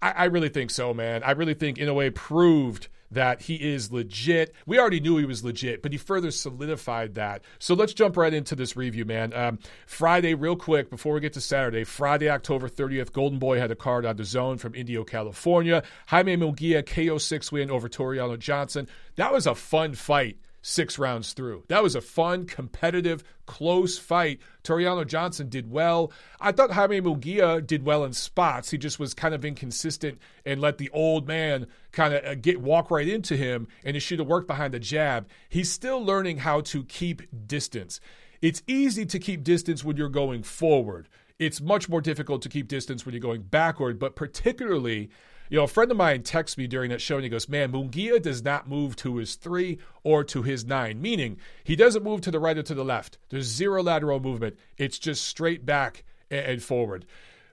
I, 0.00 0.10
I 0.12 0.24
really 0.24 0.48
think 0.48 0.70
so, 0.70 0.94
man. 0.94 1.22
I 1.22 1.32
really 1.32 1.52
think 1.52 1.76
Inoue 1.76 2.14
proved 2.14 2.88
that 3.10 3.42
he 3.42 3.54
is 3.56 3.92
legit. 3.92 4.54
We 4.66 4.78
already 4.78 5.00
knew 5.00 5.16
he 5.16 5.24
was 5.24 5.44
legit, 5.44 5.82
but 5.82 5.92
he 5.92 5.98
further 5.98 6.30
solidified 6.30 7.14
that. 7.14 7.42
So 7.58 7.74
let's 7.74 7.94
jump 7.94 8.16
right 8.16 8.32
into 8.32 8.54
this 8.54 8.76
review, 8.76 9.04
man. 9.04 9.32
Um, 9.32 9.58
Friday, 9.86 10.34
real 10.34 10.56
quick, 10.56 10.90
before 10.90 11.14
we 11.14 11.20
get 11.20 11.32
to 11.34 11.40
Saturday, 11.40 11.84
Friday, 11.84 12.28
October 12.28 12.68
30th, 12.68 13.12
Golden 13.12 13.38
Boy 13.38 13.58
had 13.58 13.70
a 13.70 13.76
card 13.76 14.04
on 14.04 14.16
the 14.16 14.24
zone 14.24 14.58
from 14.58 14.74
Indio, 14.74 15.04
California. 15.04 15.82
Jaime 16.06 16.36
Munguia, 16.36 16.82
KO6 16.82 17.52
win 17.52 17.70
over 17.70 17.88
Tureano 17.88 18.38
Johnson. 18.38 18.88
That 19.16 19.32
was 19.32 19.46
a 19.46 19.54
fun 19.54 19.94
fight 19.94 20.38
six 20.66 20.98
rounds 20.98 21.32
through. 21.32 21.62
That 21.68 21.84
was 21.84 21.94
a 21.94 22.00
fun, 22.00 22.44
competitive, 22.44 23.22
close 23.46 23.98
fight. 23.98 24.40
Tureano 24.64 25.06
Johnson 25.06 25.48
did 25.48 25.70
well. 25.70 26.10
I 26.40 26.50
thought 26.50 26.72
Jaime 26.72 27.00
Munguia 27.00 27.64
did 27.64 27.84
well 27.84 28.04
in 28.04 28.12
spots. 28.12 28.70
He 28.70 28.78
just 28.78 28.98
was 28.98 29.14
kind 29.14 29.32
of 29.32 29.44
inconsistent 29.44 30.18
and 30.44 30.60
let 30.60 30.78
the 30.78 30.90
old 30.90 31.28
man 31.28 31.68
kind 31.92 32.14
of 32.14 32.24
uh, 32.24 32.34
get 32.34 32.60
walk 32.60 32.90
right 32.90 33.06
into 33.06 33.36
him, 33.36 33.68
and 33.84 33.94
he 33.94 34.00
should 34.00 34.18
have 34.18 34.26
worked 34.26 34.48
behind 34.48 34.74
the 34.74 34.80
jab. 34.80 35.28
He's 35.48 35.70
still 35.70 36.04
learning 36.04 36.38
how 36.38 36.62
to 36.62 36.82
keep 36.82 37.22
distance. 37.46 38.00
It's 38.42 38.64
easy 38.66 39.06
to 39.06 39.20
keep 39.20 39.44
distance 39.44 39.84
when 39.84 39.96
you're 39.96 40.08
going 40.08 40.42
forward. 40.42 41.08
It's 41.38 41.60
much 41.60 41.88
more 41.88 42.00
difficult 42.00 42.42
to 42.42 42.48
keep 42.48 42.66
distance 42.66 43.06
when 43.06 43.12
you're 43.12 43.20
going 43.20 43.42
backward, 43.42 44.00
but 44.00 44.16
particularly 44.16 45.10
you 45.48 45.58
know, 45.58 45.64
a 45.64 45.68
friend 45.68 45.90
of 45.90 45.96
mine 45.96 46.22
texts 46.22 46.58
me 46.58 46.66
during 46.66 46.90
that 46.90 47.00
show 47.00 47.16
and 47.16 47.24
he 47.24 47.30
goes, 47.30 47.48
Man, 47.48 47.72
Munguia 47.72 48.20
does 48.20 48.42
not 48.42 48.68
move 48.68 48.96
to 48.96 49.16
his 49.16 49.34
three 49.36 49.78
or 50.02 50.24
to 50.24 50.42
his 50.42 50.64
nine, 50.64 51.00
meaning 51.00 51.38
he 51.64 51.76
doesn't 51.76 52.02
move 52.04 52.20
to 52.22 52.30
the 52.30 52.40
right 52.40 52.58
or 52.58 52.62
to 52.62 52.74
the 52.74 52.84
left. 52.84 53.18
There's 53.30 53.46
zero 53.46 53.82
lateral 53.82 54.20
movement, 54.20 54.56
it's 54.76 54.98
just 54.98 55.24
straight 55.26 55.64
back 55.64 56.04
and 56.30 56.62
forward. 56.62 57.06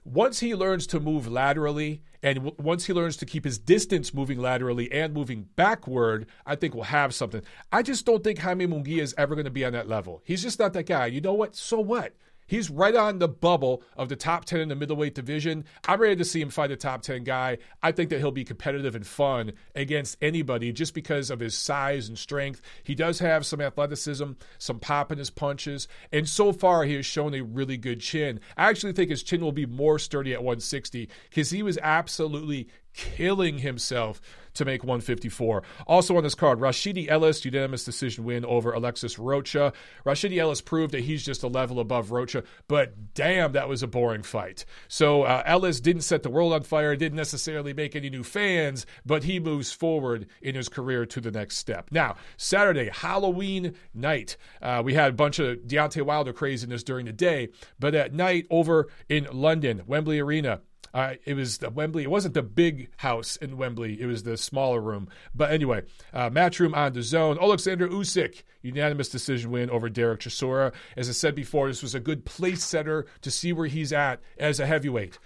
Once 0.04 0.40
he 0.40 0.54
learns 0.54 0.86
to 0.86 1.00
move 1.00 1.26
laterally 1.26 2.02
and 2.22 2.36
w- 2.36 2.54
once 2.58 2.84
he 2.84 2.92
learns 2.92 3.16
to 3.16 3.26
keep 3.26 3.44
his 3.44 3.58
distance 3.58 4.12
moving 4.12 4.38
laterally 4.38 4.90
and 4.92 5.14
moving 5.14 5.48
backward, 5.56 6.26
I 6.44 6.56
think 6.56 6.74
we'll 6.74 6.84
have 6.84 7.14
something. 7.14 7.42
I 7.72 7.82
just 7.82 8.04
don't 8.04 8.22
think 8.22 8.38
Jaime 8.38 8.66
Munguia 8.66 9.00
is 9.00 9.14
ever 9.16 9.34
going 9.34 9.46
to 9.46 9.50
be 9.50 9.64
on 9.64 9.72
that 9.72 9.88
level. 9.88 10.20
He's 10.24 10.42
just 10.42 10.58
not 10.58 10.74
that 10.74 10.84
guy. 10.84 11.06
You 11.06 11.22
know 11.22 11.32
what? 11.32 11.56
So 11.56 11.80
what? 11.80 12.14
He's 12.46 12.70
right 12.70 12.94
on 12.94 13.18
the 13.18 13.28
bubble 13.28 13.82
of 13.96 14.08
the 14.08 14.16
top 14.16 14.44
10 14.44 14.60
in 14.60 14.68
the 14.68 14.76
middleweight 14.76 15.14
division. 15.14 15.64
I'm 15.86 16.00
ready 16.00 16.16
to 16.16 16.24
see 16.24 16.40
him 16.40 16.50
fight 16.50 16.70
a 16.70 16.76
top 16.76 17.02
10 17.02 17.24
guy. 17.24 17.58
I 17.82 17.92
think 17.92 18.10
that 18.10 18.18
he'll 18.18 18.30
be 18.30 18.44
competitive 18.44 18.94
and 18.94 19.06
fun 19.06 19.52
against 19.74 20.18
anybody 20.20 20.72
just 20.72 20.94
because 20.94 21.30
of 21.30 21.40
his 21.40 21.54
size 21.54 22.08
and 22.08 22.18
strength. 22.18 22.60
He 22.82 22.94
does 22.94 23.18
have 23.18 23.46
some 23.46 23.60
athleticism, 23.60 24.32
some 24.58 24.78
pop 24.78 25.10
in 25.10 25.18
his 25.18 25.30
punches, 25.30 25.88
and 26.12 26.28
so 26.28 26.52
far 26.52 26.84
he 26.84 26.94
has 26.94 27.06
shown 27.06 27.34
a 27.34 27.42
really 27.42 27.76
good 27.76 28.00
chin. 28.00 28.40
I 28.56 28.68
actually 28.68 28.92
think 28.92 29.10
his 29.10 29.22
chin 29.22 29.40
will 29.40 29.52
be 29.52 29.66
more 29.66 29.98
sturdy 29.98 30.32
at 30.32 30.42
160 30.42 31.08
because 31.30 31.50
he 31.50 31.62
was 31.62 31.78
absolutely 31.78 32.68
killing 32.94 33.58
himself 33.58 34.20
to 34.54 34.64
make 34.64 34.82
154. 34.82 35.62
Also 35.86 36.16
on 36.16 36.22
this 36.22 36.34
card, 36.34 36.58
Rashidi 36.58 37.08
Ellis, 37.08 37.44
unanimous 37.44 37.84
decision 37.84 38.24
win 38.24 38.44
over 38.44 38.72
Alexis 38.72 39.18
Rocha. 39.18 39.72
Rashidi 40.04 40.38
Ellis 40.38 40.60
proved 40.60 40.92
that 40.92 41.04
he's 41.04 41.24
just 41.24 41.42
a 41.42 41.48
level 41.48 41.80
above 41.80 42.10
Rocha, 42.10 42.44
but 42.68 43.14
damn, 43.14 43.52
that 43.52 43.68
was 43.68 43.82
a 43.82 43.86
boring 43.86 44.22
fight. 44.22 44.64
So 44.88 45.22
uh, 45.22 45.42
Ellis 45.44 45.80
didn't 45.80 46.02
set 46.02 46.22
the 46.22 46.30
world 46.30 46.52
on 46.52 46.62
fire, 46.62 46.96
didn't 46.96 47.16
necessarily 47.16 47.72
make 47.72 47.96
any 47.96 48.10
new 48.10 48.22
fans, 48.22 48.86
but 49.04 49.24
he 49.24 49.40
moves 49.40 49.72
forward 49.72 50.26
in 50.40 50.54
his 50.54 50.68
career 50.68 51.06
to 51.06 51.20
the 51.20 51.30
next 51.30 51.58
step. 51.58 51.88
Now, 51.90 52.16
Saturday, 52.36 52.90
Halloween 52.92 53.74
night, 53.92 54.36
uh, 54.62 54.82
we 54.84 54.94
had 54.94 55.10
a 55.10 55.14
bunch 55.14 55.38
of 55.38 55.58
Deontay 55.58 56.02
Wilder 56.02 56.32
craziness 56.32 56.82
during 56.82 57.06
the 57.06 57.12
day, 57.12 57.48
but 57.78 57.94
at 57.94 58.14
night 58.14 58.46
over 58.50 58.88
in 59.08 59.26
London, 59.32 59.82
Wembley 59.86 60.20
Arena, 60.20 60.60
uh, 60.94 61.14
it 61.24 61.34
was 61.34 61.58
the 61.58 61.68
Wembley. 61.68 62.04
It 62.04 62.10
wasn't 62.10 62.34
the 62.34 62.42
big 62.42 62.88
house 62.98 63.36
in 63.36 63.56
Wembley. 63.56 64.00
It 64.00 64.06
was 64.06 64.22
the 64.22 64.36
smaller 64.36 64.80
room. 64.80 65.08
But 65.34 65.50
anyway, 65.50 65.82
uh, 66.12 66.30
matchroom 66.30 66.74
on 66.74 66.92
the 66.92 67.02
zone. 67.02 67.36
Alexander 67.40 67.88
Usyk, 67.88 68.44
unanimous 68.62 69.08
decision 69.08 69.50
win 69.50 69.68
over 69.70 69.90
Derek 69.90 70.20
Chisora. 70.20 70.72
As 70.96 71.08
I 71.08 71.12
said 71.12 71.34
before, 71.34 71.66
this 71.66 71.82
was 71.82 71.96
a 71.96 72.00
good 72.00 72.24
place 72.24 72.62
setter 72.64 73.06
to 73.22 73.30
see 73.30 73.52
where 73.52 73.66
he's 73.66 73.92
at 73.92 74.20
as 74.38 74.60
a 74.60 74.66
heavyweight. 74.66 75.18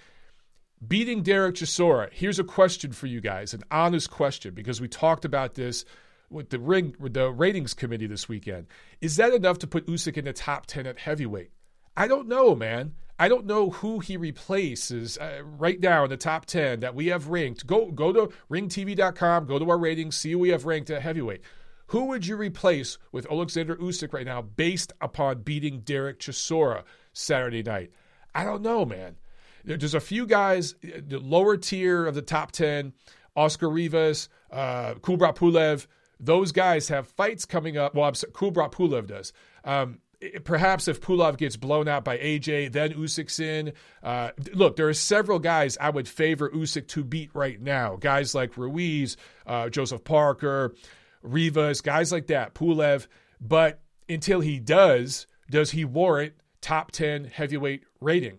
Beating 0.87 1.23
Derek 1.23 1.57
Chisora. 1.57 2.09
Here's 2.13 2.39
a 2.39 2.45
question 2.45 2.93
for 2.93 3.07
you 3.07 3.21
guys, 3.21 3.53
an 3.53 3.63
honest 3.71 4.11
question, 4.11 4.55
because 4.55 4.81
we 4.81 4.89
talked 4.89 5.27
about 5.27 5.55
this 5.55 5.85
with 6.31 6.49
the 6.51 6.59
ring, 6.59 6.95
with 6.99 7.13
the 7.13 7.31
ratings 7.31 7.75
committee 7.75 8.07
this 8.07 8.29
weekend. 8.29 8.69
Is 9.01 9.17
that 9.17 9.35
enough 9.35 9.59
to 9.59 9.67
put 9.67 9.87
Usyk 9.87 10.17
in 10.17 10.25
the 10.25 10.33
top 10.33 10.67
ten 10.67 10.87
at 10.87 10.99
heavyweight? 10.99 11.51
I 11.97 12.07
don't 12.07 12.29
know, 12.29 12.55
man. 12.55 12.95
I 13.19 13.29
don't 13.29 13.47
know 13.47 13.71
who 13.71 13.99
he 13.99 14.17
replaces 14.17 15.19
uh, 15.19 15.41
right 15.43 15.81
now 15.81 16.05
in 16.05 16.11
the 16.11 16.17
top 16.17 16.47
10 16.47 16.81
that 16.81 16.95
we 16.95 17.09
have 17.09 17.29
ranked. 17.29 17.67
Go 17.67 17.91
go 17.91 18.13
to 18.13 18.33
ringtv.com, 18.51 19.47
go 19.47 19.59
to 19.59 19.71
our 19.71 19.79
ratings, 19.79 20.17
see 20.17 20.33
who 20.33 20.39
we 20.39 20.51
have 20.51 20.67
ranked 20.67 20.91
at 20.91 21.03
heavyweight. 21.03 21.41
Who 21.89 22.07
would 22.07 22.27
you 22.27 22.37
replace 22.37 22.99
with 23.11 23.31
Alexander 23.31 23.75
Usyk 23.77 24.13
right 24.13 24.27
now 24.27 24.43
based 24.43 24.93
upon 25.01 25.43
beating 25.43 25.81
Derek 25.81 26.21
Chisora 26.21 26.85
Saturday 27.13 27.63
night? 27.63 27.91
I 28.35 28.45
don't 28.45 28.63
know, 28.63 28.85
man. 28.85 29.17
There's 29.65 29.95
a 29.95 30.01
few 30.01 30.27
guys, 30.27 30.75
the 30.83 31.19
lower 31.19 31.57
tier 31.57 32.07
of 32.07 32.15
the 32.15 32.23
top 32.23 32.53
10, 32.53 32.93
Oscar 33.35 33.69
Rivas, 33.69 34.29
uh, 34.51 34.95
Kubrat 34.95 35.37
Pulev, 35.37 35.87
those 36.21 36.53
guys 36.53 36.89
have 36.89 37.07
fights 37.07 37.45
coming 37.45 37.77
up. 37.77 37.95
Well, 37.95 38.11
Kubrat 38.11 38.73
Pulev 38.73 39.07
does. 39.07 39.33
Um, 39.65 40.01
perhaps 40.45 40.89
if 40.89 41.01
Pulev 41.01 41.37
gets 41.37 41.57
blown 41.57 41.89
out 41.89 42.05
by 42.05 42.19
AJ, 42.19 42.73
then 42.73 42.93
Usyk's 42.95 43.39
in. 43.39 43.73
Uh, 44.03 44.31
look, 44.53 44.77
there 44.77 44.89
are 44.89 44.95
several 44.95 45.39
guys 45.39 45.79
I 45.81 45.91
would 45.91 46.09
favor 46.09 46.51
Usyk 46.51 46.89
to 46.89 47.05
beat 47.05 47.31
right 47.35 47.61
now. 47.61 47.97
Guys 47.97 48.35
like 48.35 48.57
Ruiz, 48.57 49.17
uh, 49.47 49.69
Joseph 49.69 50.05
Parker, 50.05 50.75
Rivas, 51.23 51.81
guys 51.81 52.11
like 52.11 52.27
that, 52.29 52.55
Pulev. 52.55 53.07
But 53.41 53.81
until 54.09 54.41
he 54.41 54.59
does, 54.59 55.27
does 55.51 55.71
he 55.71 55.85
warrant 55.85 56.35
top 56.61 56.91
10 56.91 57.25
heavyweight 57.25 57.85
rating? 58.01 58.39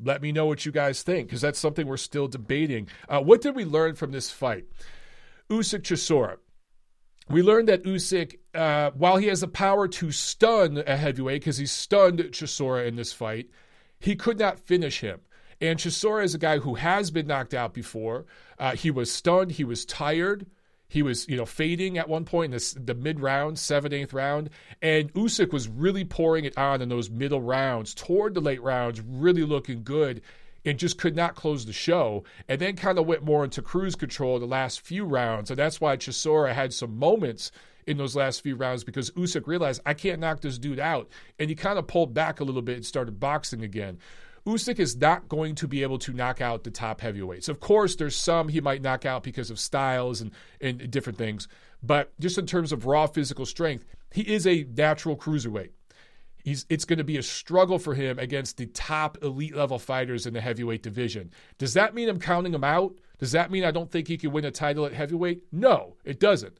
Let 0.00 0.22
me 0.22 0.30
know 0.30 0.46
what 0.46 0.64
you 0.64 0.72
guys 0.72 1.02
think 1.02 1.28
because 1.28 1.40
that's 1.40 1.58
something 1.58 1.86
we're 1.86 1.96
still 1.96 2.28
debating. 2.28 2.88
Uh, 3.08 3.20
what 3.20 3.40
did 3.40 3.56
we 3.56 3.64
learn 3.64 3.94
from 3.94 4.12
this 4.12 4.30
fight? 4.30 4.66
Usyk 5.50 5.80
Chisora 5.80 6.36
we 7.30 7.42
learned 7.42 7.68
that 7.68 7.84
Usyk, 7.84 8.38
uh, 8.58 8.90
while 8.90 9.16
he 9.16 9.28
has 9.28 9.40
the 9.40 9.48
power 9.48 9.86
to 9.86 10.10
stun 10.10 10.82
a 10.86 10.96
heavyweight, 10.96 11.40
because 11.40 11.58
he 11.58 11.66
stunned 11.66 12.18
Chisora 12.18 12.86
in 12.86 12.96
this 12.96 13.12
fight, 13.12 13.48
he 14.00 14.16
could 14.16 14.38
not 14.38 14.58
finish 14.58 15.00
him. 15.00 15.20
And 15.60 15.78
Chisora 15.78 16.24
is 16.24 16.34
a 16.34 16.38
guy 16.38 16.58
who 16.58 16.74
has 16.74 17.10
been 17.10 17.26
knocked 17.26 17.54
out 17.54 17.72
before. 17.72 18.26
Uh, 18.58 18.74
he 18.74 18.90
was 18.90 19.10
stunned. 19.10 19.52
He 19.52 19.64
was 19.64 19.84
tired. 19.84 20.46
He 20.88 21.02
was, 21.02 21.28
you 21.28 21.36
know, 21.36 21.46
fading 21.46 21.98
at 21.98 22.08
one 22.08 22.24
point 22.24 22.46
in 22.46 22.50
this, 22.52 22.72
the 22.72 22.94
mid 22.94 23.20
round, 23.20 23.58
seventh, 23.58 23.92
eighth 23.92 24.12
round. 24.12 24.50
And 24.80 25.12
Usyk 25.14 25.52
was 25.52 25.68
really 25.68 26.04
pouring 26.04 26.44
it 26.44 26.56
on 26.56 26.80
in 26.80 26.88
those 26.88 27.10
middle 27.10 27.42
rounds, 27.42 27.94
toward 27.94 28.34
the 28.34 28.40
late 28.40 28.62
rounds, 28.62 29.00
really 29.00 29.44
looking 29.44 29.82
good 29.82 30.22
and 30.64 30.78
just 30.78 30.98
could 30.98 31.14
not 31.14 31.34
close 31.34 31.66
the 31.66 31.72
show. 31.72 32.24
And 32.48 32.60
then 32.60 32.76
kind 32.76 32.98
of 32.98 33.06
went 33.06 33.22
more 33.22 33.44
into 33.44 33.62
cruise 33.62 33.94
control 33.94 34.38
the 34.38 34.46
last 34.46 34.80
few 34.80 35.04
rounds. 35.04 35.50
And 35.50 35.58
that's 35.58 35.80
why 35.80 35.96
Chisora 35.96 36.54
had 36.54 36.72
some 36.72 36.98
moments 36.98 37.52
in 37.88 37.96
those 37.96 38.14
last 38.14 38.42
few 38.42 38.54
rounds 38.54 38.84
because 38.84 39.10
Usyk 39.12 39.46
realized 39.46 39.80
I 39.86 39.94
can't 39.94 40.20
knock 40.20 40.42
this 40.42 40.58
dude 40.58 40.78
out. 40.78 41.08
And 41.38 41.48
he 41.48 41.56
kind 41.56 41.78
of 41.78 41.86
pulled 41.86 42.12
back 42.12 42.38
a 42.38 42.44
little 42.44 42.62
bit 42.62 42.76
and 42.76 42.86
started 42.86 43.18
boxing 43.18 43.62
again. 43.62 43.98
Usyk 44.46 44.78
is 44.78 44.96
not 44.96 45.28
going 45.28 45.54
to 45.56 45.66
be 45.66 45.82
able 45.82 45.98
to 45.98 46.12
knock 46.12 46.40
out 46.40 46.64
the 46.64 46.70
top 46.70 47.00
heavyweights. 47.00 47.48
Of 47.48 47.60
course, 47.60 47.96
there's 47.96 48.14
some 48.14 48.48
he 48.48 48.60
might 48.60 48.82
knock 48.82 49.04
out 49.04 49.22
because 49.22 49.50
of 49.50 49.58
styles 49.58 50.20
and, 50.20 50.30
and 50.60 50.90
different 50.90 51.18
things. 51.18 51.48
But 51.82 52.12
just 52.20 52.38
in 52.38 52.46
terms 52.46 52.72
of 52.72 52.86
raw 52.86 53.06
physical 53.06 53.46
strength, 53.46 53.84
he 54.12 54.22
is 54.22 54.46
a 54.46 54.66
natural 54.74 55.16
cruiserweight. 55.16 55.70
He's, 56.44 56.64
it's 56.68 56.84
going 56.84 56.98
to 56.98 57.04
be 57.04 57.18
a 57.18 57.22
struggle 57.22 57.78
for 57.78 57.94
him 57.94 58.18
against 58.18 58.56
the 58.56 58.66
top 58.66 59.18
elite 59.22 59.54
level 59.54 59.78
fighters 59.78 60.26
in 60.26 60.32
the 60.32 60.40
heavyweight 60.40 60.82
division. 60.82 61.30
Does 61.58 61.74
that 61.74 61.94
mean 61.94 62.08
I'm 62.08 62.20
counting 62.20 62.54
him 62.54 62.64
out? 62.64 62.94
Does 63.18 63.32
that 63.32 63.50
mean 63.50 63.64
I 63.64 63.70
don't 63.70 63.90
think 63.90 64.08
he 64.08 64.16
can 64.16 64.32
win 64.32 64.44
a 64.44 64.50
title 64.50 64.86
at 64.86 64.92
heavyweight? 64.92 65.42
No, 65.52 65.96
it 66.04 66.20
doesn't. 66.20 66.58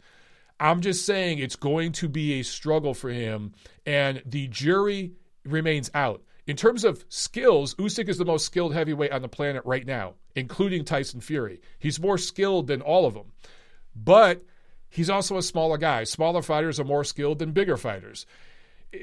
I'm 0.61 0.80
just 0.80 1.06
saying 1.06 1.38
it's 1.38 1.56
going 1.56 1.92
to 1.92 2.09
be 2.09 2.40
a 2.40 2.42
struggle 2.42 2.94
for 2.94 3.11
him, 3.11 3.52
and 3.86 4.22
the 4.26 4.48
jury 4.48 5.12
remains 5.44 5.90
out. 5.94 6.22
In 6.48 6.56
terms 6.56 6.82
of 6.82 7.04
skills, 7.11 7.74
Usyk 7.74 8.09
is 8.09 8.16
the 8.16 8.24
most 8.24 8.46
skilled 8.46 8.72
heavyweight 8.72 9.12
on 9.12 9.20
the 9.20 9.28
planet 9.28 9.62
right 9.66 9.86
now, 9.86 10.14
including 10.34 10.84
Tyson 10.84 11.20
Fury. 11.20 11.61
He's 11.78 12.00
more 12.00 12.16
skilled 12.16 12.68
than 12.68 12.80
all 12.80 13.04
of 13.04 13.12
them. 13.12 13.32
But 13.94 14.42
he's 14.88 15.11
also 15.11 15.36
a 15.36 15.42
smaller 15.42 15.76
guy. 15.76 16.04
Smaller 16.04 16.40
fighters 16.40 16.80
are 16.80 16.84
more 16.84 17.04
skilled 17.04 17.38
than 17.38 17.52
bigger 17.52 17.76
fighters. 17.76 18.24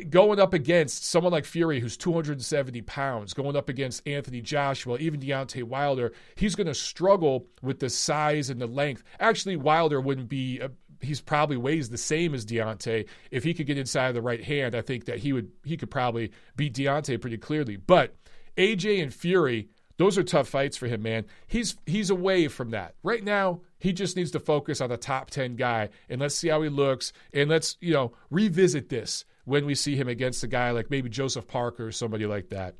Going 0.09 0.39
up 0.39 0.55
against 0.55 1.05
someone 1.05 1.31
like 1.31 1.45
Fury, 1.45 1.79
who's 1.79 1.95
270 1.95 2.81
pounds, 2.81 3.35
going 3.35 3.55
up 3.55 3.69
against 3.69 4.07
Anthony 4.07 4.41
Joshua, 4.41 4.97
even 4.97 5.19
Deontay 5.19 5.61
Wilder, 5.61 6.13
he's 6.35 6.55
going 6.55 6.65
to 6.65 6.73
struggle 6.73 7.45
with 7.61 7.79
the 7.79 7.89
size 7.89 8.49
and 8.49 8.59
the 8.59 8.65
length. 8.65 9.03
Actually, 9.19 9.57
Wilder 9.57 10.01
wouldn't 10.01 10.29
be 10.29 10.59
a, 10.59 10.71
he's 11.05 11.21
probably 11.21 11.57
weighs 11.57 11.89
the 11.89 11.97
same 11.97 12.33
as 12.33 12.45
Deontay. 12.45 13.07
If 13.31 13.43
he 13.43 13.53
could 13.53 13.67
get 13.67 13.77
inside 13.77 14.09
of 14.09 14.15
the 14.15 14.21
right 14.21 14.43
hand, 14.43 14.75
I 14.75 14.81
think 14.81 15.05
that 15.05 15.19
he 15.19 15.33
would 15.33 15.51
he 15.63 15.77
could 15.77 15.91
probably 15.91 16.31
beat 16.55 16.73
Deontay 16.73 17.21
pretty 17.21 17.37
clearly. 17.37 17.77
But 17.77 18.15
AJ 18.57 19.01
and 19.01 19.13
Fury, 19.13 19.69
those 19.97 20.17
are 20.17 20.23
tough 20.23 20.47
fights 20.47 20.77
for 20.77 20.87
him, 20.87 21.01
man. 21.01 21.25
He's 21.47 21.77
he's 21.85 22.09
away 22.09 22.47
from 22.47 22.71
that. 22.71 22.95
Right 23.03 23.23
now, 23.23 23.61
he 23.79 23.93
just 23.93 24.15
needs 24.15 24.31
to 24.31 24.39
focus 24.39 24.81
on 24.81 24.89
the 24.89 24.97
top 24.97 25.29
10 25.29 25.55
guy 25.55 25.89
and 26.09 26.19
let's 26.19 26.35
see 26.35 26.49
how 26.49 26.61
he 26.61 26.69
looks 26.69 27.13
and 27.33 27.49
let's, 27.49 27.77
you 27.79 27.93
know, 27.93 28.13
revisit 28.29 28.89
this 28.89 29.25
when 29.45 29.65
we 29.65 29.75
see 29.75 29.95
him 29.95 30.07
against 30.07 30.43
a 30.43 30.47
guy 30.47 30.71
like 30.71 30.89
maybe 30.89 31.09
Joseph 31.09 31.47
Parker 31.47 31.87
or 31.87 31.91
somebody 31.91 32.25
like 32.25 32.49
that. 32.49 32.75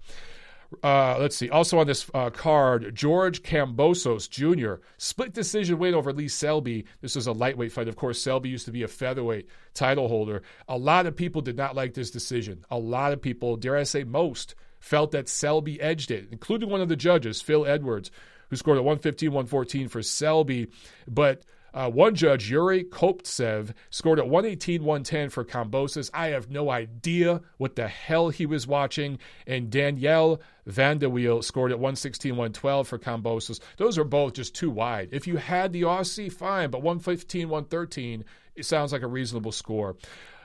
Uh, 0.83 1.17
let's 1.19 1.35
see. 1.35 1.49
Also 1.49 1.79
on 1.79 1.87
this 1.87 2.09
uh, 2.13 2.29
card, 2.29 2.95
George 2.95 3.43
Kambosos 3.43 4.29
Jr. 4.29 4.81
split 4.97 5.33
decision 5.33 5.77
win 5.77 5.93
over 5.93 6.11
Lee 6.11 6.27
Selby. 6.27 6.85
This 7.01 7.15
was 7.15 7.27
a 7.27 7.31
lightweight 7.31 7.71
fight. 7.71 7.87
Of 7.87 7.95
course, 7.95 8.21
Selby 8.21 8.49
used 8.49 8.65
to 8.65 8.71
be 8.71 8.83
a 8.83 8.87
featherweight 8.87 9.47
title 9.73 10.07
holder. 10.07 10.41
A 10.67 10.77
lot 10.77 11.05
of 11.05 11.15
people 11.15 11.41
did 11.41 11.57
not 11.57 11.75
like 11.75 11.93
this 11.93 12.11
decision. 12.11 12.65
A 12.71 12.77
lot 12.77 13.13
of 13.13 13.21
people, 13.21 13.57
dare 13.57 13.77
I 13.77 13.83
say 13.83 14.03
most, 14.03 14.55
felt 14.79 15.11
that 15.11 15.29
Selby 15.29 15.79
edged 15.81 16.11
it, 16.11 16.27
including 16.31 16.69
one 16.69 16.81
of 16.81 16.89
the 16.89 16.95
judges, 16.95 17.41
Phil 17.41 17.65
Edwards, 17.65 18.11
who 18.49 18.55
scored 18.55 18.77
a 18.77 18.83
115 18.83 19.29
114 19.31 19.87
for 19.87 20.01
Selby. 20.01 20.67
But 21.07 21.43
uh, 21.75 21.89
one 21.89 22.15
judge, 22.15 22.49
Yuri 22.49 22.85
Koptsev, 22.85 23.73
scored 23.89 24.17
at 24.17 24.29
118 24.29 24.81
110 24.81 25.29
for 25.29 25.43
Kambosos. 25.43 26.09
I 26.13 26.27
have 26.27 26.49
no 26.49 26.69
idea 26.69 27.41
what 27.57 27.75
the 27.75 27.89
hell 27.89 28.29
he 28.29 28.45
was 28.45 28.65
watching. 28.65 29.19
And 29.45 29.69
Danielle 29.69 30.39
Vanderweel 30.65 31.43
scored 31.43 31.73
at 31.73 31.77
116 31.77 32.31
112 32.31 32.87
for 32.87 32.97
Kambosos. 32.97 33.59
Those 33.75 33.97
are 33.97 34.05
both 34.05 34.33
just 34.33 34.55
too 34.55 34.71
wide. 34.71 35.09
If 35.11 35.27
you 35.27 35.35
had 35.35 35.73
the 35.73 35.81
Aussie, 35.81 36.31
fine, 36.31 36.69
but 36.71 36.81
115 36.81 37.49
113, 37.49 38.23
it 38.55 38.65
sounds 38.65 38.93
like 38.93 39.01
a 39.01 39.07
reasonable 39.07 39.51
score. 39.51 39.97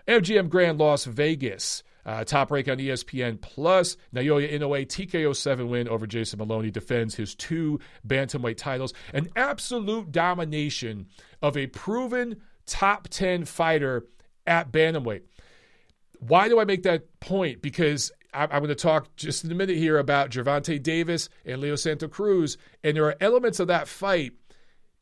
MGM 0.08 0.48
Grand 0.48 0.80
Las 0.80 1.04
Vegas. 1.04 1.84
Uh, 2.04 2.24
top 2.24 2.50
rank 2.50 2.68
on 2.68 2.78
ESPN 2.78 3.40
Plus. 3.40 3.96
Naoya 4.14 4.52
Inoue 4.52 4.86
TKO 4.86 5.34
7 5.34 5.68
win 5.68 5.88
over 5.88 6.06
Jason 6.06 6.38
Moloney 6.38 6.70
defends 6.70 7.14
his 7.14 7.34
two 7.34 7.78
bantamweight 8.06 8.56
titles. 8.56 8.94
An 9.12 9.28
absolute 9.36 10.10
domination 10.12 11.06
of 11.42 11.56
a 11.56 11.66
proven 11.66 12.40
top 12.66 13.08
10 13.08 13.44
fighter 13.44 14.06
at 14.46 14.72
bantamweight. 14.72 15.22
Why 16.18 16.48
do 16.48 16.60
I 16.60 16.64
make 16.64 16.82
that 16.82 17.20
point? 17.20 17.62
Because 17.62 18.12
I'm 18.32 18.48
going 18.48 18.68
to 18.68 18.74
talk 18.74 19.14
just 19.16 19.44
in 19.44 19.50
a 19.50 19.54
minute 19.54 19.76
here 19.76 19.98
about 19.98 20.30
Gervonta 20.30 20.80
Davis 20.80 21.28
and 21.44 21.60
Leo 21.60 21.76
Santa 21.76 22.08
Cruz, 22.08 22.56
and 22.84 22.96
there 22.96 23.04
are 23.04 23.16
elements 23.20 23.58
of 23.58 23.68
that 23.68 23.88
fight. 23.88 24.32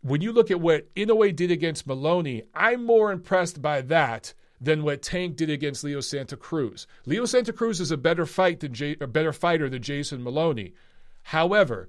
When 0.00 0.20
you 0.20 0.32
look 0.32 0.50
at 0.50 0.60
what 0.60 0.94
Inoue 0.94 1.34
did 1.34 1.50
against 1.50 1.86
Moloney, 1.86 2.44
I'm 2.54 2.84
more 2.84 3.10
impressed 3.12 3.60
by 3.60 3.82
that 3.82 4.32
than 4.60 4.82
what 4.82 5.02
Tank 5.02 5.36
did 5.36 5.50
against 5.50 5.84
Leo 5.84 6.00
Santa 6.00 6.36
Cruz. 6.36 6.86
Leo 7.06 7.24
Santa 7.24 7.52
Cruz 7.52 7.80
is 7.80 7.90
a 7.90 7.96
better 7.96 8.26
fight 8.26 8.60
than 8.60 8.74
a 9.00 9.06
better 9.06 9.32
fighter 9.32 9.68
than 9.68 9.82
Jason 9.82 10.22
Moloney. 10.22 10.74
However, 11.22 11.88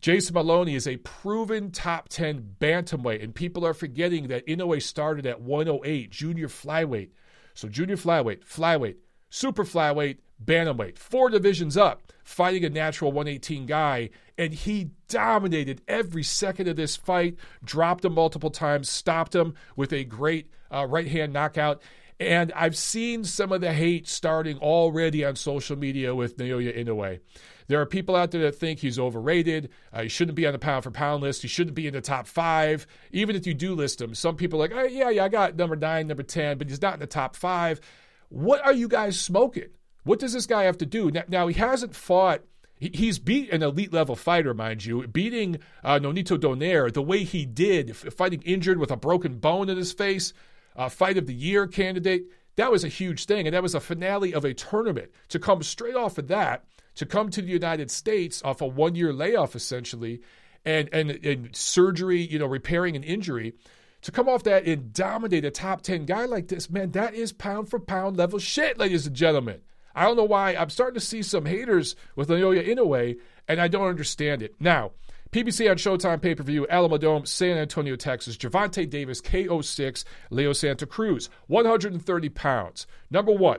Jason 0.00 0.34
Moloney 0.34 0.74
is 0.74 0.86
a 0.86 0.98
proven 0.98 1.70
top 1.70 2.08
10 2.08 2.56
bantamweight, 2.60 3.22
and 3.22 3.34
people 3.34 3.64
are 3.64 3.74
forgetting 3.74 4.28
that 4.28 4.46
Inoue 4.46 4.82
started 4.82 5.24
at 5.24 5.40
108, 5.40 6.10
junior 6.10 6.48
flyweight. 6.48 7.10
So 7.54 7.68
junior 7.68 7.96
flyweight, 7.96 8.44
flyweight, 8.44 8.96
super 9.30 9.64
flyweight, 9.64 10.18
bantamweight, 10.44 10.98
four 10.98 11.30
divisions 11.30 11.76
up, 11.76 12.12
fighting 12.22 12.64
a 12.64 12.68
natural 12.68 13.12
118 13.12 13.66
guy, 13.66 14.10
and 14.36 14.52
he 14.52 14.90
dominated 15.08 15.80
every 15.86 16.22
second 16.22 16.68
of 16.68 16.76
this 16.76 16.96
fight, 16.96 17.36
dropped 17.64 18.04
him 18.04 18.14
multiple 18.14 18.50
times, 18.50 18.90
stopped 18.90 19.34
him 19.34 19.54
with 19.76 19.92
a 19.92 20.04
great 20.04 20.50
uh, 20.74 20.86
right 20.86 21.06
hand 21.06 21.32
knockout. 21.32 21.82
And 22.20 22.52
I've 22.52 22.76
seen 22.76 23.24
some 23.24 23.50
of 23.50 23.60
the 23.60 23.72
hate 23.72 24.06
starting 24.06 24.58
already 24.58 25.24
on 25.24 25.36
social 25.36 25.76
media 25.76 26.14
with 26.14 26.36
Naoya 26.36 26.76
Inoue. 26.76 27.20
There 27.66 27.80
are 27.80 27.86
people 27.86 28.14
out 28.14 28.30
there 28.30 28.42
that 28.42 28.56
think 28.56 28.78
he's 28.78 28.98
overrated. 28.98 29.70
Uh, 29.92 30.02
he 30.02 30.08
shouldn't 30.08 30.36
be 30.36 30.46
on 30.46 30.52
the 30.52 30.58
pound 30.58 30.84
for 30.84 30.90
pound 30.90 31.22
list. 31.22 31.42
He 31.42 31.48
shouldn't 31.48 31.74
be 31.74 31.86
in 31.86 31.94
the 31.94 32.00
top 32.00 32.26
five. 32.26 32.86
Even 33.10 33.36
if 33.36 33.46
you 33.46 33.54
do 33.54 33.74
list 33.74 34.00
him, 34.00 34.14
some 34.14 34.36
people 34.36 34.62
are 34.62 34.68
like, 34.68 34.76
oh, 34.76 34.84
yeah, 34.84 35.10
yeah, 35.10 35.24
I 35.24 35.28
got 35.28 35.56
number 35.56 35.76
nine, 35.76 36.06
number 36.06 36.22
10, 36.22 36.58
but 36.58 36.68
he's 36.68 36.82
not 36.82 36.94
in 36.94 37.00
the 37.00 37.06
top 37.06 37.36
five. 37.36 37.80
What 38.28 38.64
are 38.64 38.72
you 38.72 38.86
guys 38.86 39.18
smoking? 39.18 39.68
What 40.04 40.18
does 40.18 40.34
this 40.34 40.46
guy 40.46 40.64
have 40.64 40.78
to 40.78 40.86
do? 40.86 41.10
Now, 41.10 41.22
now 41.28 41.46
he 41.46 41.54
hasn't 41.54 41.96
fought. 41.96 42.42
He's 42.78 43.18
beat 43.18 43.50
an 43.50 43.62
elite 43.62 43.92
level 43.92 44.14
fighter, 44.14 44.52
mind 44.52 44.84
you, 44.84 45.06
beating 45.06 45.58
uh, 45.82 45.98
Nonito 45.98 46.36
Donaire 46.36 46.92
the 46.92 47.00
way 47.00 47.24
he 47.24 47.46
did, 47.46 47.96
fighting 47.96 48.42
injured 48.42 48.78
with 48.78 48.90
a 48.90 48.96
broken 48.96 49.38
bone 49.38 49.70
in 49.70 49.78
his 49.78 49.92
face 49.92 50.34
uh, 50.76 50.88
fight 50.88 51.18
of 51.18 51.26
the 51.26 51.34
year 51.34 51.66
candidate. 51.66 52.24
That 52.56 52.70
was 52.70 52.84
a 52.84 52.88
huge 52.88 53.26
thing. 53.26 53.46
And 53.46 53.54
that 53.54 53.62
was 53.62 53.74
a 53.74 53.80
finale 53.80 54.32
of 54.32 54.44
a 54.44 54.54
tournament. 54.54 55.10
To 55.30 55.38
come 55.38 55.62
straight 55.62 55.96
off 55.96 56.18
of 56.18 56.28
that, 56.28 56.64
to 56.96 57.06
come 57.06 57.30
to 57.30 57.42
the 57.42 57.48
United 57.48 57.90
States 57.90 58.42
off 58.44 58.60
a 58.60 58.66
one 58.66 58.94
year 58.94 59.12
layoff, 59.12 59.56
essentially, 59.56 60.20
and, 60.64 60.88
and, 60.92 61.10
and 61.10 61.54
surgery, 61.54 62.20
you 62.20 62.38
know, 62.38 62.46
repairing 62.46 62.96
an 62.96 63.02
injury, 63.02 63.54
to 64.02 64.12
come 64.12 64.28
off 64.28 64.42
that 64.44 64.66
and 64.66 64.92
dominate 64.92 65.44
a 65.44 65.50
top 65.50 65.80
10 65.80 66.04
guy 66.04 66.26
like 66.26 66.48
this, 66.48 66.68
man, 66.68 66.90
that 66.92 67.14
is 67.14 67.32
pound 67.32 67.70
for 67.70 67.78
pound 67.78 68.16
level 68.16 68.38
shit, 68.38 68.78
ladies 68.78 69.06
and 69.06 69.16
gentlemen. 69.16 69.60
I 69.94 70.04
don't 70.04 70.16
know 70.16 70.24
why. 70.24 70.54
I'm 70.54 70.70
starting 70.70 70.94
to 70.94 71.04
see 71.04 71.22
some 71.22 71.46
haters 71.46 71.96
with 72.16 72.28
Naoya 72.28 72.66
Inoue, 72.66 73.16
and 73.48 73.60
I 73.60 73.68
don't 73.68 73.88
understand 73.88 74.42
it. 74.42 74.54
Now, 74.60 74.92
PBC 75.34 75.68
on 75.68 75.76
Showtime 75.76 76.22
pay 76.22 76.36
per 76.36 76.44
view, 76.44 76.64
Alamodome, 76.70 77.26
San 77.26 77.58
Antonio, 77.58 77.96
Texas. 77.96 78.36
Gervonta 78.36 78.88
Davis, 78.88 79.20
KO6, 79.20 80.04
Leo 80.30 80.52
Santa 80.52 80.86
Cruz, 80.86 81.28
130 81.48 82.28
pounds. 82.28 82.86
Number 83.10 83.32
one, 83.32 83.58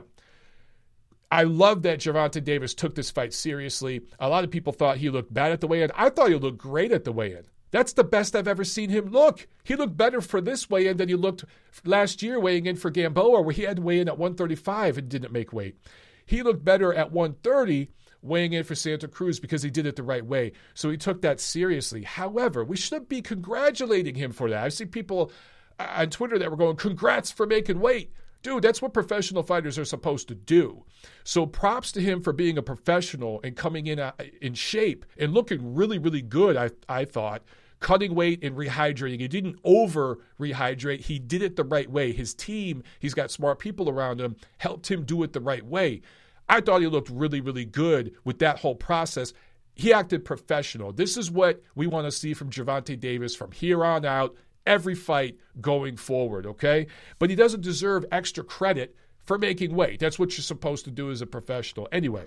I 1.30 1.42
love 1.42 1.82
that 1.82 1.98
Gervonta 1.98 2.42
Davis 2.42 2.72
took 2.72 2.94
this 2.94 3.10
fight 3.10 3.34
seriously. 3.34 4.00
A 4.18 4.30
lot 4.30 4.42
of 4.42 4.50
people 4.50 4.72
thought 4.72 4.96
he 4.96 5.10
looked 5.10 5.34
bad 5.34 5.52
at 5.52 5.60
the 5.60 5.66
weigh 5.66 5.82
in. 5.82 5.90
I 5.94 6.08
thought 6.08 6.30
he 6.30 6.36
looked 6.36 6.56
great 6.56 6.92
at 6.92 7.04
the 7.04 7.12
weigh 7.12 7.32
in. 7.32 7.44
That's 7.72 7.92
the 7.92 8.04
best 8.04 8.34
I've 8.34 8.48
ever 8.48 8.64
seen 8.64 8.88
him 8.88 9.10
look. 9.10 9.46
He 9.62 9.76
looked 9.76 9.98
better 9.98 10.22
for 10.22 10.40
this 10.40 10.70
weigh 10.70 10.86
in 10.86 10.96
than 10.96 11.10
he 11.10 11.14
looked 11.14 11.44
last 11.84 12.22
year 12.22 12.40
weighing 12.40 12.64
in 12.64 12.76
for 12.76 12.88
Gamboa, 12.88 13.42
where 13.42 13.52
he 13.52 13.64
had 13.64 13.76
to 13.76 13.82
weigh 13.82 14.00
in 14.00 14.08
at 14.08 14.16
135 14.16 14.96
and 14.96 15.10
didn't 15.10 15.30
make 15.30 15.52
weight. 15.52 15.76
He 16.24 16.42
looked 16.42 16.64
better 16.64 16.94
at 16.94 17.12
130 17.12 17.90
weighing 18.22 18.52
in 18.52 18.64
for 18.64 18.74
Santa 18.74 19.08
Cruz 19.08 19.40
because 19.40 19.62
he 19.62 19.70
did 19.70 19.86
it 19.86 19.96
the 19.96 20.02
right 20.02 20.24
way. 20.24 20.52
So 20.74 20.90
he 20.90 20.96
took 20.96 21.22
that 21.22 21.40
seriously. 21.40 22.02
However, 22.02 22.64
we 22.64 22.76
shouldn't 22.76 23.08
be 23.08 23.22
congratulating 23.22 24.14
him 24.14 24.32
for 24.32 24.50
that. 24.50 24.64
I 24.64 24.68
see 24.68 24.86
people 24.86 25.30
uh, 25.78 25.86
on 25.96 26.10
Twitter 26.10 26.38
that 26.38 26.50
were 26.50 26.56
going, 26.56 26.76
congrats 26.76 27.30
for 27.30 27.46
making 27.46 27.80
weight. 27.80 28.12
Dude, 28.42 28.62
that's 28.62 28.80
what 28.80 28.92
professional 28.92 29.42
fighters 29.42 29.78
are 29.78 29.84
supposed 29.84 30.28
to 30.28 30.34
do. 30.34 30.84
So 31.24 31.46
props 31.46 31.90
to 31.92 32.00
him 32.00 32.22
for 32.22 32.32
being 32.32 32.58
a 32.58 32.62
professional 32.62 33.40
and 33.42 33.56
coming 33.56 33.88
in 33.88 33.98
uh, 33.98 34.12
in 34.40 34.54
shape 34.54 35.04
and 35.18 35.34
looking 35.34 35.74
really, 35.74 35.98
really 35.98 36.22
good, 36.22 36.56
I, 36.56 36.70
I 36.88 37.04
thought. 37.06 37.42
Cutting 37.80 38.14
weight 38.14 38.42
and 38.42 38.56
rehydrating. 38.56 39.20
He 39.20 39.28
didn't 39.28 39.58
over 39.64 40.20
rehydrate. 40.40 41.00
He 41.00 41.18
did 41.18 41.42
it 41.42 41.56
the 41.56 41.64
right 41.64 41.90
way. 41.90 42.12
His 42.12 42.34
team, 42.34 42.82
he's 43.00 43.14
got 43.14 43.30
smart 43.30 43.58
people 43.58 43.90
around 43.90 44.20
him, 44.20 44.36
helped 44.58 44.90
him 44.90 45.04
do 45.04 45.22
it 45.24 45.32
the 45.32 45.40
right 45.40 45.64
way. 45.64 46.00
I 46.48 46.60
thought 46.60 46.80
he 46.80 46.86
looked 46.86 47.10
really, 47.10 47.40
really 47.40 47.64
good 47.64 48.14
with 48.24 48.38
that 48.38 48.60
whole 48.60 48.74
process. 48.74 49.32
He 49.74 49.92
acted 49.92 50.24
professional. 50.24 50.92
This 50.92 51.16
is 51.16 51.30
what 51.30 51.62
we 51.74 51.86
want 51.86 52.06
to 52.06 52.12
see 52.12 52.34
from 52.34 52.50
Gervonta 52.50 52.98
Davis 52.98 53.34
from 53.34 53.52
here 53.52 53.84
on 53.84 54.04
out, 54.04 54.34
every 54.66 54.94
fight 54.94 55.36
going 55.60 55.96
forward, 55.96 56.46
okay? 56.46 56.86
But 57.18 57.30
he 57.30 57.36
doesn't 57.36 57.60
deserve 57.60 58.04
extra 58.10 58.44
credit 58.44 58.96
for 59.24 59.38
making 59.38 59.74
weight. 59.74 60.00
That's 60.00 60.18
what 60.18 60.36
you're 60.36 60.42
supposed 60.42 60.84
to 60.84 60.90
do 60.90 61.10
as 61.10 61.20
a 61.20 61.26
professional. 61.26 61.88
Anyway, 61.92 62.26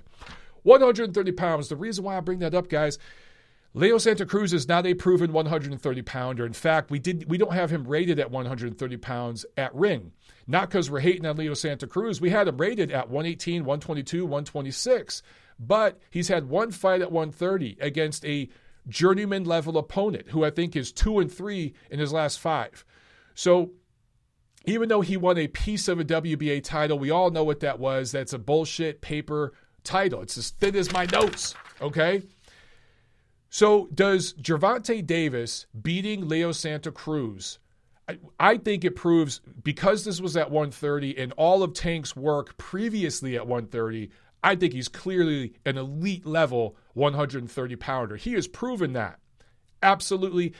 130 0.63 1.31
pounds. 1.31 1.69
The 1.69 1.75
reason 1.75 2.03
why 2.03 2.17
I 2.17 2.19
bring 2.19 2.39
that 2.39 2.53
up, 2.53 2.69
guys, 2.69 2.99
Leo 3.73 3.99
Santa 3.99 4.25
Cruz 4.25 4.51
is 4.51 4.67
not 4.67 4.87
a 4.87 4.95
proven 4.95 5.31
130 5.31 6.01
pounder. 6.01 6.45
In 6.45 6.53
fact, 6.53 6.89
we 6.89 6.97
did 6.97 7.29
we 7.29 7.37
don't 7.37 7.53
have 7.53 7.69
him 7.69 7.87
rated 7.87 8.19
at 8.19 8.31
130 8.31 8.97
pounds 8.97 9.45
at 9.57 9.73
ring. 9.75 10.11
Not 10.47 10.69
because 10.69 10.89
we're 10.89 11.01
hating 11.01 11.25
on 11.25 11.37
Leo 11.37 11.53
Santa 11.53 11.85
Cruz. 11.85 12.19
We 12.19 12.31
had 12.31 12.47
him 12.47 12.57
rated 12.57 12.91
at 12.91 13.09
118, 13.09 13.65
122, 13.65 14.25
126. 14.25 15.21
But 15.59 15.99
he's 16.09 16.29
had 16.29 16.49
one 16.49 16.71
fight 16.71 17.01
at 17.01 17.11
130 17.11 17.77
against 17.81 18.25
a 18.25 18.49
journeyman 18.87 19.43
level 19.43 19.77
opponent 19.77 20.29
who 20.29 20.43
I 20.43 20.49
think 20.49 20.75
is 20.75 20.91
two 20.91 21.19
and 21.19 21.31
three 21.31 21.73
in 21.91 21.99
his 21.99 22.11
last 22.11 22.39
five. 22.39 22.83
So 23.35 23.71
even 24.65 24.89
though 24.89 25.01
he 25.01 25.17
won 25.17 25.37
a 25.37 25.47
piece 25.47 25.87
of 25.87 25.99
a 25.99 26.05
WBA 26.05 26.63
title, 26.63 26.97
we 26.97 27.11
all 27.11 27.29
know 27.29 27.43
what 27.43 27.59
that 27.59 27.79
was. 27.79 28.11
That's 28.11 28.33
a 28.33 28.39
bullshit 28.39 29.01
paper 29.01 29.53
title. 29.83 30.21
It's 30.21 30.37
as 30.37 30.49
thin 30.49 30.75
as 30.75 30.91
my 30.91 31.05
notes. 31.05 31.53
Okay. 31.81 32.23
So 33.49 33.87
does 33.93 34.33
Gervonta 34.33 35.05
Davis 35.05 35.65
beating 35.81 36.27
Leo 36.27 36.51
Santa 36.51 36.91
Cruz? 36.91 37.59
I, 38.07 38.17
I 38.39 38.57
think 38.57 38.85
it 38.85 38.95
proves 38.95 39.41
because 39.63 40.05
this 40.05 40.21
was 40.21 40.37
at 40.37 40.51
130 40.51 41.17
and 41.17 41.31
all 41.33 41.63
of 41.63 41.73
Tank's 41.73 42.15
work 42.15 42.57
previously 42.57 43.35
at 43.35 43.47
130, 43.47 44.11
I 44.43 44.55
think 44.55 44.73
he's 44.73 44.87
clearly 44.87 45.53
an 45.65 45.77
elite 45.77 46.25
level 46.25 46.77
130 46.93 47.75
pounder. 47.75 48.15
He 48.15 48.33
has 48.33 48.47
proven 48.47 48.93
that. 48.93 49.19
Absolutely. 49.81 50.53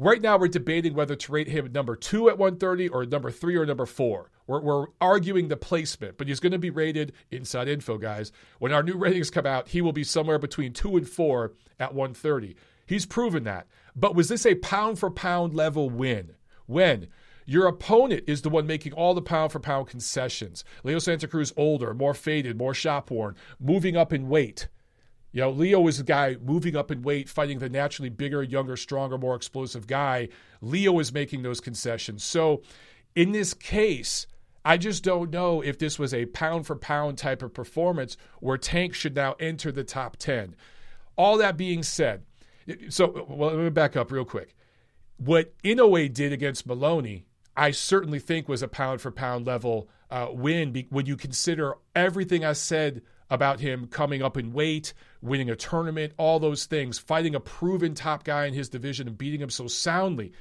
Right 0.00 0.22
now, 0.22 0.38
we're 0.38 0.46
debating 0.46 0.94
whether 0.94 1.16
to 1.16 1.32
rate 1.32 1.48
him 1.48 1.72
number 1.72 1.96
two 1.96 2.28
at 2.28 2.38
130 2.38 2.88
or 2.90 3.04
number 3.04 3.32
three 3.32 3.56
or 3.56 3.66
number 3.66 3.84
four. 3.84 4.30
We're, 4.46 4.60
we're 4.60 4.86
arguing 5.00 5.48
the 5.48 5.56
placement, 5.56 6.16
but 6.16 6.28
he's 6.28 6.38
going 6.38 6.52
to 6.52 6.58
be 6.58 6.70
rated 6.70 7.14
inside 7.32 7.66
info, 7.66 7.98
guys. 7.98 8.30
When 8.60 8.72
our 8.72 8.84
new 8.84 8.96
ratings 8.96 9.28
come 9.28 9.44
out, 9.44 9.66
he 9.66 9.82
will 9.82 9.92
be 9.92 10.04
somewhere 10.04 10.38
between 10.38 10.72
two 10.72 10.96
and 10.96 11.08
four 11.08 11.54
at 11.80 11.94
130. 11.94 12.54
He's 12.86 13.06
proven 13.06 13.42
that. 13.42 13.66
But 13.96 14.14
was 14.14 14.28
this 14.28 14.46
a 14.46 14.54
pound 14.54 15.00
for 15.00 15.10
pound 15.10 15.54
level 15.54 15.90
win? 15.90 16.30
When? 16.66 17.08
Your 17.44 17.66
opponent 17.66 18.22
is 18.28 18.42
the 18.42 18.50
one 18.50 18.68
making 18.68 18.92
all 18.92 19.14
the 19.14 19.22
pound 19.22 19.50
for 19.50 19.58
pound 19.58 19.88
concessions. 19.88 20.62
Leo 20.84 21.00
Santa 21.00 21.26
Cruz, 21.26 21.52
older, 21.56 21.92
more 21.92 22.14
faded, 22.14 22.56
more 22.56 22.72
shop 22.72 23.10
worn, 23.10 23.34
moving 23.58 23.96
up 23.96 24.12
in 24.12 24.28
weight. 24.28 24.68
You 25.32 25.42
know, 25.42 25.50
Leo 25.50 25.86
is 25.88 25.98
the 25.98 26.04
guy 26.04 26.36
moving 26.42 26.74
up 26.74 26.90
in 26.90 27.02
weight, 27.02 27.28
fighting 27.28 27.58
the 27.58 27.68
naturally 27.68 28.08
bigger, 28.08 28.42
younger, 28.42 28.76
stronger, 28.76 29.18
more 29.18 29.34
explosive 29.34 29.86
guy. 29.86 30.28
Leo 30.60 30.98
is 30.98 31.12
making 31.12 31.42
those 31.42 31.60
concessions. 31.60 32.24
So, 32.24 32.62
in 33.14 33.32
this 33.32 33.52
case, 33.52 34.26
I 34.64 34.76
just 34.76 35.02
don't 35.02 35.30
know 35.30 35.60
if 35.60 35.78
this 35.78 35.98
was 35.98 36.14
a 36.14 36.26
pound 36.26 36.66
for 36.66 36.76
pound 36.76 37.18
type 37.18 37.42
of 37.42 37.54
performance 37.54 38.16
where 38.40 38.58
Tank 38.58 38.94
should 38.94 39.14
now 39.14 39.34
enter 39.38 39.70
the 39.70 39.84
top 39.84 40.16
10. 40.16 40.54
All 41.16 41.36
that 41.38 41.56
being 41.56 41.82
said, 41.82 42.24
so 42.88 43.26
well, 43.28 43.50
let 43.50 43.58
me 43.58 43.70
back 43.70 43.96
up 43.96 44.10
real 44.12 44.24
quick. 44.24 44.54
What 45.16 45.52
Inoue 45.62 46.12
did 46.12 46.32
against 46.32 46.66
Moloney, 46.66 47.24
I 47.56 47.70
certainly 47.72 48.20
think 48.20 48.48
was 48.48 48.62
a 48.62 48.68
pound 48.68 49.00
for 49.00 49.10
pound 49.10 49.46
level 49.46 49.88
uh, 50.10 50.28
win 50.30 50.86
when 50.90 51.06
you 51.06 51.16
consider 51.16 51.74
everything 51.94 52.44
I 52.44 52.52
said 52.52 53.02
about 53.30 53.60
him 53.60 53.86
coming 53.86 54.22
up 54.22 54.36
in 54.36 54.52
weight, 54.52 54.94
winning 55.20 55.50
a 55.50 55.56
tournament, 55.56 56.12
all 56.16 56.38
those 56.38 56.66
things, 56.66 56.98
fighting 56.98 57.34
a 57.34 57.40
proven 57.40 57.94
top 57.94 58.24
guy 58.24 58.46
in 58.46 58.54
his 58.54 58.68
division 58.68 59.08
and 59.08 59.18
beating 59.18 59.40
him 59.40 59.50
so 59.50 59.66
soundly. 59.66 60.32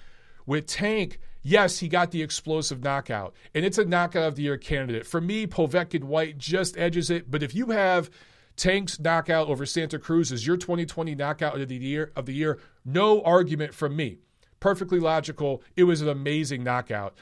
With 0.46 0.66
Tank, 0.68 1.20
yes, 1.44 1.80
he 1.80 1.90
got 1.90 2.12
the 2.12 2.24
explosive 2.24 2.82
knockout, 2.82 3.36
and 3.54 3.66
it's 3.66 3.78
a 3.78 3.86
knockout 3.86 4.24
of 4.24 4.36
the 4.36 4.44
year 4.44 4.58
candidate. 4.58 5.06
For 5.06 5.20
me, 5.20 5.46
Povetkin 5.46 6.06
Whyte 6.06 6.38
just 6.38 6.78
edges 6.78 7.10
it, 7.10 7.30
but 7.30 7.44
if 7.44 7.54
you 7.54 7.72
have 7.72 8.10
Tank's 8.56 9.00
knockout 9.00 9.48
over 9.50 9.66
Santa 9.66 10.00
Cruz 10.00 10.32
as 10.32 10.48
your 10.48 10.58
2020 10.58 11.16
knockout 11.16 11.60
of 11.60 11.68
the 11.68 11.76
year, 11.76 12.12
of 12.16 12.26
the 12.26 12.34
year, 12.34 12.60
no 12.86 13.22
argument 13.22 13.74
from 13.74 13.96
me. 13.96 14.18
Perfectly 14.60 15.00
logical. 15.00 15.62
It 15.76 15.84
was 15.84 16.02
an 16.02 16.10
amazing 16.10 16.64
knockout. 16.64 17.16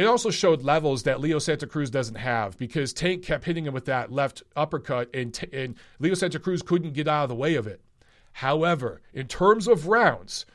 It 0.00 0.06
also 0.06 0.30
showed 0.30 0.62
levels 0.62 1.02
that 1.02 1.20
Leo 1.20 1.38
Santa 1.38 1.66
Cruz 1.66 1.90
doesn't 1.90 2.14
have 2.14 2.56
because 2.56 2.94
Tank 2.94 3.22
kept 3.22 3.44
hitting 3.44 3.66
him 3.66 3.74
with 3.74 3.84
that 3.84 4.10
left 4.10 4.42
uppercut, 4.56 5.10
and, 5.12 5.34
t- 5.34 5.46
and 5.52 5.74
Leo 5.98 6.14
Santa 6.14 6.38
Cruz 6.38 6.62
couldn't 6.62 6.94
get 6.94 7.06
out 7.06 7.24
of 7.24 7.28
the 7.28 7.34
way 7.34 7.54
of 7.54 7.66
it. 7.66 7.82
However, 8.32 9.02
in 9.12 9.26
terms 9.26 9.68
of 9.68 9.88
rounds, 9.88 10.46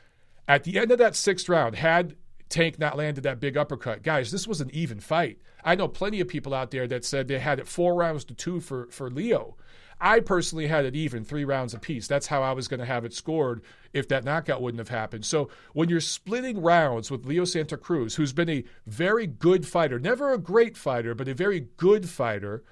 at 0.48 0.64
the 0.64 0.76
end 0.76 0.90
of 0.90 0.98
that 0.98 1.14
sixth 1.14 1.48
round, 1.48 1.76
had 1.76 2.16
Tank 2.48 2.80
not 2.80 2.96
landed 2.96 3.22
that 3.22 3.38
big 3.38 3.56
uppercut, 3.56 4.02
guys, 4.02 4.32
this 4.32 4.48
was 4.48 4.60
an 4.60 4.70
even 4.72 4.98
fight. 4.98 5.38
I 5.64 5.76
know 5.76 5.86
plenty 5.86 6.18
of 6.18 6.26
people 6.26 6.52
out 6.52 6.72
there 6.72 6.88
that 6.88 7.04
said 7.04 7.28
they 7.28 7.38
had 7.38 7.60
it 7.60 7.68
four 7.68 7.94
rounds 7.94 8.24
to 8.24 8.34
two 8.34 8.58
for, 8.58 8.88
for 8.90 9.08
Leo. 9.08 9.56
I 10.00 10.20
personally 10.20 10.66
had 10.66 10.84
it 10.84 10.94
even 10.94 11.24
three 11.24 11.44
rounds 11.44 11.72
apiece. 11.72 12.06
That's 12.06 12.26
how 12.26 12.42
I 12.42 12.52
was 12.52 12.68
going 12.68 12.80
to 12.80 12.86
have 12.86 13.04
it 13.04 13.14
scored 13.14 13.62
if 13.92 14.08
that 14.08 14.24
knockout 14.24 14.60
wouldn't 14.60 14.78
have 14.78 14.88
happened. 14.88 15.24
So 15.24 15.48
when 15.72 15.88
you're 15.88 16.00
splitting 16.00 16.60
rounds 16.60 17.10
with 17.10 17.24
Leo 17.24 17.44
Santa 17.44 17.76
Cruz, 17.76 18.16
who's 18.16 18.32
been 18.32 18.50
a 18.50 18.64
very 18.86 19.26
good 19.26 19.66
fighter, 19.66 19.98
never 19.98 20.32
a 20.32 20.38
great 20.38 20.76
fighter, 20.76 21.14
but 21.14 21.28
a 21.28 21.34
very 21.34 21.68
good 21.78 22.08
fighter, 22.08 22.62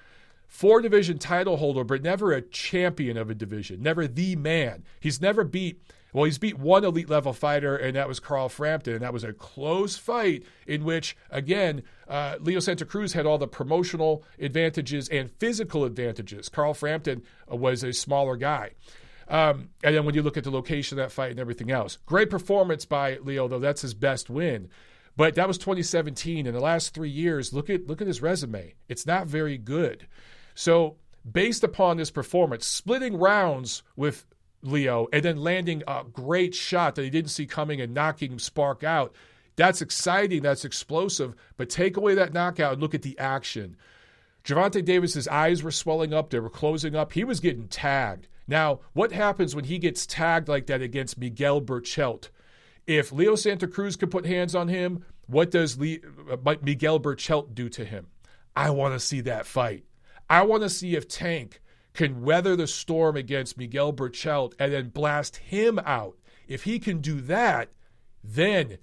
four 0.47 0.81
division 0.81 1.17
title 1.17 1.57
holder, 1.57 1.83
but 1.83 2.03
never 2.03 2.31
a 2.31 2.41
champion 2.41 3.17
of 3.17 3.29
a 3.29 3.35
division, 3.35 3.81
never 3.81 4.07
the 4.07 4.35
man. 4.35 4.83
He's 4.99 5.19
never 5.19 5.43
beat 5.43 5.81
well, 6.15 6.23
he's 6.23 6.37
beat 6.37 6.57
one 6.57 6.85
elite 6.85 7.09
level 7.09 7.33
fighter, 7.33 7.75
and 7.75 7.97
that 7.97 8.07
was 8.07 8.21
Carl 8.21 8.47
Frampton. 8.47 8.93
And 8.93 9.01
that 9.01 9.11
was 9.11 9.25
a 9.25 9.33
close 9.33 9.97
fight 9.97 10.43
in 10.65 10.85
which, 10.85 11.17
again, 11.29 11.83
uh, 12.07 12.37
Leo 12.39 12.61
Santa 12.61 12.85
Cruz 12.85 13.11
had 13.11 13.25
all 13.25 13.37
the 13.37 13.49
promotional 13.49 14.23
advantages 14.39 15.09
and 15.09 15.29
physical 15.29 15.83
advantages. 15.83 16.47
Carl 16.47 16.73
Frampton 16.73 17.21
uh, 17.51 17.57
was 17.57 17.83
a 17.83 17.91
smaller 17.91 18.37
guy. 18.37 18.71
Um, 19.27 19.71
and 19.83 19.93
then 19.93 20.05
when 20.05 20.15
you 20.15 20.23
look 20.23 20.37
at 20.37 20.45
the 20.45 20.51
location 20.51 20.97
of 20.97 21.03
that 21.03 21.11
fight 21.11 21.31
and 21.31 21.39
everything 21.39 21.69
else, 21.69 21.97
great 22.05 22.29
performance 22.29 22.85
by 22.85 23.17
Leo, 23.17 23.49
though 23.49 23.59
that's 23.59 23.81
his 23.81 23.93
best 23.93 24.29
win. 24.29 24.69
But 25.17 25.35
that 25.35 25.49
was 25.49 25.57
2017. 25.57 26.47
In 26.47 26.53
the 26.53 26.61
last 26.61 26.93
three 26.93 27.09
years, 27.09 27.51
look 27.51 27.69
at 27.69 27.87
look 27.87 27.99
at 27.99 28.07
his 28.07 28.21
resume. 28.21 28.75
It's 28.87 29.05
not 29.05 29.27
very 29.27 29.57
good. 29.57 30.07
So 30.53 30.95
based 31.29 31.65
upon 31.65 31.97
this 31.97 32.09
performance, 32.11 32.65
splitting 32.65 33.17
rounds 33.17 33.83
with 33.97 34.25
Leo, 34.65 35.07
and 35.13 35.23
then 35.23 35.37
landing 35.37 35.83
a 35.87 36.03
great 36.11 36.55
shot 36.55 36.95
that 36.95 37.03
he 37.03 37.09
didn't 37.09 37.31
see 37.31 37.45
coming 37.45 37.81
and 37.81 37.93
knocking 37.93 38.39
Spark 38.39 38.83
out. 38.83 39.13
That's 39.55 39.81
exciting. 39.81 40.43
That's 40.43 40.65
explosive. 40.65 41.35
But 41.57 41.69
take 41.69 41.97
away 41.97 42.15
that 42.15 42.33
knockout 42.33 42.73
and 42.73 42.81
look 42.81 42.93
at 42.93 43.01
the 43.01 43.17
action. 43.17 43.77
Gervonta 44.43 44.83
Davis's 44.83 45.27
eyes 45.27 45.63
were 45.63 45.71
swelling 45.71 46.13
up. 46.13 46.29
They 46.29 46.39
were 46.39 46.49
closing 46.49 46.95
up. 46.95 47.13
He 47.13 47.23
was 47.23 47.39
getting 47.39 47.67
tagged. 47.67 48.27
Now, 48.47 48.81
what 48.93 49.11
happens 49.11 49.55
when 49.55 49.65
he 49.65 49.79
gets 49.79 50.05
tagged 50.05 50.47
like 50.47 50.67
that 50.67 50.81
against 50.81 51.17
Miguel 51.17 51.61
Berchelt? 51.61 52.29
If 52.85 53.11
Leo 53.11 53.35
Santa 53.35 53.67
Cruz 53.67 53.95
could 53.95 54.11
put 54.11 54.25
hands 54.25 54.53
on 54.53 54.67
him, 54.67 55.03
what 55.25 55.49
does 55.49 55.79
Le- 55.79 55.97
uh, 56.31 56.55
Miguel 56.61 56.99
Berchelt 56.99 57.55
do 57.55 57.69
to 57.69 57.83
him? 57.83 58.07
I 58.55 58.69
want 58.69 58.93
to 58.93 58.99
see 58.99 59.21
that 59.21 59.47
fight. 59.47 59.85
I 60.29 60.43
want 60.43 60.63
to 60.63 60.69
see 60.69 60.95
if 60.95 61.07
Tank 61.07 61.61
can 61.95 62.21
weather 62.21 62.55
the 62.55 62.67
storm 62.67 63.15
against 63.15 63.57
Miguel 63.57 63.93
Berchelt 63.93 64.53
and 64.59 64.73
then 64.73 64.89
blast 64.89 65.37
him 65.37 65.79
out, 65.79 66.17
if 66.47 66.63
he 66.63 66.79
can 66.79 66.99
do 66.99 67.21
that, 67.21 67.69
then 68.23 68.77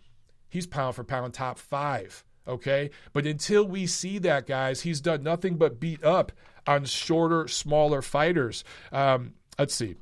he's 0.49 0.67
pound 0.67 0.97
for 0.97 1.05
pound 1.05 1.35
top 1.35 1.59
five. 1.59 2.25
Okay. 2.47 2.91
But 3.13 3.27
until 3.27 3.65
we 3.65 3.87
see 3.87 4.19
that, 4.19 4.47
guys, 4.47 4.81
he's 4.83 5.01
done 5.01 5.23
nothing 5.23 5.57
but 5.57 5.79
beat 5.79 6.03
up 6.03 6.33
on 6.67 6.85
shorter, 6.85 7.49
smaller 7.49 8.03
fighters. 8.03 8.65
Um, 8.91 9.35
let's 9.59 9.75
see. 9.75 9.97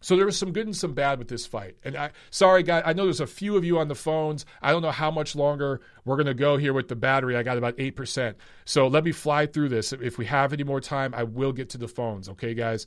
So 0.00 0.16
there 0.16 0.26
was 0.26 0.38
some 0.38 0.52
good 0.52 0.66
and 0.66 0.76
some 0.76 0.92
bad 0.92 1.18
with 1.18 1.28
this 1.28 1.46
fight. 1.46 1.76
And 1.84 1.96
I 1.96 2.10
sorry 2.30 2.62
guys, 2.62 2.82
I 2.86 2.92
know 2.92 3.04
there's 3.04 3.20
a 3.20 3.26
few 3.26 3.56
of 3.56 3.64
you 3.64 3.78
on 3.78 3.88
the 3.88 3.94
phones. 3.94 4.44
I 4.62 4.70
don't 4.72 4.82
know 4.82 4.90
how 4.90 5.10
much 5.10 5.34
longer 5.34 5.80
we're 6.04 6.16
going 6.16 6.26
to 6.26 6.34
go 6.34 6.56
here 6.56 6.72
with 6.72 6.88
the 6.88 6.96
battery. 6.96 7.36
I 7.36 7.42
got 7.42 7.58
about 7.58 7.76
8%. 7.76 8.34
So 8.64 8.86
let 8.86 9.04
me 9.04 9.12
fly 9.12 9.46
through 9.46 9.70
this. 9.70 9.92
If 9.92 10.18
we 10.18 10.26
have 10.26 10.52
any 10.52 10.64
more 10.64 10.80
time, 10.80 11.14
I 11.14 11.24
will 11.24 11.52
get 11.52 11.70
to 11.70 11.78
the 11.78 11.88
phones, 11.88 12.28
okay 12.30 12.54
guys? 12.54 12.86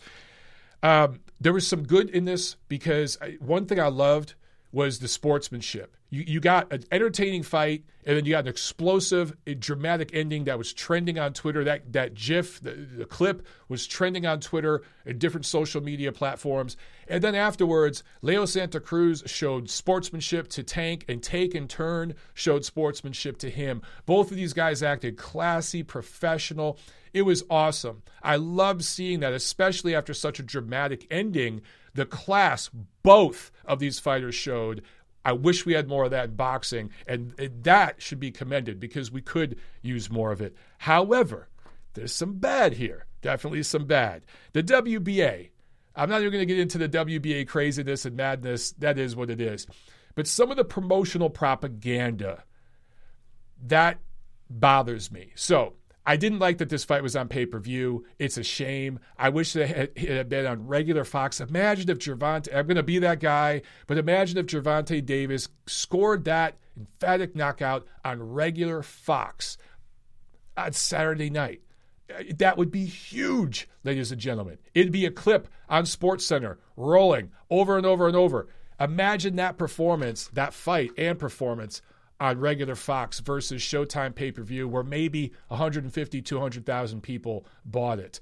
Um, 0.81 1.19
there 1.41 1.51
was 1.51 1.67
some 1.67 1.83
good 1.83 2.09
in 2.09 2.25
this 2.25 2.55
because 2.67 3.17
I, 3.21 3.37
one 3.39 3.65
thing 3.65 3.79
I 3.79 3.87
loved 3.87 4.35
was 4.71 4.99
the 4.99 5.07
sportsmanship. 5.07 5.95
You, 6.11 6.23
you 6.25 6.39
got 6.39 6.71
an 6.71 6.83
entertaining 6.91 7.43
fight, 7.43 7.83
and 8.05 8.17
then 8.17 8.25
you 8.25 8.31
got 8.31 8.45
an 8.45 8.47
explosive, 8.47 9.35
dramatic 9.59 10.11
ending 10.13 10.45
that 10.45 10.57
was 10.57 10.73
trending 10.73 11.19
on 11.19 11.33
Twitter. 11.33 11.63
That 11.63 11.93
that 11.93 12.13
GIF, 12.13 12.61
the, 12.61 12.71
the 12.71 13.05
clip, 13.05 13.45
was 13.67 13.87
trending 13.87 14.25
on 14.25 14.39
Twitter 14.39 14.81
and 15.05 15.19
different 15.19 15.45
social 15.45 15.81
media 15.81 16.11
platforms. 16.11 16.77
And 17.07 17.23
then 17.23 17.35
afterwards, 17.35 18.03
Leo 18.21 18.45
Santa 18.45 18.79
Cruz 18.79 19.23
showed 19.25 19.69
sportsmanship 19.69 20.47
to 20.49 20.63
Tank, 20.63 21.05
and 21.07 21.21
Tank 21.21 21.53
in 21.55 21.67
turn 21.67 22.15
showed 22.33 22.65
sportsmanship 22.65 23.37
to 23.39 23.49
him. 23.49 23.81
Both 24.05 24.31
of 24.31 24.37
these 24.37 24.53
guys 24.53 24.83
acted 24.83 25.17
classy, 25.17 25.83
professional. 25.83 26.77
It 27.13 27.23
was 27.23 27.43
awesome. 27.49 28.03
I 28.21 28.35
loved 28.35 28.83
seeing 28.83 29.21
that, 29.21 29.33
especially 29.33 29.95
after 29.95 30.13
such 30.13 30.39
a 30.39 30.43
dramatic 30.43 31.07
ending. 31.09 31.61
The 31.93 32.05
class 32.05 32.69
both 33.03 33.51
of 33.65 33.79
these 33.79 33.99
fighters 33.99 34.35
showed 34.35 34.83
I 35.25 35.33
wish 35.33 35.65
we 35.65 35.73
had 35.73 35.87
more 35.87 36.05
of 36.05 36.11
that 36.11 36.29
in 36.29 36.35
boxing, 36.35 36.91
and 37.05 37.33
that 37.63 38.01
should 38.01 38.19
be 38.19 38.31
commended 38.31 38.79
because 38.79 39.11
we 39.11 39.21
could 39.21 39.57
use 39.81 40.09
more 40.09 40.31
of 40.31 40.41
it. 40.41 40.55
However, 40.77 41.49
there's 41.93 42.13
some 42.13 42.35
bad 42.35 42.73
here. 42.73 43.05
Definitely 43.21 43.63
some 43.63 43.85
bad. 43.85 44.23
The 44.53 44.63
WBA. 44.63 45.49
I'm 45.95 46.09
not 46.09 46.21
even 46.21 46.31
going 46.31 46.47
to 46.47 46.53
get 46.53 46.59
into 46.59 46.77
the 46.77 46.87
WBA 46.87 47.47
craziness 47.47 48.05
and 48.05 48.15
madness. 48.15 48.71
That 48.73 48.97
is 48.97 49.15
what 49.15 49.29
it 49.29 49.41
is. 49.41 49.67
But 50.15 50.27
some 50.27 50.51
of 50.51 50.57
the 50.57 50.63
promotional 50.63 51.29
propaganda 51.29 52.43
that 53.65 53.99
bothers 54.49 55.11
me. 55.11 55.31
So 55.35 55.73
I 56.05 56.17
didn't 56.17 56.39
like 56.39 56.57
that 56.57 56.69
this 56.69 56.83
fight 56.83 57.03
was 57.03 57.15
on 57.15 57.27
pay 57.27 57.45
per 57.45 57.59
view. 57.59 58.05
It's 58.17 58.37
a 58.37 58.43
shame. 58.43 58.99
I 59.17 59.29
wish 59.29 59.55
it 59.55 59.67
had, 59.67 59.91
it 59.95 60.09
had 60.09 60.29
been 60.29 60.45
on 60.45 60.67
regular 60.67 61.03
Fox. 61.03 61.39
Imagine 61.39 61.89
if 61.89 61.99
Gervonta, 61.99 62.55
I'm 62.55 62.65
going 62.65 62.77
to 62.77 62.83
be 62.83 62.99
that 62.99 63.19
guy, 63.19 63.61
but 63.87 63.97
imagine 63.97 64.37
if 64.37 64.47
Gervonta 64.47 65.05
Davis 65.05 65.49
scored 65.67 66.25
that 66.25 66.57
emphatic 66.77 67.35
knockout 67.35 67.85
on 68.03 68.23
regular 68.23 68.81
Fox 68.81 69.57
on 70.57 70.73
Saturday 70.73 71.29
night. 71.29 71.61
Uh, 72.09 72.23
that 72.37 72.57
would 72.57 72.71
be 72.71 72.85
huge, 72.85 73.69
ladies 73.83 74.11
and 74.11 74.19
gentlemen. 74.19 74.57
It'd 74.73 74.91
be 74.91 75.05
a 75.05 75.11
clip 75.11 75.47
on 75.67 75.85
Sports 75.85 76.25
Center 76.25 76.59
rolling 76.75 77.31
over 77.49 77.77
and 77.77 77.85
over 77.85 78.07
and 78.07 78.15
over. 78.15 78.47
Imagine 78.79 79.35
that 79.35 79.57
performance, 79.57 80.27
that 80.29 80.53
fight 80.53 80.91
and 80.97 81.19
performance 81.19 81.81
on 82.19 82.39
regular 82.39 82.75
Fox 82.75 83.19
versus 83.19 83.61
Showtime 83.61 84.13
pay 84.13 84.31
per 84.31 84.43
view, 84.43 84.67
where 84.67 84.83
maybe 84.83 85.31
150, 85.47 86.21
200,000 86.21 87.01
people 87.01 87.45
bought 87.65 87.99
it. 87.99 88.19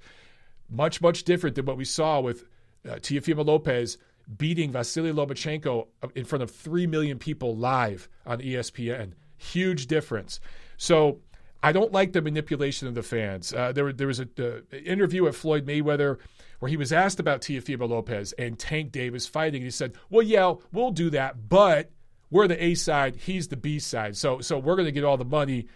Much, 0.69 1.01
much 1.01 1.23
different 1.23 1.55
than 1.55 1.65
what 1.65 1.77
we 1.77 1.85
saw 1.85 2.19
with 2.19 2.45
uh, 2.87 2.95
Teofimo 2.95 3.45
Lopez 3.45 3.97
beating 4.37 4.71
Vasily 4.71 5.11
Lomachenko 5.11 5.87
in 6.15 6.25
front 6.25 6.43
of 6.43 6.51
3 6.51 6.85
million 6.87 7.17
people 7.17 7.55
live 7.55 8.09
on 8.25 8.39
ESPN. 8.39 9.13
Huge 9.37 9.87
difference. 9.87 10.39
So 10.75 11.19
I 11.63 11.71
don't 11.71 11.91
like 11.91 12.11
the 12.11 12.21
manipulation 12.21 12.87
of 12.87 12.95
the 12.95 13.03
fans. 13.03 13.53
Uh, 13.53 13.71
there, 13.71 13.91
there 13.93 14.07
was 14.07 14.19
an 14.19 14.29
interview 14.71 15.27
at 15.27 15.35
Floyd 15.35 15.65
Mayweather 15.65 16.17
where 16.59 16.69
he 16.69 16.77
was 16.77 16.91
asked 16.91 17.19
about 17.19 17.41
Teofimo 17.41 17.87
Lopez 17.87 18.33
and 18.33 18.57
Tank 18.57 18.91
Davis 18.91 19.27
fighting. 19.27 19.61
And 19.61 19.67
he 19.67 19.71
said, 19.71 19.93
Well, 20.09 20.23
yeah, 20.23 20.55
we'll 20.71 20.91
do 20.91 21.09
that, 21.11 21.49
but 21.49 21.91
we're 22.29 22.47
the 22.47 22.63
A 22.63 22.75
side, 22.75 23.15
he's 23.15 23.47
the 23.47 23.57
B 23.57 23.79
side. 23.79 24.17
So 24.17 24.41
so 24.41 24.59
we're 24.59 24.75
going 24.75 24.85
to 24.85 24.91
get 24.91 25.03
all 25.03 25.17
the 25.17 25.25
money. 25.25 25.67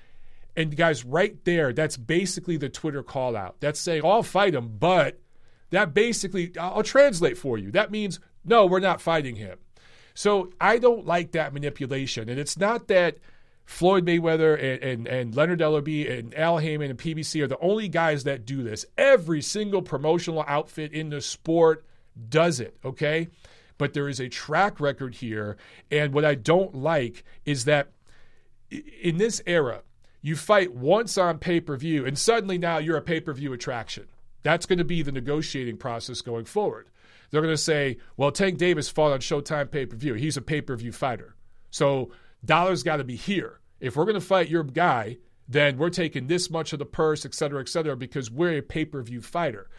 And 0.55 0.75
guys, 0.75 1.05
right 1.05 1.43
there, 1.45 1.71
that's 1.71 1.95
basically 1.95 2.57
the 2.57 2.67
Twitter 2.67 3.03
call 3.03 3.37
out. 3.37 3.55
That's 3.61 3.79
saying, 3.79 4.01
I'll 4.03 4.21
fight 4.21 4.53
him, 4.53 4.75
but 4.77 5.21
that 5.69 5.93
basically, 5.93 6.51
I'll 6.59 6.83
translate 6.83 7.37
for 7.37 7.57
you. 7.57 7.71
That 7.71 7.89
means, 7.89 8.19
no, 8.43 8.65
we're 8.65 8.81
not 8.81 9.01
fighting 9.01 9.37
him. 9.37 9.57
So 10.13 10.51
I 10.59 10.77
don't 10.77 11.05
like 11.05 11.31
that 11.31 11.53
manipulation. 11.53 12.27
And 12.27 12.37
it's 12.37 12.57
not 12.57 12.89
that 12.89 13.17
Floyd 13.63 14.05
Mayweather 14.05 14.53
and, 14.55 14.83
and, 14.83 15.07
and 15.07 15.35
Leonard 15.35 15.59
Ellerbe 15.59 16.19
and 16.19 16.35
Al 16.35 16.57
Haymon 16.57 16.89
and 16.89 16.99
PBC 16.99 17.41
are 17.41 17.47
the 17.47 17.59
only 17.59 17.87
guys 17.87 18.25
that 18.25 18.45
do 18.45 18.63
this. 18.63 18.85
Every 18.97 19.41
single 19.41 19.81
promotional 19.81 20.43
outfit 20.45 20.91
in 20.91 21.09
the 21.09 21.21
sport 21.21 21.85
does 22.29 22.59
it, 22.59 22.75
okay? 22.83 23.29
But 23.81 23.95
there 23.95 24.07
is 24.07 24.19
a 24.19 24.29
track 24.29 24.79
record 24.79 25.15
here. 25.15 25.57
And 25.89 26.13
what 26.13 26.23
I 26.23 26.35
don't 26.35 26.75
like 26.75 27.23
is 27.45 27.65
that 27.65 27.89
in 29.01 29.17
this 29.17 29.41
era, 29.47 29.81
you 30.21 30.35
fight 30.35 30.71
once 30.75 31.17
on 31.17 31.39
pay 31.39 31.59
per 31.59 31.75
view, 31.75 32.05
and 32.05 32.15
suddenly 32.15 32.59
now 32.59 32.77
you're 32.77 32.95
a 32.95 33.01
pay 33.01 33.19
per 33.19 33.33
view 33.33 33.53
attraction. 33.53 34.05
That's 34.43 34.67
going 34.67 34.77
to 34.77 34.85
be 34.85 35.01
the 35.01 35.11
negotiating 35.11 35.77
process 35.77 36.21
going 36.21 36.45
forward. 36.45 36.91
They're 37.31 37.41
going 37.41 37.55
to 37.55 37.57
say, 37.57 37.97
well, 38.17 38.31
Tank 38.31 38.59
Davis 38.59 38.87
fought 38.87 39.13
on 39.13 39.19
Showtime 39.19 39.71
pay 39.71 39.87
per 39.87 39.95
view. 39.95 40.13
He's 40.13 40.37
a 40.37 40.43
pay 40.43 40.61
per 40.61 40.75
view 40.75 40.91
fighter. 40.91 41.33
So 41.71 42.11
dollars 42.45 42.83
got 42.83 42.97
to 42.97 43.03
be 43.03 43.15
here. 43.15 43.61
If 43.79 43.95
we're 43.95 44.05
going 44.05 44.13
to 44.13 44.21
fight 44.21 44.47
your 44.47 44.63
guy, 44.63 45.17
then 45.47 45.79
we're 45.79 45.89
taking 45.89 46.27
this 46.27 46.51
much 46.51 46.71
of 46.71 46.77
the 46.77 46.85
purse, 46.85 47.25
et 47.25 47.33
cetera, 47.33 47.61
et 47.61 47.67
cetera, 47.67 47.97
because 47.97 48.29
we're 48.29 48.59
a 48.59 48.61
pay 48.61 48.85
per 48.85 49.01
view 49.01 49.21
fighter. 49.21 49.71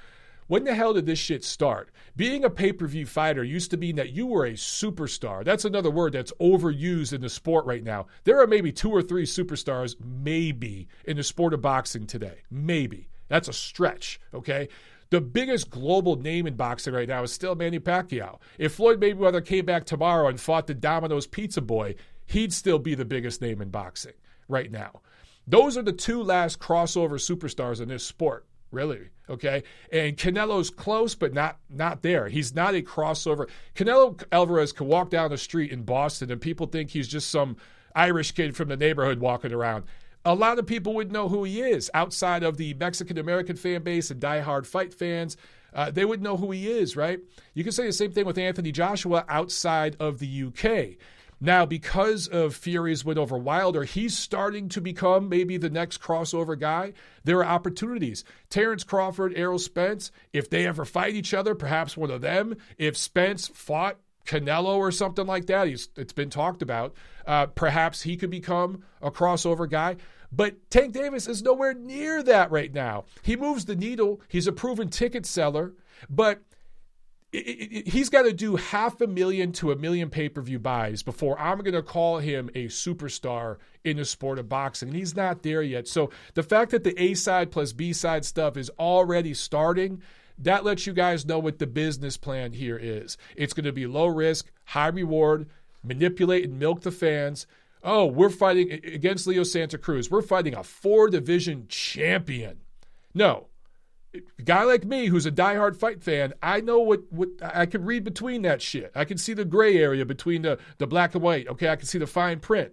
When 0.53 0.65
the 0.65 0.75
hell 0.75 0.93
did 0.93 1.07
this 1.07 1.19
shit 1.19 1.47
start? 1.47 1.91
Being 2.15 2.45
a 2.45 2.51
pay 2.51 2.75
per 2.75 2.87
view 2.87 3.07
fighter 3.07 3.43
used 3.43 3.71
to 3.71 3.79
mean 3.79 3.97
that 3.97 4.11
you 4.11 4.27
were 4.27 4.45
a 4.45 4.53
superstar. 4.53 5.43
That's 5.43 5.65
another 5.65 5.91
word 5.91 6.13
that's 6.13 6.35
overused 6.43 7.15
in 7.15 7.23
the 7.23 7.31
sport 7.31 7.65
right 7.65 7.83
now. 7.83 8.09
There 8.25 8.39
are 8.39 8.47
maybe 8.47 8.71
two 8.71 8.91
or 8.91 9.01
three 9.01 9.25
superstars, 9.25 9.97
maybe, 10.05 10.89
in 11.07 11.17
the 11.17 11.23
sport 11.23 11.55
of 11.55 11.63
boxing 11.63 12.07
today. 12.07 12.43
Maybe. 12.51 13.09
That's 13.29 13.49
a 13.49 13.53
stretch, 13.55 14.21
okay? 14.35 14.69
The 15.09 15.23
biggest 15.23 15.71
global 15.71 16.17
name 16.17 16.47
in 16.47 16.55
boxing 16.55 16.93
right 16.93 17.09
now 17.09 17.23
is 17.23 17.33
still 17.33 17.55
Manny 17.55 17.81
Pacquiao. 17.81 18.39
If 18.59 18.75
Floyd 18.75 19.01
Mayweather 19.01 19.43
came 19.43 19.65
back 19.65 19.87
tomorrow 19.87 20.29
and 20.29 20.39
fought 20.39 20.67
the 20.67 20.75
Domino's 20.75 21.27
Pizza 21.27 21.63
Boy, 21.63 21.95
he'd 22.27 22.53
still 22.53 22.79
be 22.79 22.95
the 22.95 23.07
biggest 23.07 23.41
name 23.41 23.63
in 23.63 23.71
boxing 23.71 24.13
right 24.49 24.71
now. 24.71 25.01
Those 25.47 25.79
are 25.79 25.83
the 25.83 25.95
two 25.95 26.23
last 26.23 26.61
crossover 26.61 27.13
superstars 27.13 27.81
in 27.81 27.89
this 27.89 28.05
sport 28.05 28.45
really. 28.73 29.11
Okay, 29.31 29.63
and 29.93 30.17
Canelo's 30.17 30.69
close, 30.69 31.15
but 31.15 31.33
not 31.33 31.59
not 31.71 32.03
there. 32.03 32.29
He's 32.29 32.55
not 32.55 32.75
a 32.75 32.83
crossover. 32.83 33.49
Canelo 33.77 34.21
Alvarez 34.33 34.73
can 34.73 34.89
walk 34.89 35.11
down 35.11 35.31
the 35.31 35.39
street 35.39 35.71
in 35.71 35.83
Boston, 35.85 36.31
and 36.33 36.41
people 36.41 36.67
think 36.67 36.91
he's 36.91 37.09
just 37.09 37.31
some 37.31 37.57
Irish 37.95 38.33
kid 38.33 38.57
from 38.57 38.69
the 38.69 38.77
neighborhood 38.77 39.21
walking 39.21 39.53
around. 39.53 39.85
A 40.25 40.35
lot 40.35 40.59
of 40.59 40.67
people 40.67 40.95
would 40.95 41.13
know 41.13 41.29
who 41.29 41.45
he 41.45 41.61
is 41.61 41.91
outside 41.95 42.43
of 42.43 42.57
the 42.57 42.75
Mexican 42.75 43.19
American 43.19 43.57
fan 43.57 43.83
base 43.83 44.11
and 44.11 44.21
diehard 44.21 44.67
fight 44.67 44.93
fans. 44.93 45.37
Uh, 45.75 45.91
they 45.91 46.05
would 46.05 46.23
know 46.23 46.37
who 46.37 46.51
he 46.51 46.71
is, 46.71 46.97
right? 46.97 47.19
You 47.55 47.65
can 47.65 47.73
say 47.73 47.87
the 47.87 47.93
same 47.93 48.13
thing 48.13 48.27
with 48.27 48.39
Anthony 48.39 48.73
Joshua 48.73 49.25
outside 49.29 49.97
of 49.99 50.19
the 50.19 50.45
UK. 50.45 50.99
Now, 51.45 51.67
because 51.67 52.29
of 52.29 52.55
Fury's 52.55 53.05
win 53.05 53.19
over 53.19 53.37
Wilder, 53.37 53.83
he's 53.83 54.17
starting 54.17 54.69
to 54.69 54.81
become 54.81 55.29
maybe 55.29 55.57
the 55.57 55.69
next 55.69 56.01
crossover 56.01 56.57
guy. 56.57 56.93
There 57.25 57.39
are 57.39 57.45
opportunities. 57.45 58.23
Terrence 58.49 58.85
Crawford, 58.85 59.33
Errol 59.35 59.59
Spence, 59.59 60.13
if 60.33 60.49
they 60.49 60.69
ever 60.69 60.85
fight 60.85 61.17
each 61.17 61.35
other, 61.35 61.57
perhaps 61.57 61.97
one 61.97 62.13
of 62.13 62.21
them. 62.21 62.55
If 62.79 62.97
Spence 62.97 63.49
fought 63.49 63.99
Canelo 64.25 64.77
or 64.77 64.93
something 64.93 65.27
like 65.27 65.47
that, 65.47 65.67
it's 65.67 66.13
been 66.13 66.31
talked 66.31 66.63
about. 66.63 66.95
Uh, 67.27 67.47
perhaps 67.47 68.03
he 68.03 68.17
could 68.17 68.31
become 68.31 68.85
a 69.01 69.11
crossover 69.11 69.69
guy. 69.69 69.97
But 70.31 70.71
Tank 70.71 70.93
Davis 70.93 71.27
is 71.27 71.43
nowhere 71.43 71.75
near 71.75 72.23
that 72.23 72.53
right 72.53 72.73
now. 72.73 73.07
He 73.23 73.35
moves 73.35 73.65
the 73.65 73.75
needle. 73.75 74.21
He's 74.29 74.47
a 74.47 74.53
proven 74.53 74.91
ticket 74.91 75.27
seller, 75.27 75.75
but 76.09 76.41
he's 77.33 78.11
got 78.11 78.23
to 78.23 78.33
do 78.33 78.57
half 78.57 79.01
a 79.01 79.07
million 79.07 79.53
to 79.53 79.73
a 79.73 79.77
million 79.77 80.11
pay 80.11 80.29
per 80.29 80.43
view 80.43 80.59
buys 80.59 81.03
before 81.03 81.39
I'm 81.41 81.59
going 81.59 81.73
to 81.73 81.83
call 81.83 82.19
him 82.19 82.51
a 82.55 82.67
superstar 82.67 83.57
in 83.85 83.97
the 83.97 84.05
sport 84.05 84.39
of 84.39 84.49
boxing. 84.49 84.91
And 84.91 84.97
he's 84.97 85.17
not 85.17 85.43
there 85.43 85.63
yet. 85.63 85.89
So 85.89 86.11
the 86.35 86.43
fact 86.43 86.71
that 86.73 86.85
the 86.85 87.01
A 87.03 87.15
side 87.15 87.51
plus 87.51 87.73
B 87.73 87.93
side 87.93 88.25
stuff 88.25 88.57
is 88.57 88.71
already 88.79 89.33
starting, 89.33 90.03
that 90.39 90.65
lets 90.65 90.87
you 90.87 90.93
guys 90.93 91.25
know 91.25 91.39
what 91.39 91.59
the 91.59 91.67
business 91.67 92.17
plan 92.17 92.53
here 92.53 92.79
is. 92.81 93.17
It's 93.35 93.55
going 93.55 93.65
to 93.65 93.73
be 93.73 93.87
low 93.87 94.07
risk, 94.07 94.51
high 94.67 94.89
reward, 94.89 95.49
manipulate 95.83 96.45
and 96.45 96.59
milk 96.59 96.83
the 96.83 96.91
fans. 96.91 97.47
Oh, 97.83 98.07
we're 98.07 98.31
fighting 98.31 98.73
against 98.73 99.27
Leo 99.27 99.43
Santa 99.43 99.79
Cruz. 99.79 100.11
We're 100.11 100.23
fighting 100.23 100.55
a 100.55 100.63
four 100.63 101.09
division 101.09 101.67
champion. 101.69 102.61
No, 103.15 103.49
a 104.15 104.43
guy 104.43 104.65
like 104.65 104.85
me 104.85 105.07
who's 105.07 105.27
a 105.27 105.33
diehard 105.33 105.77
fight 105.77 106.03
fan, 106.03 106.35
I 106.43 106.61
know 106.61 106.81
what, 106.81 107.01
what 107.11 107.29
I 107.43 107.67
can 107.67 107.85
read 107.85 108.05
between 108.05 108.43
that 108.43 108.61
shit. 108.61 108.93
I 108.95 109.05
can 109.05 109.19
see 109.19 109.35
the 109.35 109.45
gray 109.45 109.79
area 109.79 110.05
between 110.05 110.43
the, 110.43 110.59
the 110.79 110.87
black 110.87 111.15
and 111.15 111.23
white. 111.23 111.49
Okay, 111.49 111.69
I 111.69 111.77
can 111.77 111.87
see 111.87 111.99
the 111.99 112.07
fine 112.07 112.41
print. 112.41 112.73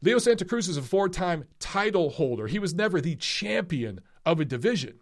Leo 0.00 0.18
Santa 0.18 0.44
Cruz 0.44 0.68
is 0.68 0.76
a 0.76 0.82
four 0.82 1.08
time 1.08 1.44
title 1.60 2.10
holder. 2.10 2.46
He 2.46 2.58
was 2.58 2.74
never 2.74 3.00
the 3.00 3.16
champion 3.16 4.00
of 4.24 4.40
a 4.40 4.44
division 4.44 4.98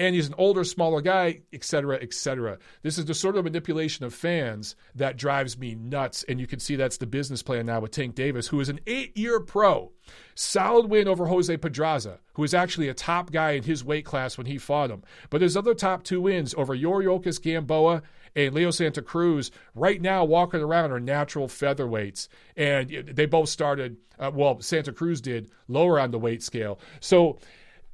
and 0.00 0.14
he's 0.14 0.28
an 0.28 0.34
older, 0.38 0.64
smaller 0.64 1.02
guy, 1.02 1.42
et 1.52 1.62
cetera, 1.62 1.98
et 2.00 2.14
cetera. 2.14 2.58
This 2.82 2.96
is 2.96 3.04
the 3.04 3.12
sort 3.12 3.36
of 3.36 3.44
manipulation 3.44 4.06
of 4.06 4.14
fans 4.14 4.74
that 4.94 5.18
drives 5.18 5.58
me 5.58 5.74
nuts. 5.74 6.24
And 6.26 6.40
you 6.40 6.46
can 6.46 6.58
see 6.58 6.74
that's 6.74 6.96
the 6.96 7.06
business 7.06 7.42
plan 7.42 7.66
now 7.66 7.80
with 7.80 7.90
Tank 7.90 8.14
Davis, 8.14 8.48
who 8.48 8.60
is 8.60 8.70
an 8.70 8.80
eight 8.86 9.16
year 9.16 9.40
pro. 9.40 9.92
Solid 10.34 10.86
win 10.86 11.06
over 11.06 11.26
Jose 11.26 11.54
Pedraza, 11.58 12.18
who 12.32 12.44
is 12.44 12.54
actually 12.54 12.88
a 12.88 12.94
top 12.94 13.30
guy 13.30 13.50
in 13.52 13.62
his 13.62 13.84
weight 13.84 14.06
class 14.06 14.38
when 14.38 14.46
he 14.46 14.56
fought 14.56 14.90
him. 14.90 15.02
But 15.28 15.42
his 15.42 15.54
other 15.54 15.74
top 15.74 16.02
two 16.02 16.22
wins 16.22 16.54
over 16.56 16.74
Yuriorkis 16.74 17.40
Gamboa 17.42 18.00
and 18.34 18.54
Leo 18.54 18.70
Santa 18.70 19.02
Cruz 19.02 19.50
right 19.74 20.00
now 20.00 20.24
walking 20.24 20.60
around 20.60 20.92
are 20.92 21.00
natural 21.00 21.46
featherweights. 21.46 22.28
And 22.56 22.88
they 22.88 23.26
both 23.26 23.50
started, 23.50 23.98
uh, 24.18 24.30
well, 24.32 24.62
Santa 24.62 24.92
Cruz 24.92 25.20
did 25.20 25.50
lower 25.68 26.00
on 26.00 26.10
the 26.10 26.18
weight 26.18 26.42
scale. 26.42 26.80
So 27.00 27.38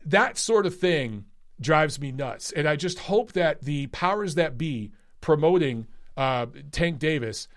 that 0.04 0.38
sort 0.38 0.66
of 0.66 0.78
thing 0.78 1.24
drives 1.60 2.00
me 2.00 2.12
nuts. 2.12 2.52
And 2.52 2.68
I 2.68 2.76
just 2.76 3.00
hope 3.00 3.32
that 3.32 3.62
the 3.62 3.86
powers 3.88 4.34
that 4.34 4.58
be 4.58 4.92
promoting 5.20 5.86
uh, 6.16 6.46
Tank 6.70 6.98
Davis 6.98 7.48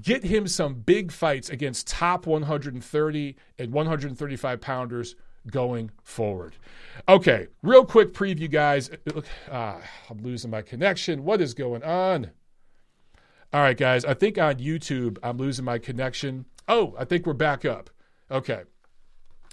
get 0.00 0.24
him 0.24 0.46
some 0.46 0.74
big 0.74 1.12
fights 1.12 1.48
against 1.48 1.86
top 1.86 2.26
130 2.26 3.36
and 3.58 3.72
135 3.72 4.60
pounders 4.60 5.16
going 5.50 5.90
forward. 6.02 6.56
Okay, 7.08 7.46
real 7.62 7.84
quick 7.84 8.12
preview, 8.12 8.50
guys. 8.50 8.90
Uh, 9.50 9.80
I'm 10.10 10.22
losing 10.22 10.50
my 10.50 10.62
connection. 10.62 11.24
What 11.24 11.40
is 11.40 11.54
going 11.54 11.82
on? 11.82 12.30
All 13.52 13.60
right, 13.60 13.76
guys. 13.76 14.04
I 14.04 14.14
think 14.14 14.38
on 14.38 14.56
YouTube 14.56 15.18
I'm 15.22 15.38
losing 15.38 15.64
my 15.64 15.78
connection. 15.78 16.46
Oh, 16.68 16.94
I 16.98 17.04
think 17.04 17.26
we're 17.26 17.32
back 17.32 17.64
up. 17.64 17.90
Okay. 18.30 18.62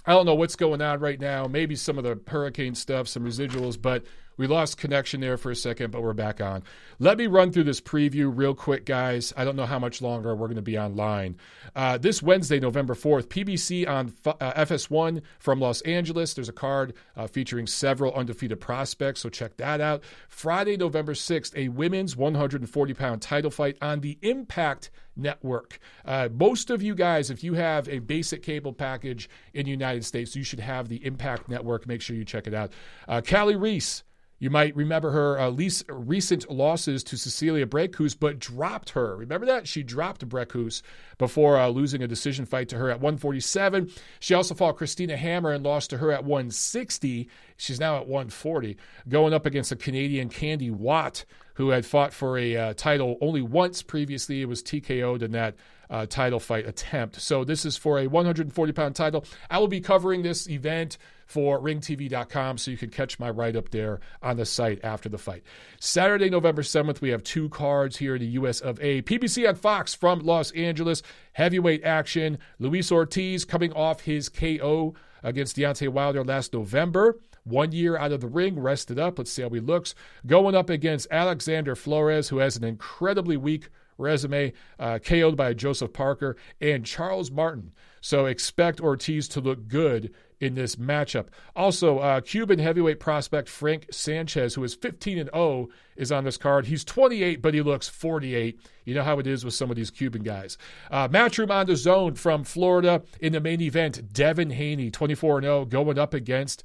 I 0.06 0.12
don't 0.12 0.26
know 0.26 0.34
what's 0.34 0.56
going 0.56 0.82
on 0.82 1.00
right 1.00 1.18
now. 1.18 1.46
Maybe 1.46 1.76
some 1.76 1.96
of 1.98 2.04
the 2.04 2.20
hurricane 2.26 2.74
stuff, 2.74 3.08
some 3.08 3.24
residuals, 3.24 3.80
but 3.80 4.04
we 4.36 4.46
lost 4.46 4.78
connection 4.78 5.20
there 5.20 5.36
for 5.36 5.50
a 5.50 5.56
second, 5.56 5.90
but 5.90 6.02
we're 6.02 6.12
back 6.12 6.40
on. 6.40 6.62
Let 6.98 7.18
me 7.18 7.26
run 7.26 7.52
through 7.52 7.64
this 7.64 7.80
preview 7.80 8.30
real 8.34 8.54
quick, 8.54 8.84
guys. 8.84 9.32
I 9.36 9.44
don't 9.44 9.56
know 9.56 9.66
how 9.66 9.78
much 9.78 10.02
longer 10.02 10.34
we're 10.34 10.48
going 10.48 10.56
to 10.56 10.62
be 10.62 10.78
online. 10.78 11.36
Uh, 11.74 11.98
this 11.98 12.22
Wednesday, 12.22 12.58
November 12.58 12.94
4th, 12.94 13.26
PBC 13.26 13.88
on 13.88 14.12
F- 14.24 14.36
uh, 14.40 14.64
FS1 14.64 15.22
from 15.38 15.60
Los 15.60 15.80
Angeles. 15.82 16.34
There's 16.34 16.48
a 16.48 16.52
card 16.52 16.94
uh, 17.16 17.26
featuring 17.26 17.66
several 17.66 18.12
undefeated 18.14 18.60
prospects, 18.60 19.20
so 19.20 19.28
check 19.28 19.56
that 19.58 19.80
out. 19.80 20.02
Friday, 20.28 20.76
November 20.76 21.14
6th, 21.14 21.56
a 21.56 21.68
women's 21.68 22.16
140 22.16 22.94
pound 22.94 23.22
title 23.22 23.50
fight 23.50 23.76
on 23.80 24.00
the 24.00 24.18
Impact 24.22 24.90
Network. 25.16 25.78
Uh, 26.04 26.28
most 26.32 26.70
of 26.70 26.82
you 26.82 26.94
guys, 26.94 27.30
if 27.30 27.44
you 27.44 27.54
have 27.54 27.88
a 27.88 28.00
basic 28.00 28.42
cable 28.42 28.72
package 28.72 29.28
in 29.52 29.64
the 29.64 29.70
United 29.70 30.04
States, 30.04 30.34
you 30.34 30.42
should 30.42 30.60
have 30.60 30.88
the 30.88 31.04
Impact 31.04 31.48
Network. 31.48 31.86
Make 31.86 32.00
sure 32.00 32.16
you 32.16 32.24
check 32.24 32.46
it 32.46 32.54
out. 32.54 32.72
Uh, 33.06 33.20
Kali 33.20 33.56
Reis 33.56 34.02
you 34.38 34.50
might 34.50 34.74
remember 34.74 35.10
her 35.10 35.38
uh, 35.38 35.48
least 35.48 35.84
recent 35.88 36.50
losses 36.50 37.04
to 37.04 37.16
Cecilia 37.16 37.66
Brækhus, 37.66 38.16
but 38.18 38.38
dropped 38.38 38.90
her. 38.90 39.16
Remember 39.16 39.46
that? 39.46 39.68
She 39.68 39.82
dropped 39.82 40.28
Brækhus 40.28 40.82
before 41.18 41.58
uh, 41.58 41.68
losing 41.68 42.02
a 42.02 42.08
decision 42.08 42.44
fight 42.44 42.68
to 42.70 42.76
her 42.76 42.90
at 42.90 43.00
147. 43.00 43.90
She 44.20 44.34
also 44.34 44.54
fought 44.54 44.76
Christina 44.76 45.16
Hammer 45.16 45.52
and 45.52 45.64
lost 45.64 45.90
to 45.90 45.98
her 45.98 46.10
at 46.10 46.24
160. 46.24 47.28
She's 47.56 47.80
now 47.80 47.96
at 47.96 48.06
140, 48.06 48.76
going 49.08 49.32
up 49.32 49.46
against 49.46 49.72
a 49.72 49.76
Canadian 49.76 50.28
Kandi 50.28 50.70
Wyatt, 50.70 51.24
who 51.54 51.70
had 51.70 51.86
fought 51.86 52.12
for 52.12 52.36
a 52.36 52.56
uh, 52.56 52.74
title 52.74 53.16
only 53.20 53.42
once 53.42 53.82
previously. 53.82 54.42
It 54.42 54.48
was 54.48 54.62
TKO'd 54.62 55.22
in 55.22 55.32
that 55.32 55.54
uh, 55.88 56.06
title 56.06 56.40
fight 56.40 56.66
attempt. 56.66 57.20
So 57.20 57.44
this 57.44 57.64
is 57.64 57.76
for 57.76 58.00
a 58.00 58.08
140 58.08 58.72
pound 58.72 58.96
title. 58.96 59.24
I 59.48 59.58
will 59.58 59.68
be 59.68 59.80
covering 59.80 60.22
this 60.22 60.48
event 60.48 60.98
for 61.34 61.60
ringtv.com 61.60 62.56
so 62.58 62.70
you 62.70 62.76
can 62.76 62.90
catch 62.90 63.18
my 63.18 63.28
write 63.28 63.56
up 63.56 63.70
there 63.70 63.98
on 64.22 64.36
the 64.36 64.44
site 64.44 64.78
after 64.84 65.08
the 65.08 65.18
fight. 65.18 65.42
Saturday, 65.80 66.30
November 66.30 66.62
7th, 66.62 67.00
we 67.00 67.10
have 67.10 67.24
two 67.24 67.48
cards 67.48 67.96
here 67.96 68.14
in 68.14 68.20
the 68.20 68.28
US 68.28 68.60
of 68.60 68.78
A. 68.80 69.02
PBC 69.02 69.48
on 69.48 69.56
Fox 69.56 69.96
from 69.96 70.20
Los 70.20 70.52
Angeles. 70.52 71.02
Heavyweight 71.32 71.82
action. 71.82 72.38
Luis 72.60 72.92
Ortiz 72.92 73.44
coming 73.44 73.72
off 73.72 74.02
his 74.02 74.28
KO 74.28 74.94
against 75.24 75.56
Deontay 75.56 75.88
Wilder 75.88 76.22
last 76.22 76.52
November. 76.52 77.18
One 77.42 77.72
year 77.72 77.96
out 77.96 78.12
of 78.12 78.20
the 78.20 78.28
ring, 78.28 78.60
rested 78.60 79.00
up. 79.00 79.18
Let's 79.18 79.32
see 79.32 79.42
how 79.42 79.50
he 79.50 79.58
looks. 79.58 79.96
Going 80.24 80.54
up 80.54 80.70
against 80.70 81.08
Alexander 81.10 81.74
Flores, 81.74 82.28
who 82.28 82.38
has 82.38 82.56
an 82.56 82.62
incredibly 82.62 83.36
weak 83.36 83.70
resume, 83.98 84.52
uh, 84.78 85.00
KO'd 85.00 85.36
by 85.36 85.52
Joseph 85.52 85.92
Parker, 85.92 86.36
and 86.60 86.86
Charles 86.86 87.32
Martin. 87.32 87.72
So 88.00 88.26
expect 88.26 88.80
Ortiz 88.80 89.28
to 89.28 89.40
look 89.40 89.66
good 89.66 90.12
in 90.40 90.54
this 90.54 90.76
matchup. 90.76 91.26
Also, 91.54 91.98
uh, 91.98 92.20
Cuban 92.20 92.58
heavyweight 92.58 93.00
prospect 93.00 93.48
Frank 93.48 93.86
Sanchez, 93.90 94.54
who 94.54 94.64
is 94.64 94.74
15 94.74 95.18
and 95.18 95.30
0, 95.34 95.68
is 95.96 96.12
on 96.12 96.24
this 96.24 96.36
card. 96.36 96.66
He's 96.66 96.84
28, 96.84 97.40
but 97.40 97.54
he 97.54 97.62
looks 97.62 97.88
48. 97.88 98.58
You 98.84 98.94
know 98.94 99.02
how 99.02 99.18
it 99.18 99.26
is 99.26 99.44
with 99.44 99.54
some 99.54 99.70
of 99.70 99.76
these 99.76 99.90
Cuban 99.90 100.22
guys. 100.22 100.58
Uh, 100.90 101.08
matchroom 101.08 101.50
on 101.50 101.66
the 101.66 101.76
zone 101.76 102.14
from 102.14 102.44
Florida 102.44 103.02
in 103.20 103.32
the 103.32 103.40
main 103.40 103.60
event. 103.60 104.12
Devin 104.12 104.50
Haney, 104.50 104.90
24 104.90 105.42
0, 105.42 105.64
going 105.66 105.98
up 105.98 106.14
against 106.14 106.64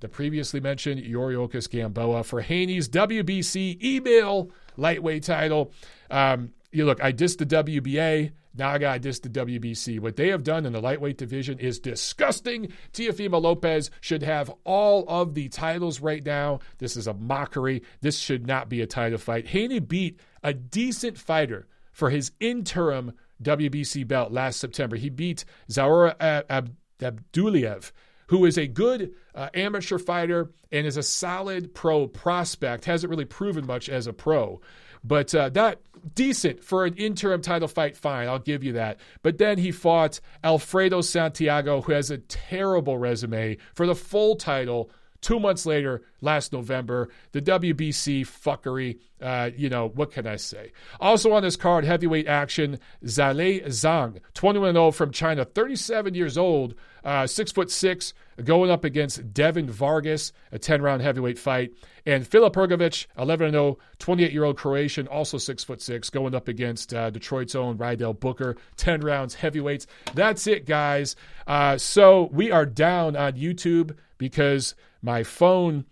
the 0.00 0.08
previously 0.08 0.60
mentioned 0.60 1.02
Yuriorkis 1.02 1.68
Gamboa 1.68 2.24
for 2.24 2.40
Haney's 2.40 2.88
WBC 2.88 3.82
email 3.82 4.50
lightweight 4.76 5.22
title. 5.22 5.72
Um, 6.10 6.52
you 6.72 6.84
look, 6.84 7.02
I 7.02 7.12
dissed 7.12 7.38
the 7.38 7.46
WBA. 7.46 8.32
Now 8.54 8.70
I 8.70 8.78
got 8.78 9.00
diss 9.00 9.20
the 9.20 9.28
WBC. 9.28 10.00
What 10.00 10.16
they 10.16 10.28
have 10.28 10.42
done 10.42 10.66
in 10.66 10.72
the 10.72 10.80
lightweight 10.80 11.18
division 11.18 11.58
is 11.58 11.78
disgusting. 11.78 12.72
Teofimo 12.92 13.40
Lopez 13.40 13.90
should 14.00 14.22
have 14.22 14.52
all 14.64 15.04
of 15.08 15.34
the 15.34 15.48
titles 15.48 16.00
right 16.00 16.24
now. 16.24 16.58
This 16.78 16.96
is 16.96 17.06
a 17.06 17.14
mockery. 17.14 17.82
This 18.00 18.18
should 18.18 18.46
not 18.46 18.68
be 18.68 18.80
a 18.80 18.86
title 18.86 19.18
fight. 19.18 19.48
Haney 19.48 19.78
beat 19.78 20.18
a 20.42 20.52
decent 20.52 21.16
fighter 21.16 21.68
for 21.92 22.10
his 22.10 22.32
interim 22.40 23.12
WBC 23.42 24.06
belt 24.06 24.32
last 24.32 24.58
September. 24.58 24.96
He 24.96 25.10
beat 25.10 25.44
Zaur 25.68 26.14
Ab- 26.20 26.74
Abdullaev 27.00 27.92
who 28.30 28.44
is 28.44 28.56
a 28.56 28.66
good 28.68 29.12
uh, 29.34 29.48
amateur 29.54 29.98
fighter 29.98 30.52
and 30.70 30.86
is 30.86 30.96
a 30.96 31.02
solid 31.02 31.74
pro 31.74 32.06
prospect. 32.06 32.84
Hasn't 32.84 33.10
really 33.10 33.24
proven 33.24 33.66
much 33.66 33.88
as 33.88 34.06
a 34.06 34.12
pro. 34.12 34.60
But 35.02 35.34
uh, 35.34 35.48
that 35.50 35.80
decent 36.14 36.62
for 36.64 36.84
an 36.84 36.94
interim 36.94 37.42
title 37.42 37.68
fight, 37.68 37.96
fine, 37.96 38.28
I'll 38.28 38.38
give 38.38 38.64
you 38.64 38.72
that. 38.74 38.98
But 39.22 39.38
then 39.38 39.58
he 39.58 39.72
fought 39.72 40.20
Alfredo 40.42 41.00
Santiago, 41.00 41.80
who 41.82 41.92
has 41.92 42.10
a 42.10 42.18
terrible 42.18 42.98
resume 42.98 43.58
for 43.74 43.86
the 43.86 43.94
full 43.94 44.36
title. 44.36 44.90
Two 45.20 45.38
months 45.38 45.66
later, 45.66 46.02
last 46.22 46.50
November, 46.50 47.10
the 47.32 47.42
WBC 47.42 48.22
fuckery. 48.22 48.98
Uh, 49.20 49.50
you 49.54 49.68
know, 49.68 49.88
what 49.88 50.12
can 50.12 50.26
I 50.26 50.36
say? 50.36 50.72
Also 50.98 51.32
on 51.32 51.42
this 51.42 51.56
card, 51.56 51.84
heavyweight 51.84 52.26
action, 52.26 52.78
Zhilei 53.04 53.66
Zhang, 53.66 54.20
21 54.32 54.72
0 54.74 54.90
from 54.92 55.10
China, 55.10 55.44
37 55.44 56.14
years 56.14 56.38
old, 56.38 56.74
uh, 57.04 57.26
six 57.26 57.52
foot 57.52 57.70
six, 57.70 58.14
going 58.42 58.70
up 58.70 58.84
against 58.84 59.32
Devin 59.32 59.70
Vargas, 59.70 60.32
a 60.52 60.58
10 60.58 60.82
round 60.82 61.02
heavyweight 61.02 61.38
fight. 61.38 61.72
And 62.06 62.26
Filip 62.26 62.54
Hrgovic, 62.54 63.06
11 63.18 63.52
0, 63.52 63.78
28 63.98 64.32
year 64.32 64.44
old 64.44 64.56
Croatian, 64.56 65.06
also 65.08 65.38
six 65.38 65.64
foot 65.64 65.82
six, 65.82 66.10
going 66.10 66.34
up 66.34 66.48
against 66.48 66.94
uh, 66.94 67.10
Detroit's 67.10 67.54
own 67.54 67.78
Rydell 67.78 68.18
Booker, 68.18 68.56
10 68.76 69.00
rounds 69.00 69.34
heavyweights. 69.34 69.86
That's 70.14 70.46
it, 70.46 70.66
guys. 70.66 71.16
Uh, 71.46 71.78
so 71.78 72.28
we 72.32 72.50
are 72.50 72.66
down 72.66 73.16
on 73.16 73.34
YouTube 73.34 73.96
because 74.18 74.74
my 75.02 75.22
phone 75.22 75.84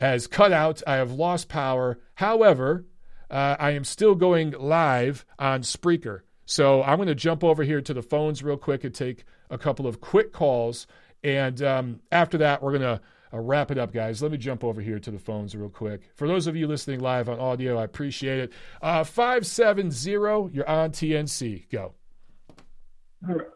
has 0.00 0.26
cut 0.26 0.52
out. 0.52 0.82
I 0.86 0.96
have 0.96 1.12
lost 1.12 1.48
power. 1.48 1.98
However, 2.14 2.86
uh, 3.30 3.56
I 3.58 3.70
am 3.70 3.84
still 3.84 4.14
going 4.14 4.50
live 4.50 5.24
on 5.38 5.62
Spreaker. 5.62 6.22
So 6.52 6.82
I'm 6.82 6.98
going 6.98 7.08
to 7.08 7.14
jump 7.14 7.42
over 7.42 7.62
here 7.62 7.80
to 7.80 7.94
the 7.94 8.02
phones 8.02 8.42
real 8.42 8.58
quick 8.58 8.84
and 8.84 8.94
take 8.94 9.24
a 9.48 9.56
couple 9.56 9.86
of 9.86 10.02
quick 10.02 10.34
calls. 10.34 10.86
And 11.24 11.62
um, 11.62 12.00
after 12.12 12.36
that, 12.36 12.62
we're 12.62 12.78
going 12.78 12.82
to 12.82 13.00
uh, 13.32 13.38
wrap 13.38 13.70
it 13.70 13.78
up, 13.78 13.90
guys. 13.90 14.20
Let 14.22 14.32
me 14.32 14.36
jump 14.36 14.62
over 14.62 14.82
here 14.82 14.98
to 14.98 15.10
the 15.10 15.18
phones 15.18 15.56
real 15.56 15.70
quick. 15.70 16.10
For 16.14 16.28
those 16.28 16.46
of 16.46 16.54
you 16.54 16.66
listening 16.66 17.00
live 17.00 17.30
on 17.30 17.40
audio, 17.40 17.78
I 17.78 17.84
appreciate 17.84 18.38
it. 18.38 18.52
Uh, 18.82 19.02
570, 19.02 20.54
you're 20.54 20.68
on 20.68 20.90
TNC. 20.90 21.70
Go. 21.70 21.94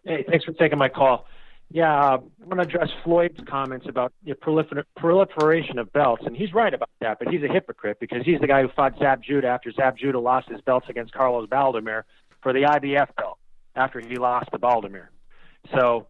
Hey, 0.07 0.25
thanks 0.27 0.47
for 0.47 0.53
taking 0.53 0.79
my 0.79 0.89
call. 0.89 1.27
Yeah, 1.71 1.93
uh, 1.93 2.19
I'm 2.41 2.49
going 2.49 2.57
to 2.57 2.63
address 2.63 2.89
Floyd's 3.05 3.41
comments 3.47 3.85
about 3.91 4.15
the 4.25 4.33
prolifer- 4.33 4.85
proliferation 4.97 5.79
of 5.79 5.93
belts, 5.93 6.23
and 6.25 6.35
he's 6.35 6.55
right 6.55 6.73
about 6.73 6.89
that. 7.01 7.19
But 7.19 7.29
he's 7.29 7.43
a 7.43 7.53
hypocrite 7.53 7.99
because 8.01 8.25
he's 8.25 8.41
the 8.41 8.47
guy 8.47 8.63
who 8.63 8.69
fought 8.75 8.95
Zab 8.99 9.23
Judah 9.23 9.49
after 9.49 9.71
Zab 9.73 9.99
Judah 9.99 10.21
lost 10.21 10.49
his 10.49 10.63
belts 10.63 10.87
against 10.89 11.13
Carlos 11.13 11.47
Baldomir 11.51 12.05
for 12.47 12.53
the 12.53 12.61
IBF 12.63 13.09
belt 13.17 13.39
after 13.75 13.99
he 13.99 14.15
lost 14.19 14.53
to 14.53 14.59
Baldomir. 14.61 15.09
So 15.75 16.07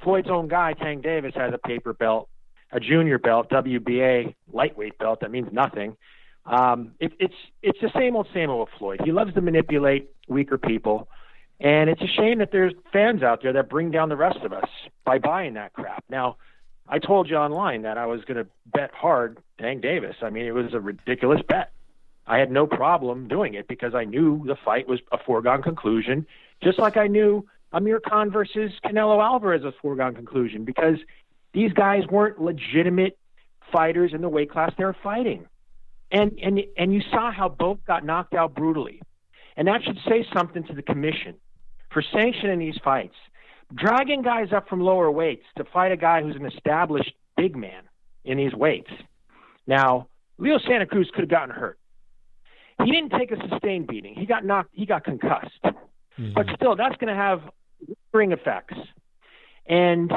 Floyd's 0.00 0.30
own 0.30 0.46
guy, 0.46 0.74
Tank 0.74 1.02
Davis, 1.02 1.32
has 1.34 1.52
a 1.52 1.58
paper 1.58 1.92
belt, 1.92 2.28
a 2.70 2.78
junior 2.78 3.18
belt, 3.18 3.50
WBA 3.50 4.36
lightweight 4.52 4.96
belt. 4.98 5.22
That 5.22 5.32
means 5.32 5.48
nothing. 5.50 5.96
Um, 6.46 6.92
it, 7.00 7.14
it's 7.18 7.34
it's 7.64 7.80
the 7.80 7.90
same 7.98 8.14
old 8.14 8.28
same 8.32 8.48
old 8.48 8.68
with 8.68 8.78
Floyd. 8.78 9.00
He 9.04 9.10
loves 9.10 9.34
to 9.34 9.40
manipulate 9.40 10.08
weaker 10.28 10.56
people, 10.56 11.08
and 11.58 11.90
it's 11.90 12.00
a 12.00 12.06
shame 12.06 12.38
that 12.38 12.52
there's 12.52 12.74
fans 12.92 13.24
out 13.24 13.42
there 13.42 13.54
that 13.54 13.68
bring 13.68 13.90
down 13.90 14.08
the 14.08 14.16
rest 14.16 14.38
of 14.44 14.52
us 14.52 14.68
by 15.04 15.18
buying 15.18 15.54
that 15.54 15.72
crap. 15.72 16.04
Now, 16.08 16.36
I 16.88 17.00
told 17.00 17.28
you 17.28 17.34
online 17.34 17.82
that 17.82 17.98
I 17.98 18.06
was 18.06 18.22
going 18.24 18.36
to 18.36 18.46
bet 18.66 18.92
hard 18.94 19.38
Tank 19.58 19.82
Davis. 19.82 20.14
I 20.22 20.30
mean, 20.30 20.46
it 20.46 20.54
was 20.54 20.74
a 20.74 20.80
ridiculous 20.80 21.40
bet. 21.48 21.72
I 22.26 22.38
had 22.38 22.50
no 22.50 22.66
problem 22.66 23.28
doing 23.28 23.54
it 23.54 23.66
because 23.68 23.94
I 23.94 24.04
knew 24.04 24.42
the 24.46 24.56
fight 24.64 24.88
was 24.88 25.00
a 25.10 25.18
foregone 25.18 25.62
conclusion, 25.62 26.26
just 26.62 26.78
like 26.78 26.96
I 26.96 27.08
knew 27.08 27.46
Amir 27.72 28.00
Khan 28.00 28.30
versus 28.30 28.72
Canelo 28.84 29.22
Alvarez 29.22 29.62
was 29.62 29.74
a 29.74 29.80
foregone 29.80 30.14
conclusion 30.14 30.64
because 30.64 30.98
these 31.52 31.72
guys 31.72 32.06
weren't 32.10 32.40
legitimate 32.40 33.18
fighters 33.72 34.12
in 34.12 34.20
the 34.20 34.28
weight 34.28 34.50
class 34.50 34.72
they 34.76 34.84
were 34.84 34.96
fighting. 35.02 35.46
And 36.10 36.38
and 36.42 36.60
and 36.76 36.92
you 36.92 37.00
saw 37.10 37.32
how 37.32 37.48
both 37.48 37.78
got 37.86 38.04
knocked 38.04 38.34
out 38.34 38.54
brutally. 38.54 39.00
And 39.56 39.68
that 39.68 39.82
should 39.82 39.98
say 40.08 40.26
something 40.32 40.64
to 40.64 40.74
the 40.74 40.82
commission 40.82 41.34
for 41.90 42.02
sanctioning 42.12 42.58
these 42.58 42.78
fights. 42.82 43.14
Dragging 43.74 44.22
guys 44.22 44.52
up 44.52 44.68
from 44.68 44.80
lower 44.80 45.10
weights 45.10 45.44
to 45.56 45.64
fight 45.64 45.92
a 45.92 45.96
guy 45.96 46.22
who's 46.22 46.36
an 46.36 46.46
established 46.46 47.12
big 47.36 47.56
man 47.56 47.82
in 48.24 48.36
these 48.36 48.52
weights. 48.54 48.90
Now, 49.66 50.08
Leo 50.38 50.58
Santa 50.58 50.86
Cruz 50.86 51.10
could 51.14 51.22
have 51.22 51.30
gotten 51.30 51.54
hurt. 51.54 51.78
He 52.84 52.90
didn't 52.90 53.10
take 53.10 53.30
a 53.30 53.48
sustained 53.48 53.86
beating. 53.86 54.14
He 54.14 54.26
got 54.26 54.44
knocked 54.44 54.70
he 54.72 54.86
got 54.86 55.04
concussed. 55.04 55.50
Mm-hmm. 55.64 56.32
But 56.34 56.46
still, 56.56 56.76
that's 56.76 56.96
going 56.96 57.14
to 57.14 57.20
have 57.20 57.40
lingering 58.12 58.32
effects. 58.32 58.76
And 59.66 60.10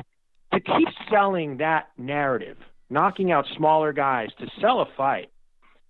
to 0.53 0.59
keep 0.59 0.87
selling 1.09 1.57
that 1.57 1.89
narrative, 1.97 2.57
knocking 2.89 3.31
out 3.31 3.45
smaller 3.55 3.93
guys 3.93 4.29
to 4.39 4.47
sell 4.59 4.81
a 4.81 4.85
fight, 4.97 5.29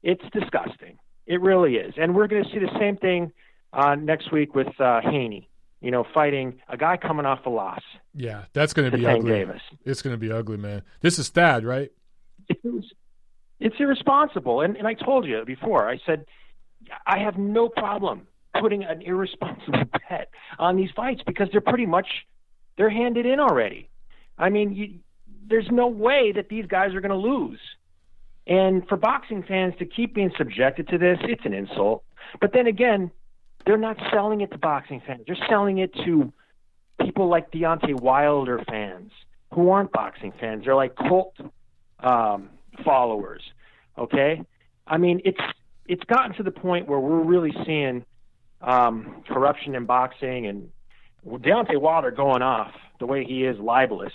it's 0.03 0.23
disgusting. 0.31 0.97
It 1.25 1.41
really 1.41 1.75
is. 1.75 1.93
And 1.97 2.15
we're 2.15 2.27
going 2.27 2.43
to 2.43 2.49
see 2.51 2.59
the 2.59 2.77
same 2.79 2.97
thing 2.97 3.31
uh, 3.73 3.95
next 3.95 4.31
week 4.31 4.53
with 4.53 4.79
uh, 4.79 5.01
Haney 5.01 5.49
you 5.85 5.91
know, 5.91 6.03
fighting 6.15 6.59
a 6.67 6.75
guy 6.75 6.97
coming 6.97 7.27
off 7.27 7.45
a 7.45 7.49
loss. 7.49 7.81
Yeah, 8.15 8.45
that's 8.53 8.73
going 8.73 8.89
to 8.89 8.97
be 8.97 9.05
ugly. 9.05 9.31
Davis. 9.31 9.61
It's 9.85 10.01
going 10.01 10.15
to 10.15 10.17
be 10.17 10.31
ugly, 10.31 10.57
man. 10.57 10.81
This 11.01 11.19
is 11.19 11.29
Thad, 11.29 11.63
right? 11.63 11.91
It's, 12.49 12.87
it's 13.59 13.75
irresponsible. 13.77 14.61
And, 14.61 14.77
and 14.77 14.87
I 14.87 14.95
told 14.95 15.25
you 15.25 15.43
before, 15.45 15.87
I 15.87 15.99
said, 16.03 16.25
I 17.05 17.19
have 17.19 17.37
no 17.37 17.69
problem 17.69 18.27
putting 18.59 18.83
an 18.83 19.01
irresponsible 19.01 19.83
bet 20.09 20.29
on 20.59 20.75
these 20.75 20.89
fights 20.95 21.21
because 21.25 21.49
they're 21.51 21.61
pretty 21.61 21.85
much 21.85 22.07
they're 22.77 22.89
handed 22.89 23.25
in 23.25 23.39
already. 23.39 23.89
I 24.37 24.49
mean, 24.49 24.73
you, 24.73 24.99
there's 25.47 25.67
no 25.71 25.87
way 25.87 26.31
that 26.35 26.49
these 26.49 26.65
guys 26.65 26.93
are 26.93 27.01
going 27.01 27.11
to 27.11 27.17
lose. 27.17 27.59
And 28.47 28.87
for 28.87 28.97
boxing 28.97 29.43
fans 29.43 29.73
to 29.79 29.85
keep 29.85 30.13
being 30.13 30.31
subjected 30.37 30.87
to 30.89 30.97
this, 30.97 31.17
it's 31.23 31.45
an 31.45 31.53
insult. 31.53 32.03
But 32.39 32.53
then 32.53 32.67
again, 32.67 33.11
they're 33.65 33.77
not 33.77 33.97
selling 34.11 34.41
it 34.41 34.51
to 34.51 34.57
boxing 34.57 35.01
fans. 35.05 35.21
They're 35.25 35.37
selling 35.49 35.79
it 35.79 35.93
to 36.05 36.31
people 37.01 37.27
like 37.27 37.51
Deontay 37.51 37.99
Wilder 37.99 38.63
fans 38.69 39.11
who 39.53 39.69
aren't 39.69 39.91
boxing 39.91 40.33
fans. 40.39 40.65
They're 40.65 40.75
like 40.75 40.95
cult 40.95 41.35
um, 41.99 42.49
followers. 42.83 43.41
Okay, 43.97 44.41
I 44.85 44.97
mean 44.97 45.21
it's 45.23 45.39
it's 45.87 46.03
gotten 46.03 46.35
to 46.35 46.43
the 46.43 46.51
point 46.51 46.87
where 46.87 46.99
we're 46.99 47.23
really 47.23 47.53
seeing 47.65 48.05
um, 48.61 49.23
corruption 49.27 49.75
in 49.75 49.85
boxing 49.85 50.47
and 50.47 50.69
Deontay 51.25 51.79
Wilder 51.79 52.11
going 52.11 52.41
off 52.41 52.71
the 52.99 53.05
way 53.05 53.23
he 53.25 53.45
is 53.45 53.57
libelous 53.59 54.13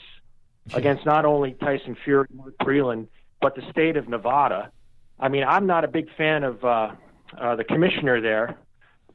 against 0.74 1.04
not 1.04 1.24
only 1.24 1.52
Tyson 1.52 1.96
Fury, 2.04 2.26
and 2.28 2.38
Mark 2.38 2.58
Breland, 2.58 3.08
but 3.40 3.54
the 3.54 3.62
state 3.70 3.96
of 3.96 4.08
Nevada. 4.08 4.70
I 5.18 5.28
mean, 5.28 5.44
I'm 5.44 5.66
not 5.66 5.84
a 5.84 5.88
big 5.88 6.06
fan 6.16 6.44
of 6.44 6.64
uh, 6.64 6.92
uh, 7.38 7.56
the 7.56 7.64
commissioner 7.64 8.20
there, 8.20 8.56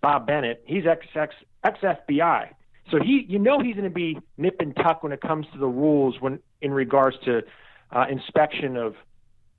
Bob 0.01 0.27
Bennett. 0.27 0.63
He's 0.65 0.85
ex 0.85 1.05
ex 1.15 1.33
FBI, 1.63 2.49
so 2.91 2.99
he 3.01 3.25
you 3.27 3.39
know 3.39 3.59
he's 3.59 3.75
going 3.75 3.89
to 3.89 3.93
be 3.93 4.19
nip 4.37 4.57
and 4.59 4.75
tuck 4.75 5.03
when 5.03 5.11
it 5.11 5.21
comes 5.21 5.45
to 5.53 5.57
the 5.57 5.67
rules 5.67 6.19
when 6.19 6.39
in 6.61 6.71
regards 6.71 7.17
to 7.25 7.43
uh, 7.91 8.05
inspection 8.09 8.77
of 8.77 8.95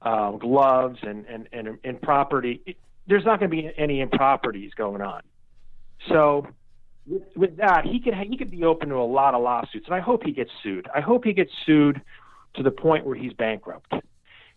uh, 0.02 0.32
gloves 0.32 0.98
and 1.02 1.24
and 1.26 1.48
and, 1.52 1.78
and 1.82 2.02
property. 2.02 2.62
It, 2.66 2.76
there's 3.06 3.24
not 3.24 3.38
going 3.38 3.50
to 3.50 3.56
be 3.56 3.70
any 3.76 4.00
improperties 4.00 4.72
going 4.74 5.02
on. 5.02 5.22
So 6.08 6.46
with, 7.06 7.22
with 7.36 7.56
that, 7.58 7.84
he 7.84 8.00
could 8.00 8.14
he 8.14 8.36
could 8.36 8.50
be 8.50 8.64
open 8.64 8.88
to 8.88 8.96
a 8.96 9.06
lot 9.06 9.34
of 9.34 9.42
lawsuits, 9.42 9.86
and 9.86 9.94
I 9.94 10.00
hope 10.00 10.24
he 10.24 10.32
gets 10.32 10.50
sued. 10.62 10.88
I 10.94 11.00
hope 11.00 11.24
he 11.24 11.32
gets 11.32 11.52
sued 11.64 12.00
to 12.54 12.62
the 12.62 12.70
point 12.70 13.06
where 13.06 13.16
he's 13.16 13.32
bankrupt, 13.32 13.92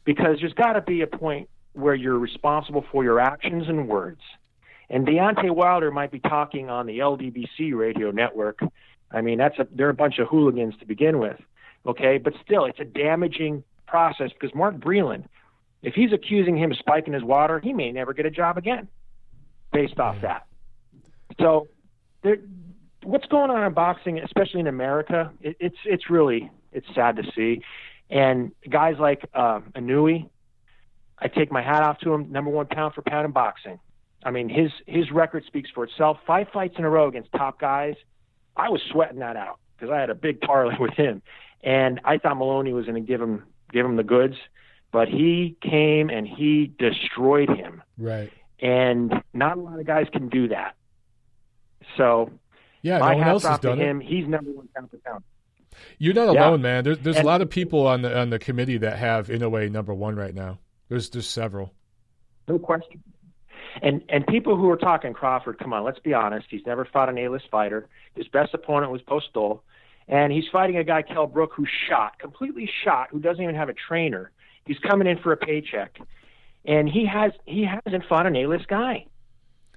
because 0.06 0.38
there's 0.40 0.54
got 0.54 0.74
to 0.74 0.82
be 0.82 1.02
a 1.02 1.08
point 1.08 1.50
where 1.74 1.96
you're 1.96 2.18
responsible 2.18 2.84
for 2.92 3.04
your 3.04 3.20
actions 3.20 3.66
and 3.68 3.88
words. 3.88 4.22
And 4.90 5.06
Deontay 5.06 5.52
Wilder 5.52 5.92
might 5.92 6.12
be 6.12 6.20
talking 6.20 6.70
on 6.70 6.88
the 6.88 7.00
LDBC 7.00 7.76
radio 7.76 8.10
network. 8.10 8.60
I 9.12 9.22
mean, 9.22 9.38
that's 9.38 9.58
a 9.60 9.68
they're 9.72 9.90
a 9.90 9.94
bunch 9.94 10.18
of 10.20 10.28
hooligans 10.28 10.76
to 10.80 10.86
begin 10.86 11.20
with, 11.20 11.40
okay? 11.86 12.18
But 12.18 12.34
still, 12.44 12.66
it's 12.66 12.80
a 12.80 12.86
damaging 12.86 13.64
process 13.88 14.32
because 14.32 14.56
Mark 14.56 14.78
Breland, 14.78 15.26
if 15.82 15.94
he's 15.94 16.12
accusing 16.14 16.58
him 16.58 16.72
of 16.72 16.78
spiking 16.78 17.14
his 17.14 17.24
water, 17.24 17.60
he 17.60 17.74
may 17.74 17.92
never 17.92 18.14
get 18.14 18.26
a 18.26 18.32
job 18.32 18.58
again, 18.58 18.88
based 19.72 20.00
off 20.00 20.18
that. 20.22 20.46
So, 21.40 21.68
there, 22.24 22.38
what's 23.04 23.26
going 23.28 23.50
on 23.50 23.64
in 23.64 23.74
boxing, 23.74 24.20
especially 24.20 24.60
in 24.60 24.68
America, 24.68 25.32
it, 25.42 25.58
it's 25.60 25.78
it's 25.86 26.10
really 26.10 26.52
it's 26.72 26.88
sad 26.94 27.16
to 27.18 27.24
see. 27.36 27.62
And 28.10 28.52
guys 28.70 28.96
like 29.00 29.22
uh, 29.34 29.62
Inoue, 29.76 30.30
I 31.18 31.28
take 31.28 31.52
my 31.52 31.62
hat 31.62 31.84
off 31.84 32.00
to 32.00 32.14
him. 32.14 32.32
Number 32.32 32.50
one 32.50 32.66
pound 32.66 32.94
for 32.94 33.02
pound 33.02 33.26
in 33.26 33.32
boxing. 33.32 33.80
I 34.24 34.32
mean, 34.32 34.50
his 34.50 34.72
his 34.86 35.12
record 35.12 35.46
speaks 35.46 35.70
for 35.74 35.84
itself. 35.84 36.18
Five 36.26 36.48
fights 36.54 36.76
in 36.78 36.84
a 36.84 36.90
row 36.90 37.08
against 37.08 37.32
top 37.32 37.60
guys. 37.60 37.96
I 38.58 38.70
was 38.70 38.82
sweating 38.92 39.20
that 39.20 39.38
out 39.38 39.60
because 39.76 39.94
I 39.94 40.00
had 40.00 40.10
a 40.10 40.16
big 40.16 40.42
parlay 40.42 40.76
with 40.80 40.94
him, 40.94 41.22
and 41.64 42.02
I 42.04 42.18
thought 42.18 42.38
Moloney 42.38 42.74
was 42.74 42.86
going 42.86 43.02
to 43.02 43.08
give 43.08 43.22
him 43.22 43.44
give 43.72 43.86
him 43.86 43.96
the 43.96 44.04
goods, 44.04 44.36
but 44.92 45.08
he 45.08 45.56
came 45.62 46.10
and 46.10 46.28
he 46.28 46.72
destroyed 46.78 47.50
him. 47.50 47.82
Right. 47.98 48.32
And 48.62 49.14
not 49.34 49.58
a 49.58 49.62
lot 49.62 49.80
of 49.80 49.86
guys 49.86 50.08
can 50.12 50.30
do 50.30 50.48
that. 50.50 50.76
So 51.98 52.32
yeah, 52.82 53.00
my 53.00 53.14
no 53.14 53.20
one 53.20 53.28
else 53.28 53.44
has 53.46 53.60
done 53.60 53.80
him. 53.80 54.02
it. 54.02 54.08
He's 54.08 54.28
number 54.28 54.52
one 54.52 54.68
pound 54.76 54.90
for 54.92 54.98
pound. 54.98 55.24
You're 55.98 56.14
not 56.14 56.34
Yeah. 56.34 56.48
alone, 56.50 56.62
man. 56.62 56.84
There's 56.84 57.00
there's 57.00 57.18
a 57.20 57.24
lot 57.24 57.42
of 57.42 57.50
people 57.50 57.88
on 57.88 58.02
the 58.02 58.18
on 58.18 58.30
the 58.30 58.40
committee 58.40 58.78
that 58.78 58.98
have 58.98 59.28
Inoue 59.28 59.72
number 59.72 59.94
one 59.94 60.16
right 60.16 60.34
now. 60.34 60.60
There's 60.90 61.10
there's 61.10 61.28
several. 61.28 61.74
No 62.48 62.60
question. 62.60 63.04
And 63.82 64.02
and 64.10 64.26
people 64.28 64.56
who 64.58 64.70
are 64.70 64.78
talking 64.78 65.14
Crawford, 65.14 65.60
come 65.60 65.74
on, 65.74 65.84
let's 65.84 66.00
be 66.00 66.14
honest. 66.14 66.48
He's 66.50 66.66
never 66.66 66.86
fought 66.86 67.08
an 67.10 67.18
A-list 67.18 67.46
fighter. 67.52 67.88
His 68.16 68.28
best 68.28 68.54
opponent 68.54 68.92
was 68.92 69.02
Postol, 69.04 69.62
and 70.08 70.34
he's 70.34 70.46
fighting 70.52 70.76
a 70.78 70.84
guy 70.84 71.02
Kell 71.04 71.28
Brook 71.28 71.52
who's 71.56 71.70
shot, 71.88 72.18
completely 72.20 72.70
shot, 72.84 73.10
who 73.12 73.20
doesn't 73.20 73.42
even 73.42 73.56
have 73.56 73.70
a 73.70 73.74
trainer. 73.74 74.32
He's 74.66 74.80
coming 74.80 75.08
in 75.08 75.18
for 75.20 75.32
a 75.32 75.38
paycheck, 75.38 76.00
and 76.66 76.88
he 76.88 77.06
has 77.06 77.32
he 77.46 77.66
hasn't 77.66 78.06
fought 78.08 78.26
an 78.26 78.36
A-list 78.36 78.68
guy, 78.68 79.06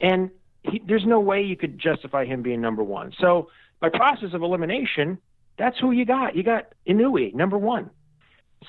and 0.00 0.30
he, 0.62 0.82
there's 0.86 1.06
no 1.06 1.20
way 1.20 1.42
you 1.42 1.56
could 1.56 1.78
justify 1.78 2.24
him 2.24 2.42
being 2.42 2.60
number 2.60 2.82
one. 2.82 3.12
So 3.20 3.48
by 3.80 3.88
process 3.88 4.34
of 4.34 4.42
elimination, 4.42 5.18
that's 5.58 5.78
who 5.78 5.90
you 5.90 6.04
got. 6.04 6.36
You 6.36 6.42
got 6.42 6.72
Inoue, 6.86 7.34
number 7.34 7.58
one. 7.58 7.90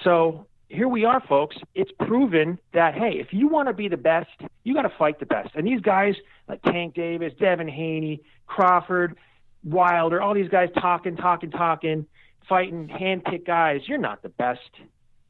So 0.03 0.47
here 0.69 0.87
we 0.87 1.05
are, 1.05 1.21
folks. 1.27 1.55
It's 1.75 1.91
proven 1.99 2.57
that 2.73 2.95
hey, 2.95 3.19
if 3.19 3.27
you 3.31 3.47
want 3.47 3.67
to 3.67 3.73
be 3.73 3.87
the 3.87 3.97
best, 3.97 4.29
you 4.63 4.73
got 4.73 4.83
to 4.83 4.93
fight 4.97 5.19
the 5.19 5.25
best. 5.25 5.49
And 5.55 5.67
these 5.67 5.81
guys 5.81 6.15
like 6.47 6.61
Tank 6.63 6.95
Davis, 6.95 7.33
Devin 7.39 7.67
Haney, 7.67 8.21
Crawford, 8.47 9.15
Wilder, 9.63 10.21
all 10.21 10.33
these 10.33 10.49
guys 10.49 10.69
talking, 10.79 11.15
talking, 11.15 11.51
talking, 11.51 12.05
fighting 12.49 12.89
hand-picked 12.89 13.47
guys. 13.47 13.81
You're 13.87 13.97
not 13.97 14.21
the 14.21 14.29
best. 14.29 14.59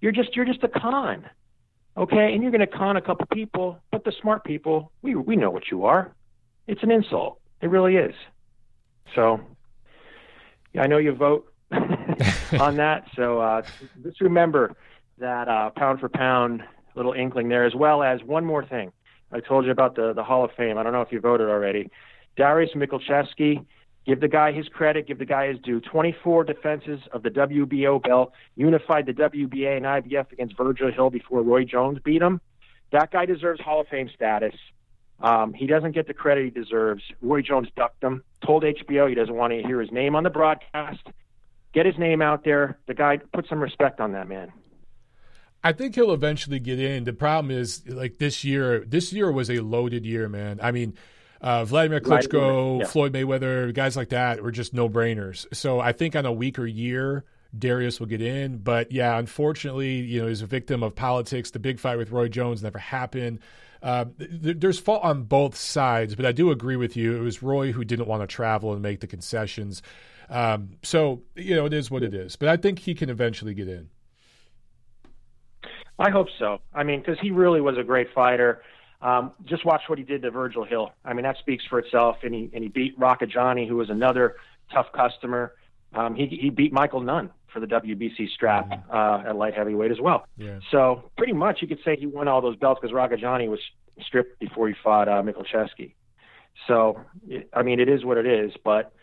You're 0.04 0.12
just 0.12 0.36
you're 0.36 0.44
just 0.44 0.62
a 0.66 0.68
con, 0.68 1.24
okay? 1.96 2.34
And 2.34 2.44
you're 2.44 2.52
going 2.52 2.60
to 2.60 2.68
con 2.68 2.98
a 2.98 3.02
couple 3.02 3.26
people, 3.28 3.80
but 3.90 4.04
the 4.04 4.12
smart 4.22 4.44
people, 4.44 4.92
we 5.02 5.16
we 5.16 5.38
know 5.38 5.50
what 5.50 5.72
you 5.72 5.86
are. 5.86 6.14
It's 6.68 6.84
an 6.84 6.92
insult. 6.92 7.40
It 7.62 7.70
really 7.70 7.96
is. 7.96 8.14
So, 9.16 9.40
yeah, 10.74 10.82
I 10.82 10.88
know 10.88 10.98
you 10.98 11.14
vote 11.14 11.54
on 11.72 12.76
that. 12.76 13.06
So 13.16 13.40
uh, 13.40 13.62
just 14.04 14.20
remember 14.20 14.76
that 15.20 15.48
uh, 15.48 15.70
pound 15.70 16.02
for 16.02 16.10
pound 16.10 16.64
little 16.96 17.14
inkling 17.14 17.48
there, 17.48 17.64
as 17.64 17.74
well 17.74 18.04
as 18.04 18.22
one 18.24 18.44
more 18.44 18.66
thing. 18.66 18.92
I 19.32 19.40
told 19.40 19.64
you 19.64 19.72
about 19.72 19.96
the 19.96 20.12
the 20.12 20.24
Hall 20.26 20.44
of 20.44 20.52
Fame. 20.58 20.78
I 20.78 20.84
don't 20.84 20.92
know 20.92 21.02
if 21.02 21.14
you 21.14 21.22
voted 21.22 21.48
already. 21.48 21.90
Darius 22.36 22.72
Michalczewski, 22.76 23.66
give 24.06 24.20
the 24.20 24.28
guy 24.28 24.52
his 24.52 24.68
credit, 24.68 25.08
give 25.08 25.20
the 25.20 25.26
guy 25.26 25.48
his 25.48 25.60
due. 25.60 25.80
24 25.80 26.44
defenses 26.44 27.00
of 27.12 27.24
the 27.24 27.30
WBO 27.30 28.02
belt, 28.02 28.34
unified 28.56 29.06
the 29.06 29.14
WBA 29.14 29.78
and 29.78 29.86
IBF 29.86 30.32
against 30.32 30.58
Virgil 30.58 30.92
Hill 30.92 31.10
before 31.10 31.42
Roy 31.42 31.64
Jones 31.64 32.00
beat 32.04 32.22
him. 32.22 32.42
That 32.92 33.12
guy 33.12 33.26
deserves 33.26 33.60
Hall 33.62 33.82
of 33.82 33.88
Fame 33.88 34.10
status. 34.14 34.56
Um, 35.20 35.54
he 35.54 35.68
doesn't 35.68 35.94
get 35.94 36.08
the 36.08 36.14
credit 36.14 36.44
he 36.44 36.50
deserves. 36.50 37.02
Roy 37.22 37.42
Jones 37.42 37.70
ducked 37.76 38.04
him, 38.04 38.24
told 38.46 38.64
HBO 38.64 39.08
he 39.08 39.16
doesn't 39.16 39.36
want 39.36 39.54
to 39.54 39.64
hear 39.64 39.80
his 39.80 39.92
name 39.92 40.16
on 40.16 40.24
the 40.24 40.30
broadcast. 40.30 41.08
Get 41.74 41.86
his 41.86 41.98
name 41.98 42.22
out 42.22 42.44
there. 42.44 42.78
The 42.88 42.94
guy, 42.94 43.18
put 43.18 43.48
some 43.48 43.60
respect 43.60 44.00
on 44.00 44.12
that 44.12 44.28
man. 44.28 44.52
I 45.64 45.72
think 45.72 45.96
he'll 45.96 46.12
eventually 46.12 46.60
get 46.60 46.78
in. 46.78 47.06
The 47.06 47.14
problem 47.14 47.50
is, 47.50 47.88
like 47.88 48.18
this 48.18 48.44
year, 48.44 48.84
this 48.86 49.14
year 49.14 49.32
was 49.32 49.50
a 49.50 49.60
loaded 49.60 50.06
year, 50.06 50.28
man. 50.28 50.60
I 50.62 50.72
mean, 50.72 50.94
uh, 51.44 51.66
Vladimir 51.66 52.00
Klitschko, 52.00 52.80
Yeah. 52.80 52.86
Floyd 52.88 53.14
Mayweather, 53.14 53.74
guys 53.74 53.98
like 53.98 54.10
that 54.10 54.42
were 54.42 54.52
just 54.52 54.74
no 54.74 54.88
brainers. 54.90 55.46
So 55.54 55.80
I 55.80 55.92
think 55.92 56.16
on 56.16 56.26
a 56.26 56.32
weaker 56.32 56.66
year, 56.66 57.26
Darius 57.58 58.00
will 58.00 58.08
get 58.08 58.22
in. 58.22 58.58
But 58.58 58.92
yeah, 58.92 59.18
unfortunately, 59.20 59.96
you 59.98 60.22
know, 60.22 60.28
he's 60.28 60.42
a 60.42 60.48
victim 60.48 60.82
of 60.82 60.96
politics. 60.96 61.52
The 61.52 61.60
big 61.60 61.80
fight 61.80 61.98
with 61.98 62.12
Roy 62.12 62.30
Jones 62.30 62.64
never 62.64 62.80
happened. 62.80 63.40
Uh, 63.82 64.06
th- 64.18 64.58
there's 64.60 64.80
fault 64.80 65.04
on 65.04 65.24
both 65.24 65.56
sides, 65.58 66.16
but 66.16 66.26
I 66.26 66.32
do 66.32 66.50
agree 66.52 66.78
with 66.78 66.96
you. 66.96 67.18
It 67.18 67.20
was 67.20 67.44
Roy 67.44 67.74
who 67.74 67.84
didn't 67.84 68.08
want 68.08 68.24
to 68.24 68.28
travel 68.28 68.72
and 68.72 68.82
make 68.82 69.02
the 69.02 69.08
concessions. 69.08 69.84
Um, 70.30 70.78
so 70.82 71.22
you 71.36 71.56
know, 71.56 71.66
it 71.66 71.74
is 71.74 71.92
what 71.92 72.02
it 72.02 72.14
is. 72.14 72.38
But 72.38 72.48
I 72.48 72.56
think 72.56 72.80
he 72.80 72.96
can 72.96 73.10
eventually 73.10 73.54
get 73.54 73.68
in. 73.68 73.90
I 76.00 76.10
hope 76.10 76.28
so. 76.40 76.60
I 76.74 76.84
mean, 76.84 77.02
because 77.02 77.18
he 77.22 77.30
really 77.30 77.62
was 77.62 77.78
a 77.78 77.84
great 77.84 78.08
fighter. 78.16 78.62
Um, 79.04 79.34
just 79.44 79.66
watch 79.66 79.82
what 79.88 80.00
he 80.00 80.06
did 80.06 80.22
to 80.22 80.32
Virgil 80.32 80.64
Hill. 80.64 80.92
I 81.04 81.14
mean, 81.14 81.24
that 81.24 81.38
speaks 81.38 81.66
for 81.66 81.78
itself. 81.78 82.18
And 82.24 82.34
he 82.34 82.50
and 82.54 82.64
he 82.64 82.70
beat 82.70 82.98
Rocchigiani, 82.98 83.68
who 83.68 83.76
was 83.76 83.90
another 83.90 84.38
tough 84.72 84.92
customer. 84.94 85.54
Um, 85.94 86.16
he 86.16 86.26
he 86.28 86.50
beat 86.50 86.72
Michael 86.72 87.02
Nunn 87.02 87.30
for 87.52 87.60
the 87.60 87.68
WBC 87.68 88.30
strap 88.30 88.72
uh, 88.90 89.24
at 89.28 89.36
light 89.36 89.54
heavyweight 89.54 89.92
as 89.92 90.00
well. 90.00 90.26
Yeah. 90.38 90.60
So 90.72 91.12
pretty 91.18 91.34
much 91.34 91.62
you 91.62 91.68
could 91.68 91.80
say 91.84 91.98
he 91.98 92.08
won 92.08 92.28
all 92.30 92.42
those 92.42 92.56
belts 92.56 92.80
because 92.82 92.96
Rocchigiani 92.96 93.50
was 93.50 93.60
stripped 94.02 94.40
before 94.40 94.70
he 94.70 94.74
fought 94.82 95.10
uh, 95.10 95.22
Michalczewski. 95.22 95.94
So 96.66 97.02
it, 97.28 97.50
I 97.54 97.62
mean, 97.62 97.82
it 97.82 97.90
is 97.90 98.06
what 98.06 98.18
it 98.18 98.26
is. 98.26 98.54
But 98.64 98.94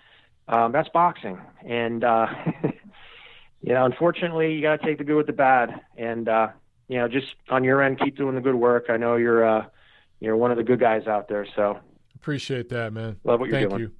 um, 0.48 0.72
that's 0.72 0.88
boxing, 0.88 1.38
and 1.62 2.02
uh, 2.02 2.26
you 3.60 3.74
know, 3.74 3.84
unfortunately, 3.84 4.54
you 4.54 4.62
got 4.62 4.80
to 4.80 4.86
take 4.86 4.96
the 4.96 5.04
good 5.04 5.16
with 5.16 5.26
the 5.26 5.34
bad, 5.34 5.78
and 5.98 6.26
uh, 6.26 6.48
you 6.88 6.96
know, 6.96 7.06
just 7.06 7.34
on 7.50 7.64
your 7.64 7.82
end, 7.82 8.00
keep 8.00 8.16
doing 8.16 8.34
the 8.34 8.40
good 8.40 8.54
work. 8.54 8.86
I 8.88 8.96
know 8.96 9.16
you're 9.16 9.44
uh, 9.44 9.66
you're 10.20 10.36
one 10.36 10.50
of 10.50 10.56
the 10.56 10.62
good 10.64 10.80
guys 10.80 11.06
out 11.06 11.28
there, 11.28 11.46
so 11.56 11.78
Appreciate 12.14 12.68
that, 12.68 12.92
man. 12.92 13.16
love 13.24 13.40
what 13.40 13.48
you're 13.48 13.58
Thank 13.58 13.70
doing. 13.70 13.82
you. 13.82 13.92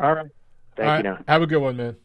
All 0.00 0.14
right. 0.14 0.26
Thank 0.76 0.88
All 0.88 0.98
you. 0.98 1.10
right. 1.10 1.18
Now. 1.18 1.24
Have 1.28 1.42
a 1.42 1.46
good 1.46 1.58
one, 1.58 1.76
man. 1.76 1.96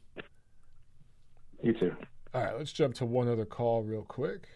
You 1.63 1.73
too. 1.73 1.95
All 2.33 2.43
right, 2.43 2.57
let's 2.57 2.71
jump 2.71 2.95
to 2.95 3.05
one 3.05 3.27
other 3.27 3.45
call 3.45 3.83
real 3.83 4.03
quick. 4.03 4.47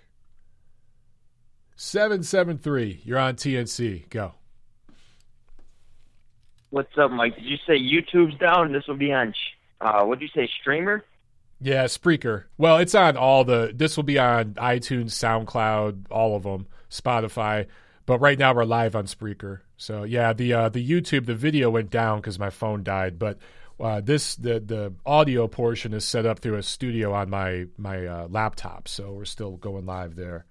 773, 1.75 3.01
you're 3.03 3.19
on 3.19 3.35
TNC. 3.35 4.09
Go. 4.09 4.33
What's 6.69 6.97
up, 6.97 7.11
Mike? 7.11 7.35
Did 7.35 7.45
you 7.45 7.57
say 7.67 7.77
YouTube's 7.79 8.37
down? 8.39 8.71
This 8.71 8.87
will 8.87 8.95
be 8.97 9.11
on, 9.11 9.33
uh, 9.81 10.03
what 10.03 10.19
did 10.19 10.29
you 10.33 10.41
say, 10.41 10.49
Streamer? 10.61 11.03
Yeah, 11.61 11.85
Spreaker. 11.85 12.45
Well, 12.57 12.77
it's 12.77 12.95
on 12.95 13.15
all 13.17 13.43
the. 13.45 13.71
This 13.73 13.95
will 13.95 14.03
be 14.03 14.19
on 14.19 14.55
iTunes, 14.55 15.11
SoundCloud, 15.11 16.05
all 16.11 16.35
of 16.35 16.43
them, 16.43 16.67
Spotify. 16.89 17.67
But 18.05 18.19
right 18.19 18.37
now 18.37 18.53
we're 18.53 18.65
live 18.65 18.95
on 18.95 19.05
Spreaker. 19.05 19.61
So 19.77 20.03
yeah, 20.03 20.33
the 20.33 20.53
uh, 20.53 20.69
the 20.69 20.87
YouTube 20.87 21.25
the 21.25 21.35
video 21.35 21.69
went 21.69 21.89
down 21.89 22.19
because 22.19 22.37
my 22.37 22.49
phone 22.49 22.83
died. 22.83 23.17
But 23.17 23.39
uh, 23.79 24.01
this 24.01 24.35
the 24.35 24.59
the 24.59 24.93
audio 25.05 25.47
portion 25.47 25.93
is 25.93 26.05
set 26.05 26.25
up 26.25 26.39
through 26.39 26.55
a 26.55 26.63
studio 26.63 27.13
on 27.13 27.29
my 27.29 27.65
my 27.77 28.05
uh, 28.05 28.27
laptop. 28.29 28.87
So 28.87 29.11
we're 29.13 29.25
still 29.25 29.57
going 29.57 29.85
live 29.85 30.15
there. 30.15 30.45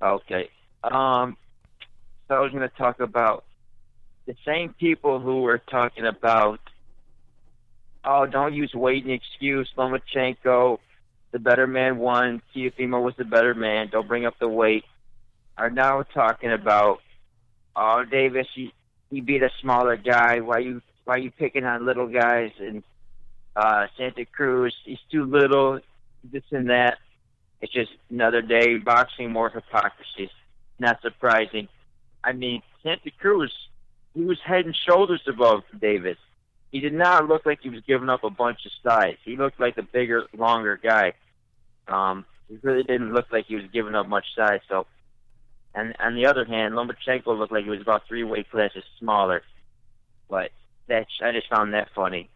Okay. 0.00 0.48
Um, 0.82 1.36
so 2.28 2.34
I 2.34 2.40
was 2.40 2.52
going 2.52 2.68
to 2.68 2.76
talk 2.76 3.00
about 3.00 3.44
the 4.26 4.36
same 4.46 4.74
people 4.74 5.18
who 5.18 5.42
were 5.42 5.58
talking 5.58 6.06
about, 6.06 6.60
oh, 8.04 8.26
don't 8.26 8.54
use 8.54 8.72
weight 8.74 9.04
and 9.04 9.12
excuse. 9.12 9.68
Lomachenko, 9.76 10.78
the 11.32 11.38
better 11.38 11.66
man 11.66 11.98
won. 11.98 12.42
Teofimo 12.54 13.02
was 13.02 13.14
the 13.16 13.24
better 13.24 13.54
man. 13.54 13.88
Don't 13.90 14.06
bring 14.06 14.24
up 14.24 14.38
the 14.38 14.48
weight. 14.48 14.84
Are 15.58 15.70
now 15.70 16.02
talking 16.14 16.52
about, 16.52 17.00
oh, 17.74 18.04
Davis, 18.04 18.46
he, 18.54 18.72
he 19.10 19.20
beat 19.20 19.42
a 19.42 19.50
smaller 19.60 19.96
guy. 19.96 20.40
Why 20.40 20.58
you 20.58 20.80
why 21.04 21.16
you 21.16 21.30
picking 21.30 21.64
on 21.64 21.84
little 21.84 22.06
guys? 22.06 22.52
And 22.60 22.84
uh, 23.56 23.88
Santa 23.96 24.24
Cruz, 24.24 24.74
he's 24.84 24.98
too 25.10 25.24
little. 25.24 25.80
This 26.22 26.44
and 26.52 26.70
that. 26.70 26.98
It's 27.60 27.72
just 27.72 27.90
another 28.08 28.40
day 28.40 28.76
boxing 28.76 29.32
more 29.32 29.50
hypocrisy. 29.50 30.30
Not 30.78 31.02
surprising. 31.02 31.66
I 32.22 32.32
mean, 32.32 32.62
Santa 32.82 33.10
Cruz, 33.18 33.52
he 34.14 34.22
was 34.22 34.38
head 34.44 34.64
and 34.64 34.76
shoulders 34.76 35.22
above 35.26 35.62
Davis. 35.80 36.18
He 36.70 36.80
did 36.80 36.92
not 36.92 37.26
look 37.26 37.46
like 37.46 37.60
he 37.62 37.70
was 37.70 37.80
giving 37.86 38.10
up 38.10 38.22
a 38.22 38.30
bunch 38.30 38.60
of 38.66 38.72
size. 38.88 39.16
He 39.24 39.36
looked 39.36 39.58
like 39.58 39.76
a 39.78 39.82
bigger, 39.82 40.24
longer 40.36 40.78
guy. 40.80 41.14
Um, 41.88 42.26
he 42.48 42.58
really 42.62 42.82
didn't 42.82 43.12
look 43.12 43.26
like 43.32 43.46
he 43.46 43.56
was 43.56 43.64
giving 43.72 43.94
up 43.94 44.06
much 44.06 44.26
size. 44.36 44.60
So, 44.68 44.86
and 45.74 45.94
on 46.00 46.14
the 46.14 46.26
other 46.26 46.44
hand, 46.44 46.74
Lomachenko 46.74 47.38
looked 47.38 47.52
like 47.52 47.64
he 47.64 47.70
was 47.70 47.80
about 47.80 48.06
three 48.08 48.24
weight 48.24 48.50
classes 48.50 48.84
smaller. 48.98 49.42
But 50.28 50.50
that's 50.86 51.10
I 51.22 51.32
just 51.32 51.48
found 51.48 51.74
that 51.74 51.88
funny. 51.94 52.28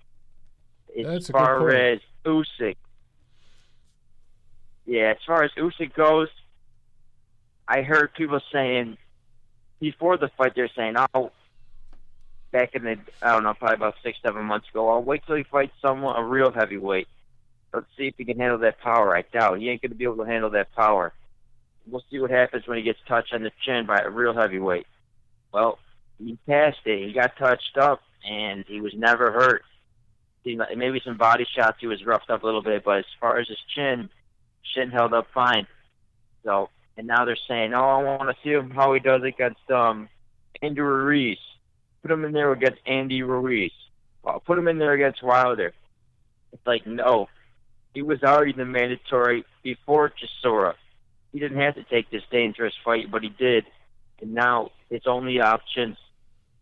As 0.99 1.07
That's 1.07 1.31
far 1.31 1.71
as 1.71 2.01
Usyk, 2.25 2.77
yeah, 4.87 5.13
as 5.13 5.17
far 5.27 5.43
as 5.43 5.51
Usyk 5.53 5.95
goes, 5.95 6.29
I 7.67 7.83
heard 7.83 8.13
people 8.15 8.41
saying 8.53 8.99
before 9.81 10.17
the 10.17 10.29
fight 10.37 10.55
they're 10.55 10.69
saying, 10.77 10.97
"Oh, 11.15 11.33
back 12.51 12.75
in 12.75 12.85
the 12.85 12.99
I 13.23 13.33
don't 13.33 13.45
know, 13.45 13.55
probably 13.55 13.77
about 13.77 13.95
six, 14.03 14.19
seven 14.23 14.45
months 14.45 14.69
ago, 14.69 14.89
I'll 14.91 15.03
wait 15.03 15.25
till 15.27 15.37
he 15.37 15.45
fights 15.45 15.73
someone 15.81 16.17
a 16.17 16.23
real 16.23 16.53
heavyweight. 16.53 17.09
Let's 17.73 17.87
see 17.97 18.09
if 18.09 18.15
he 18.19 18.25
can 18.25 18.39
handle 18.39 18.59
that 18.59 18.81
power." 18.81 19.17
I 19.17 19.23
doubt 19.23 19.59
he 19.59 19.71
ain't 19.71 19.81
going 19.81 19.93
to 19.93 19.97
be 19.97 20.05
able 20.05 20.19
to 20.19 20.31
handle 20.31 20.51
that 20.51 20.73
power. 20.75 21.13
We'll 21.87 22.03
see 22.11 22.19
what 22.19 22.31
happens 22.31 22.67
when 22.67 22.79
he 22.79 22.85
gets 22.85 22.99
touched 23.07 23.33
on 23.33 23.43
the 23.43 23.51
chin 23.65 23.87
by 23.87 23.99
a 23.99 24.11
real 24.11 24.35
heavyweight. 24.35 24.87
Well, 25.53 25.79
he 26.19 26.39
passed 26.47 26.79
it. 26.87 27.07
He 27.07 27.13
got 27.13 27.37
touched 27.37 27.77
up, 27.77 28.01
and 28.29 28.65
he 28.67 28.81
was 28.81 28.95
never 28.95 29.33
hurt. 29.33 29.63
Maybe 30.45 31.01
some 31.05 31.17
body 31.17 31.47
shots 31.57 31.79
he 31.81 31.87
was 31.87 32.05
roughed 32.05 32.31
up 32.31 32.43
a 32.43 32.47
little 32.47 32.63
bit, 32.63 32.85
but 32.85 32.99
as 32.99 33.05
far 33.21 33.39
as 33.39 33.49
his 33.49 33.59
chin, 33.75 34.09
chin 34.75 34.91
held 34.91 35.15
up 35.15 35.27
fine. 35.33 35.67
So, 36.45 36.69
and 36.97 37.07
now 37.07 37.25
they're 37.25 37.37
saying, 37.49 37.75
"Oh, 37.75 37.81
I 37.81 38.03
want 38.03 38.29
to 38.29 38.37
see 38.43 38.51
him 38.51 38.71
how 38.71 38.93
he 38.93 39.01
does 39.01 39.23
against 39.23 39.71
um 39.71 40.09
Andy 40.61 40.81
Ruiz. 40.81 41.39
Put 42.03 42.11
him 42.11 42.25
in 42.25 42.33
there 42.33 42.51
against 42.53 42.81
Andy 42.87 43.23
Ruiz. 43.23 43.73
Well, 44.23 44.41
put 44.41 44.59
him 44.59 44.69
in 44.69 44.79
there 44.79 44.93
against 44.93 45.23
Wilder." 45.23 45.73
It's 46.53 46.67
like, 46.67 46.87
no, 46.87 47.29
he 47.95 48.03
was 48.03 48.23
already 48.23 48.53
the 48.53 48.65
mandatory 48.65 49.45
before 49.63 50.11
Chisora. 50.11 50.75
He 51.33 51.39
didn't 51.39 51.59
have 51.59 51.75
to 51.77 51.85
take 51.85 52.11
this 52.11 52.23
dangerous 52.31 52.75
fight, 52.85 53.11
but 53.11 53.23
he 53.23 53.31
did. 53.31 53.65
And 54.21 54.35
now 54.35 54.71
his 54.91 55.03
only 55.07 55.41
options, 55.41 55.97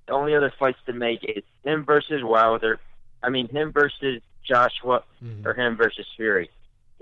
the 0.07 0.13
only 0.13 0.35
other 0.35 0.53
fights 0.59 0.79
to 0.87 0.93
make 0.93 1.25
is 1.25 1.43
him 1.65 1.85
versus 1.85 2.23
Wilder. 2.23 2.79
I 3.23 3.29
mean, 3.31 3.49
him 3.49 3.73
versus 3.73 4.23
Joshua 4.45 5.03
Mhm. 5.23 5.45
or 5.45 5.55
him 5.55 5.77
versus 5.77 6.07
Fury. 6.17 6.51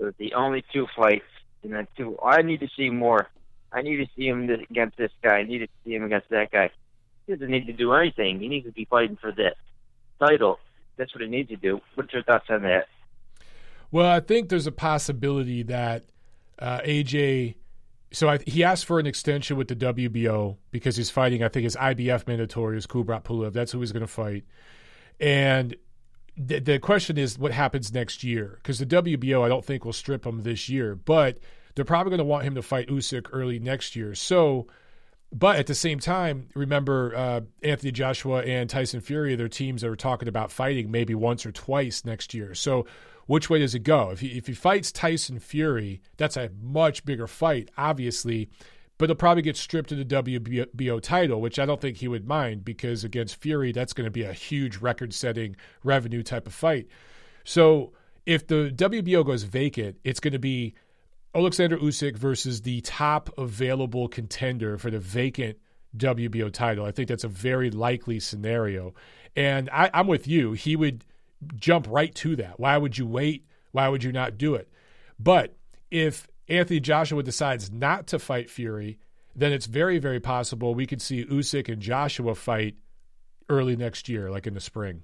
Are 0.01 0.13
the 0.17 0.33
only 0.33 0.63
two 0.73 0.87
fights. 0.95 1.25
And 1.63 1.73
then 1.73 1.87
two, 1.97 2.17
I 2.23 2.41
need 2.41 2.61
to 2.61 2.69
see 2.75 2.89
more. 2.89 3.29
I 3.71 3.81
need 3.81 3.97
to 3.97 4.07
see 4.15 4.27
him 4.27 4.49
against 4.49 4.97
this 4.97 5.11
guy. 5.21 5.37
I 5.39 5.43
need 5.43 5.59
to 5.59 5.67
see 5.83 5.93
him 5.93 6.03
against 6.03 6.29
that 6.29 6.51
guy. 6.51 6.71
He 7.27 7.33
doesn't 7.33 7.49
need 7.51 7.67
to 7.67 7.73
do 7.73 7.93
anything. 7.93 8.39
He 8.39 8.47
needs 8.47 8.65
to 8.65 8.71
be 8.71 8.85
fighting 8.85 9.17
for 9.17 9.31
this 9.31 9.55
title. 10.19 10.59
That's 10.97 11.13
what 11.13 11.21
he 11.21 11.29
needs 11.29 11.49
to 11.49 11.55
do. 11.55 11.81
What's 11.95 12.11
your 12.13 12.23
thoughts 12.23 12.49
on 12.49 12.63
that? 12.63 12.87
Well, 13.91 14.07
I 14.09 14.19
think 14.21 14.49
there's 14.49 14.67
a 14.67 14.71
possibility 14.71 15.63
that 15.63 16.05
uh, 16.57 16.79
AJ. 16.81 17.55
So 18.11 18.29
I, 18.29 18.39
he 18.45 18.63
asked 18.63 18.85
for 18.85 18.99
an 18.99 19.05
extension 19.05 19.55
with 19.55 19.67
the 19.67 19.75
WBO 19.75 20.57
because 20.71 20.97
he's 20.97 21.09
fighting. 21.09 21.43
I 21.43 21.47
think 21.47 21.65
his 21.65 21.75
IBF 21.75 22.27
mandatory 22.27 22.77
is 22.77 22.87
Kubrat 22.87 23.23
Pulev. 23.23 23.53
That's 23.53 23.71
who 23.71 23.79
he's 23.81 23.91
going 23.91 24.01
to 24.01 24.07
fight. 24.07 24.45
And 25.19 25.75
the, 26.35 26.59
the 26.59 26.79
question 26.79 27.17
is, 27.17 27.37
what 27.37 27.51
happens 27.51 27.93
next 27.93 28.23
year? 28.23 28.57
Because 28.57 28.79
the 28.79 28.85
WBO, 28.85 29.43
I 29.43 29.49
don't 29.49 29.63
think 29.63 29.85
will 29.85 29.93
strip 29.93 30.25
him 30.25 30.41
this 30.41 30.69
year, 30.69 30.95
but 30.95 31.37
they're 31.75 31.85
probably 31.85 32.09
going 32.09 32.19
to 32.19 32.25
want 32.25 32.45
him 32.45 32.55
to 32.55 32.61
fight 32.61 32.87
Usyk 32.87 33.27
early 33.31 33.59
next 33.59 33.95
year. 33.95 34.15
So, 34.15 34.67
but 35.31 35.57
at 35.57 35.67
the 35.67 35.75
same 35.75 35.99
time, 35.99 36.47
remember 36.55 37.15
uh, 37.15 37.41
Anthony 37.61 37.91
Joshua 37.91 38.41
and 38.41 38.69
Tyson 38.69 39.01
Fury, 39.01 39.35
their 39.35 39.47
teams 39.47 39.83
are 39.83 39.95
talking 39.95 40.27
about 40.27 40.51
fighting 40.51 40.89
maybe 40.89 41.13
once 41.13 41.45
or 41.45 41.51
twice 41.51 42.03
next 42.05 42.33
year. 42.33 42.55
So, 42.55 42.87
which 43.29 43.47
way 43.47 43.59
does 43.59 43.75
it 43.75 43.83
go? 43.83 44.09
If 44.09 44.21
he 44.21 44.29
if 44.29 44.47
he 44.47 44.53
fights 44.53 44.91
Tyson 44.91 45.37
Fury, 45.37 46.01
that's 46.17 46.35
a 46.35 46.49
much 46.63 47.05
bigger 47.05 47.27
fight, 47.27 47.69
obviously, 47.77 48.49
but 48.97 49.07
he'll 49.07 49.15
probably 49.15 49.43
get 49.43 49.55
stripped 49.55 49.91
of 49.91 49.99
the 49.99 50.03
WBO 50.03 50.99
title, 50.99 51.39
which 51.39 51.59
I 51.59 51.67
don't 51.67 51.79
think 51.79 51.97
he 51.97 52.07
would 52.07 52.27
mind 52.27 52.65
because 52.65 53.03
against 53.03 53.35
Fury, 53.35 53.71
that's 53.71 53.93
going 53.93 54.05
to 54.05 54.11
be 54.11 54.23
a 54.23 54.33
huge 54.33 54.77
record-setting 54.77 55.57
revenue 55.83 56.23
type 56.23 56.47
of 56.47 56.55
fight. 56.55 56.87
So, 57.43 57.93
if 58.25 58.47
the 58.47 58.73
WBO 58.75 59.23
goes 59.23 59.43
vacant, 59.43 59.97
it's 60.03 60.19
going 60.19 60.33
to 60.33 60.39
be 60.39 60.73
Alexander 61.35 61.77
Usyk 61.77 62.17
versus 62.17 62.63
the 62.63 62.81
top 62.81 63.29
available 63.37 64.07
contender 64.07 64.79
for 64.79 64.89
the 64.89 64.97
vacant 64.97 65.59
WBO 65.95 66.51
title. 66.51 66.83
I 66.83 66.89
think 66.89 67.07
that's 67.07 67.23
a 67.23 67.27
very 67.29 67.69
likely 67.69 68.19
scenario. 68.19 68.95
And 69.35 69.69
I, 69.71 69.91
I'm 69.93 70.07
with 70.07 70.27
you. 70.27 70.53
He 70.53 70.75
would 70.75 71.05
jump 71.55 71.87
right 71.89 72.13
to 72.15 72.35
that. 72.37 72.59
Why 72.59 72.77
would 72.77 72.97
you 72.97 73.05
wait? 73.05 73.45
Why 73.71 73.87
would 73.87 74.03
you 74.03 74.11
not 74.11 74.37
do 74.37 74.55
it? 74.55 74.69
But 75.19 75.55
if 75.91 76.27
Anthony 76.47 76.79
Joshua 76.79 77.23
decides 77.23 77.71
not 77.71 78.07
to 78.07 78.19
fight 78.19 78.49
Fury, 78.49 78.99
then 79.35 79.53
it's 79.53 79.67
very, 79.67 79.99
very 79.99 80.19
possible 80.19 80.73
we 80.73 80.85
could 80.85 81.01
see 81.01 81.23
Usyk 81.25 81.69
and 81.69 81.81
Joshua 81.81 82.35
fight 82.35 82.75
early 83.47 83.75
next 83.75 84.09
year, 84.09 84.29
like 84.29 84.47
in 84.47 84.53
the 84.53 84.59
spring. 84.59 85.03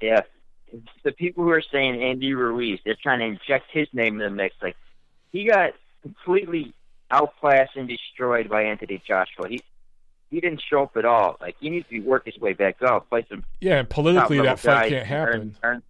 Yeah. 0.00 0.22
The 1.02 1.12
people 1.12 1.44
who 1.44 1.50
are 1.50 1.62
saying 1.72 2.02
Andy 2.02 2.34
Ruiz, 2.34 2.78
they're 2.84 2.96
trying 3.02 3.20
to 3.20 3.24
inject 3.26 3.66
his 3.72 3.88
name 3.92 4.20
in 4.20 4.20
the 4.20 4.30
mix. 4.30 4.54
Like, 4.60 4.76
he 5.30 5.46
got 5.48 5.72
completely 6.02 6.74
outclassed 7.10 7.76
and 7.76 7.88
destroyed 7.88 8.48
by 8.48 8.64
Anthony 8.64 9.02
Joshua. 9.06 9.48
He 9.48 9.62
he 10.30 10.40
didn't 10.40 10.62
show 10.68 10.82
up 10.84 10.96
at 10.96 11.04
all. 11.04 11.36
Like, 11.40 11.56
he 11.60 11.70
needs 11.70 11.88
to 11.90 12.00
work 12.00 12.26
his 12.26 12.38
way 12.38 12.52
back 12.52 12.82
up, 12.82 13.08
play 13.08 13.24
some 13.28 13.44
Yeah, 13.60 13.78
and 13.78 13.88
politically 13.88 14.40
that 14.42 14.58
fight 14.60 14.90
can't 14.90 15.06
happen. 15.06 15.56
earn- 15.62 15.72
earn- 15.74 15.82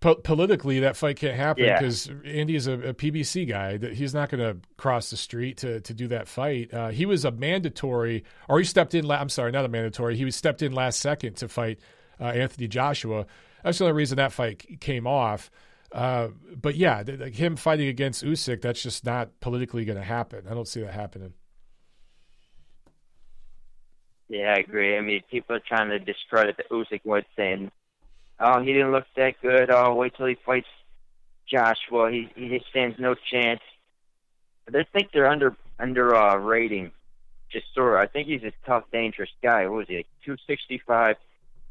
Po- 0.00 0.14
politically, 0.14 0.80
that 0.80 0.96
fight 0.96 1.16
can't 1.18 1.36
happen 1.36 1.64
Yeah. 1.64 1.78
because 1.78 2.10
Andy 2.24 2.56
is 2.56 2.66
a, 2.66 2.72
a 2.72 2.94
PBC 2.94 3.46
guy. 3.46 3.76
That 3.76 3.92
he's 3.92 4.14
not 4.14 4.30
going 4.30 4.40
to 4.40 4.58
cross 4.78 5.10
the 5.10 5.16
street 5.18 5.58
to 5.58 5.82
to 5.82 5.92
do 5.92 6.08
that 6.08 6.26
fight. 6.26 6.72
Uh, 6.72 6.88
he 6.88 7.04
was 7.04 7.26
a 7.26 7.30
mandatory, 7.30 8.24
or 8.48 8.58
he 8.58 8.64
stepped 8.64 8.94
in. 8.94 9.04
La- 9.04 9.16
I'm 9.16 9.28
sorry, 9.28 9.52
not 9.52 9.66
a 9.66 9.68
mandatory. 9.68 10.16
He 10.16 10.24
was 10.24 10.34
stepped 10.34 10.62
in 10.62 10.72
last 10.72 11.00
second 11.00 11.36
to 11.36 11.48
fight 11.48 11.80
uh, 12.18 12.24
Anthony 12.28 12.66
Joshua. 12.66 13.26
That's 13.62 13.76
the 13.76 13.84
only 13.84 13.94
reason 13.96 14.16
that 14.16 14.32
fight 14.32 14.80
came 14.80 15.06
off. 15.06 15.50
Uh, 15.92 16.28
but 16.56 16.76
yeah, 16.76 17.02
th- 17.02 17.20
like 17.20 17.34
him 17.34 17.56
fighting 17.56 17.88
against 17.88 18.24
Usyk, 18.24 18.62
that's 18.62 18.82
just 18.82 19.04
not 19.04 19.38
politically 19.40 19.84
going 19.84 19.98
to 19.98 20.04
happen. 20.04 20.46
I 20.50 20.54
don't 20.54 20.66
see 20.68 20.80
that 20.80 20.94
happening. 20.94 21.34
Yeah, 24.30 24.54
I 24.56 24.60
agree. 24.60 24.96
I 24.96 25.00
mean, 25.00 25.22
people 25.28 25.56
are 25.56 25.60
trying 25.60 25.90
to 25.90 25.98
discredit 25.98 26.56
the 26.56 26.62
Usyk 26.70 27.00
one, 27.02 27.24
saying, 27.36 27.72
"Oh, 28.38 28.62
he 28.62 28.72
didn't 28.72 28.92
look 28.92 29.06
that 29.16 29.34
good. 29.42 29.70
Oh, 29.72 29.94
wait 29.94 30.14
till 30.16 30.26
he 30.26 30.36
fights 30.46 30.68
Joshua. 31.48 32.12
He 32.12 32.30
he 32.36 32.62
stands 32.70 32.96
no 33.00 33.16
chance." 33.16 33.60
They 34.70 34.86
think 34.92 35.10
they're 35.12 35.26
under 35.26 35.56
under 35.80 36.14
uh, 36.14 36.36
rating 36.36 36.92
Chisora. 37.52 37.98
I 37.98 38.06
think 38.06 38.28
he's 38.28 38.44
a 38.44 38.52
tough, 38.64 38.84
dangerous 38.92 39.30
guy. 39.42 39.66
What 39.66 39.78
was 39.78 39.88
he, 39.88 39.96
like 39.96 40.06
265? 40.24 41.16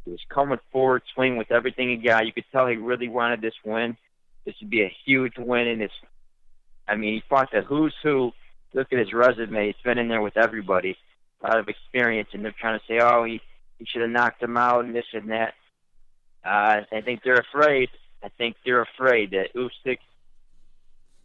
He 0.03 0.12
was 0.12 0.20
coming 0.28 0.60
forward, 0.74 1.03
swinging 1.16 1.38
with 1.38 1.51
everything 1.53 1.89
he 1.89 1.95
got. 1.95 2.26
You 2.26 2.34
could 2.34 2.51
tell 2.51 2.68
he 2.68 2.76
really 2.76 3.07
wanted 3.07 3.39
this 3.39 3.53
win. 3.64 3.95
This 4.45 4.55
would 4.60 4.70
be 4.70 4.82
a 4.82 4.93
huge 5.05 5.38
win 5.38 5.66
in 5.66 5.80
his. 5.80 5.91
I 6.89 6.95
mean, 6.97 7.14
he 7.14 7.24
fought 7.30 7.51
the 7.53 7.62
who's 7.62 7.95
who. 8.03 8.34
Look 8.74 8.91
at 8.91 8.99
his 8.99 9.14
resume. 9.14 9.68
He's 9.68 9.82
been 9.84 9.97
in 9.97 10.10
there 10.10 10.22
with 10.22 10.36
everybody. 10.36 10.97
Lot 11.42 11.60
of 11.60 11.70
experience, 11.70 12.30
and 12.34 12.44
they're 12.44 12.56
trying 12.60 12.80
to 12.80 12.86
say, 12.86 13.00
oh, 13.00 13.24
he 13.24 13.42
he 13.78 13.86
should 13.86 14.02
have 14.02 14.12
knocked 14.12 14.44
him 14.44 14.58
out 14.58 14.84
and 14.84 14.94
this 14.94 15.06
and 15.14 15.32
that. 15.32 15.54
Uh, 16.44 16.82
I 16.92 17.02
think 17.02 17.22
they're 17.24 17.36
afraid. 17.40 17.90
I 18.22 18.30
think 18.38 18.58
they're 18.66 18.82
afraid 18.82 19.32
that 19.32 19.54
Usyk 19.56 20.00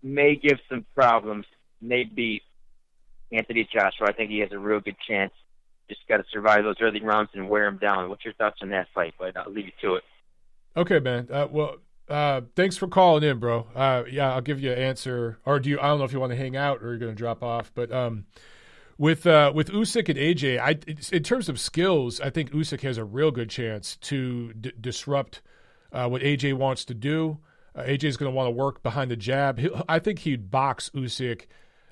may 0.03 0.37
give 0.37 0.59
some 0.69 0.87
problems, 0.95 1.47
may 1.81 2.05
beat 2.05 2.43
Anthony 3.33 3.69
Joshua. 3.73 4.07
I 4.09 4.13
think 4.13 4.31
he 4.31 4.39
has 4.41 4.53
a 4.53 4.59
real 4.59 4.81
good 4.81 4.97
chance. 5.07 5.33
Just 5.89 6.07
got 6.09 6.19
to 6.19 6.25
survive 6.33 6.63
those 6.63 6.77
early 6.81 7.01
rounds 7.01 7.31
and 7.35 7.49
wear 7.49 7.67
him 7.67 7.79
down. 7.79 8.09
What's 8.09 8.25
your 8.25 8.35
thoughts 8.35 8.59
on 8.63 8.71
that 8.71 8.87
fight? 8.95 9.15
But 9.19 9.37
I'll 9.37 9.51
leave 9.51 9.67
you 9.67 9.73
to 9.83 9.97
it. 9.97 10.05
Okay, 10.77 10.99
man. 11.01 11.29
Uh, 11.31 11.49
well, 11.51 11.77
uh, 12.09 12.43
thanks 12.55 12.77
for 12.77 12.87
calling 12.87 13.23
in, 13.23 13.39
bro. 13.39 13.67
Uh, 13.75 14.05
yeah, 14.11 14.33
I'll 14.33 14.41
give 14.41 14.61
you 14.61 14.73
an 14.73 14.79
answer. 14.79 15.39
Or 15.45 15.59
do 15.59 15.71
you? 15.71 15.79
I 15.81 15.89
don't 15.89 15.99
know 15.99 16.05
if 16.05 16.13
you 16.13 16.21
want 16.21 16.33
to 16.33 16.37
hang 16.37 16.57
out 16.57 16.83
or 16.83 16.89
you're 16.89 16.99
going 16.99 17.13
to 17.13 17.19
drop 17.19 17.43
off. 17.43 17.73
But 17.75 17.93
um, 17.93 18.27
with 18.99 19.27
uh, 19.27 19.53
with 19.55 19.71
Usyk 19.71 20.09
and 20.09 20.19
AJ, 20.19 20.59
I 20.59 20.79
in 21.15 21.23
terms 21.23 21.49
of 21.49 21.59
skills, 21.59 22.21
I 22.21 22.31
think 22.31 22.53
Usyk 22.53 22.83
has 22.83 22.99
a 22.99 23.05
real 23.05 23.31
good 23.31 23.51
chance 23.51 23.97
to 23.97 24.53
d- 24.53 24.73
disrupt 24.81 25.43
uh, 25.93 26.09
what 26.09 26.23
AJ 26.23 26.55
wants 26.55 26.85
to 26.87 26.95
do. 26.95 27.39
Uh, 27.75 27.83
AJ 27.83 28.05
is 28.05 28.17
going 28.17 28.31
to 28.31 28.37
want 28.37 28.47
to 28.47 28.53
work 28.53 28.83
behind 28.83 29.11
the 29.11 29.17
jab. 29.17 29.59
He'll, 29.59 29.85
I 29.89 29.99
think 29.99 30.21
he'd 30.21 30.51
box 30.51 30.91
Usyk 30.95 31.47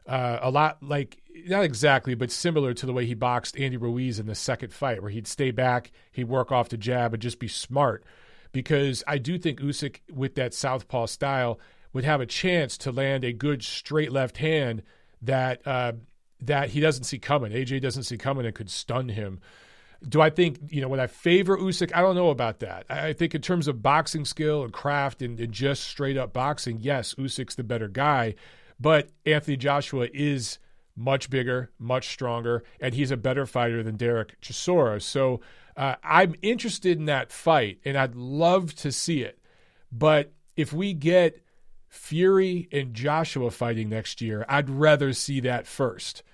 uh, 0.07 0.39
a 0.43 0.51
lot 0.51 0.83
like 0.83 1.21
not 1.47 1.65
exactly, 1.65 2.15
but 2.15 2.31
similar 2.31 2.75
to 2.75 2.87
the 2.87 2.93
way 2.93 3.07
he 3.07 3.15
boxed 3.15 3.59
Andy 3.59 3.77
Ruiz 3.77 4.19
in 4.19 4.27
the 4.27 4.35
second 4.35 4.73
fight, 4.73 5.03
where 5.03 5.11
he'd 5.11 5.27
stay 5.27 5.51
back, 5.51 5.91
he'd 6.13 6.25
work 6.25 6.53
off 6.53 6.69
the 6.69 6.77
jab, 6.77 7.15
and 7.15 7.23
just 7.23 7.39
be 7.39 7.49
smart. 7.49 8.05
Because 8.53 9.03
I 9.07 9.19
do 9.19 9.39
think 9.39 9.61
Usyk, 9.61 10.01
with 10.13 10.35
that 10.35 10.53
southpaw 10.53 11.07
style, 11.07 11.59
would 11.93 12.05
have 12.05 12.21
a 12.21 12.27
chance 12.27 12.77
to 12.79 12.93
land 12.93 13.25
a 13.25 13.33
good 13.33 13.63
straight 13.63 14.13
left 14.13 14.39
hand 14.39 14.83
that 15.23 15.67
uh, 15.67 15.93
that 16.43 16.71
he 16.71 16.81
doesn't 16.81 17.05
see 17.05 17.19
coming. 17.19 17.53
AJ 17.53 17.81
doesn't 17.81 18.03
see 18.05 18.19
coming 18.19 18.45
and 18.47 18.55
could 18.55 18.71
stun 18.71 19.09
him. 19.09 19.41
Do 20.07 20.21
I 20.21 20.31
think, 20.31 20.59
you 20.69 20.81
know, 20.81 20.89
when 20.89 20.99
I 20.99 21.07
favor 21.07 21.57
Usyk, 21.57 21.93
I 21.95 22.01
don't 22.01 22.17
know 22.17 22.31
about 22.31 22.59
that. 22.59 22.87
I 22.91 23.13
think 23.13 23.35
in 23.37 23.41
terms 23.41 23.69
of 23.69 23.83
boxing 23.83 24.25
skill 24.25 24.65
and 24.65 24.73
craft 24.73 25.23
and, 25.23 25.39
and 25.39 25.53
just 25.53 25.85
straight 25.85 26.17
up 26.17 26.33
boxing, 26.33 26.79
yes, 26.81 27.15
Usyk's 27.15 27.55
the 27.55 27.63
better 27.63 27.87
guy. 27.87 28.35
But 28.81 29.11
Anthony 29.25 29.57
Joshua 29.57 30.09
is 30.13 30.59
much 30.97 31.31
bigger, 31.31 31.71
much 31.79 32.09
stronger, 32.09 32.65
and 32.81 32.95
he's 32.95 33.13
a 33.13 33.17
better 33.17 33.47
fighter 33.47 33.85
than 33.85 33.97
Derek 33.97 34.41
Chisora. 34.41 35.01
So 35.01 35.41
uh, 35.77 35.95
I'm 36.03 36.35
interested 36.43 36.99
in 36.99 37.05
that 37.07 37.31
fight, 37.31 37.79
and 37.85 37.97
I'd 37.97 38.17
love 38.17 38.75
to 38.77 38.91
see 38.91 39.23
it. 39.23 39.39
But 39.93 40.33
if 40.57 40.73
we 40.73 40.95
get 40.95 41.41
Fury 41.89 42.69
and 42.73 42.93
Joshua 42.93 43.53
fighting 43.53 43.89
next 43.89 44.21
year, 44.21 44.45
I'd 44.49 44.69
rather 44.69 45.13
see 45.13 45.39
that 45.41 45.69
first 45.69 46.25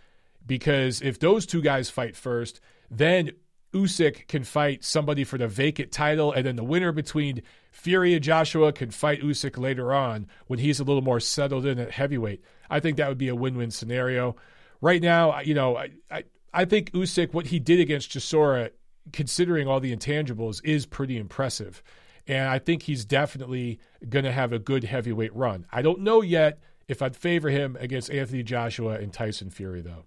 because 0.48 1.00
if 1.00 1.20
those 1.20 1.46
two 1.46 1.62
guys 1.62 1.90
fight 1.90 2.16
first, 2.16 2.60
then 2.90 3.30
Usyk 3.72 4.26
can 4.28 4.44
fight 4.44 4.82
somebody 4.82 5.24
for 5.24 5.38
the 5.38 5.46
vacant 5.46 5.92
title, 5.92 6.32
and 6.32 6.46
then 6.46 6.56
the 6.56 6.64
winner 6.64 6.90
between 6.90 7.42
Fury 7.70 8.14
and 8.14 8.24
Joshua 8.24 8.72
can 8.72 8.90
fight 8.90 9.20
Usyk 9.20 9.58
later 9.58 9.92
on 9.92 10.26
when 10.46 10.58
he's 10.58 10.80
a 10.80 10.84
little 10.84 11.02
more 11.02 11.20
settled 11.20 11.66
in 11.66 11.78
at 11.78 11.90
heavyweight. 11.90 12.42
I 12.70 12.80
think 12.80 12.96
that 12.96 13.08
would 13.08 13.18
be 13.18 13.28
a 13.28 13.36
win-win 13.36 13.70
scenario. 13.70 14.36
Right 14.80 15.02
now, 15.02 15.38
you 15.40 15.54
know, 15.54 15.76
I 15.76 15.90
I, 16.10 16.24
I 16.52 16.64
think 16.64 16.92
Usyk 16.92 17.34
what 17.34 17.48
he 17.48 17.58
did 17.60 17.78
against 17.78 18.10
Chisora, 18.10 18.70
considering 19.12 19.68
all 19.68 19.80
the 19.80 19.94
intangibles, 19.94 20.62
is 20.64 20.86
pretty 20.86 21.18
impressive, 21.18 21.82
and 22.26 22.48
I 22.48 22.58
think 22.58 22.84
he's 22.84 23.04
definitely 23.04 23.80
going 24.08 24.24
to 24.24 24.32
have 24.32 24.52
a 24.52 24.58
good 24.58 24.84
heavyweight 24.84 25.36
run. 25.36 25.66
I 25.70 25.82
don't 25.82 26.00
know 26.00 26.22
yet 26.22 26.58
if 26.88 27.02
I'd 27.02 27.16
favor 27.16 27.50
him 27.50 27.76
against 27.78 28.10
Anthony 28.10 28.42
Joshua 28.42 28.94
and 28.94 29.12
Tyson 29.12 29.50
Fury, 29.50 29.82
though. 29.82 30.06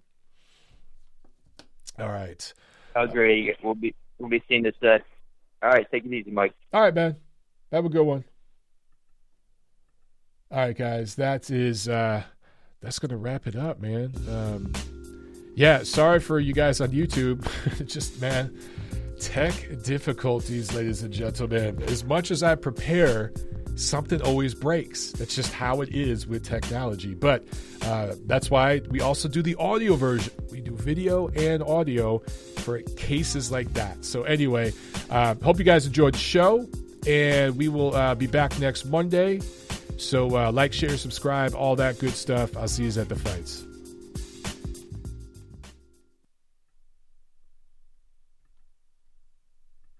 All 1.98 2.08
right. 2.08 2.52
Agree. 2.94 3.54
We'll 3.62 3.74
be 3.74 3.94
we'll 4.18 4.30
be 4.30 4.42
seeing 4.48 4.62
this. 4.62 4.74
Uh, 4.82 4.98
all 5.62 5.70
right, 5.70 5.86
take 5.90 6.04
it 6.04 6.12
easy, 6.12 6.30
Mike. 6.30 6.54
All 6.72 6.80
right, 6.80 6.94
man. 6.94 7.16
Have 7.70 7.84
a 7.84 7.88
good 7.88 8.04
one. 8.04 8.24
All 10.50 10.58
right, 10.58 10.76
guys. 10.76 11.14
That 11.14 11.50
is 11.50 11.88
uh, 11.88 12.22
that's 12.80 12.98
gonna 12.98 13.16
wrap 13.16 13.46
it 13.46 13.56
up, 13.56 13.80
man. 13.80 14.12
Um, 14.28 14.72
yeah, 15.54 15.82
sorry 15.82 16.20
for 16.20 16.40
you 16.40 16.52
guys 16.52 16.80
on 16.80 16.88
YouTube. 16.88 17.46
Just 17.86 18.20
man, 18.20 18.56
tech 19.20 19.54
difficulties, 19.82 20.74
ladies 20.74 21.02
and 21.02 21.12
gentlemen. 21.12 21.82
As 21.84 22.04
much 22.04 22.30
as 22.30 22.42
I 22.42 22.54
prepare 22.54 23.32
something 23.76 24.20
always 24.22 24.54
breaks. 24.54 25.12
That's 25.12 25.34
just 25.34 25.52
how 25.52 25.80
it 25.80 25.90
is 25.90 26.26
with 26.26 26.44
technology. 26.44 27.14
But 27.14 27.44
uh, 27.82 28.14
that's 28.26 28.50
why 28.50 28.82
we 28.90 29.00
also 29.00 29.28
do 29.28 29.42
the 29.42 29.54
audio 29.56 29.96
version. 29.96 30.32
We 30.50 30.60
do 30.60 30.74
video 30.76 31.28
and 31.28 31.62
audio 31.62 32.18
for 32.58 32.80
cases 32.82 33.50
like 33.50 33.72
that. 33.74 34.04
So, 34.04 34.22
anyway, 34.22 34.72
uh, 35.10 35.34
hope 35.42 35.58
you 35.58 35.64
guys 35.64 35.86
enjoyed 35.86 36.14
the 36.14 36.18
show, 36.18 36.68
and 37.06 37.56
we 37.56 37.68
will 37.68 37.94
uh, 37.94 38.14
be 38.14 38.26
back 38.26 38.58
next 38.58 38.84
Monday. 38.84 39.40
So, 39.96 40.36
uh, 40.36 40.52
like, 40.52 40.72
share, 40.72 40.96
subscribe, 40.96 41.54
all 41.54 41.76
that 41.76 41.98
good 41.98 42.14
stuff. 42.14 42.56
I'll 42.56 42.68
see 42.68 42.84
you 42.84 43.00
at 43.00 43.08
the 43.08 43.16
fights. 43.16 43.64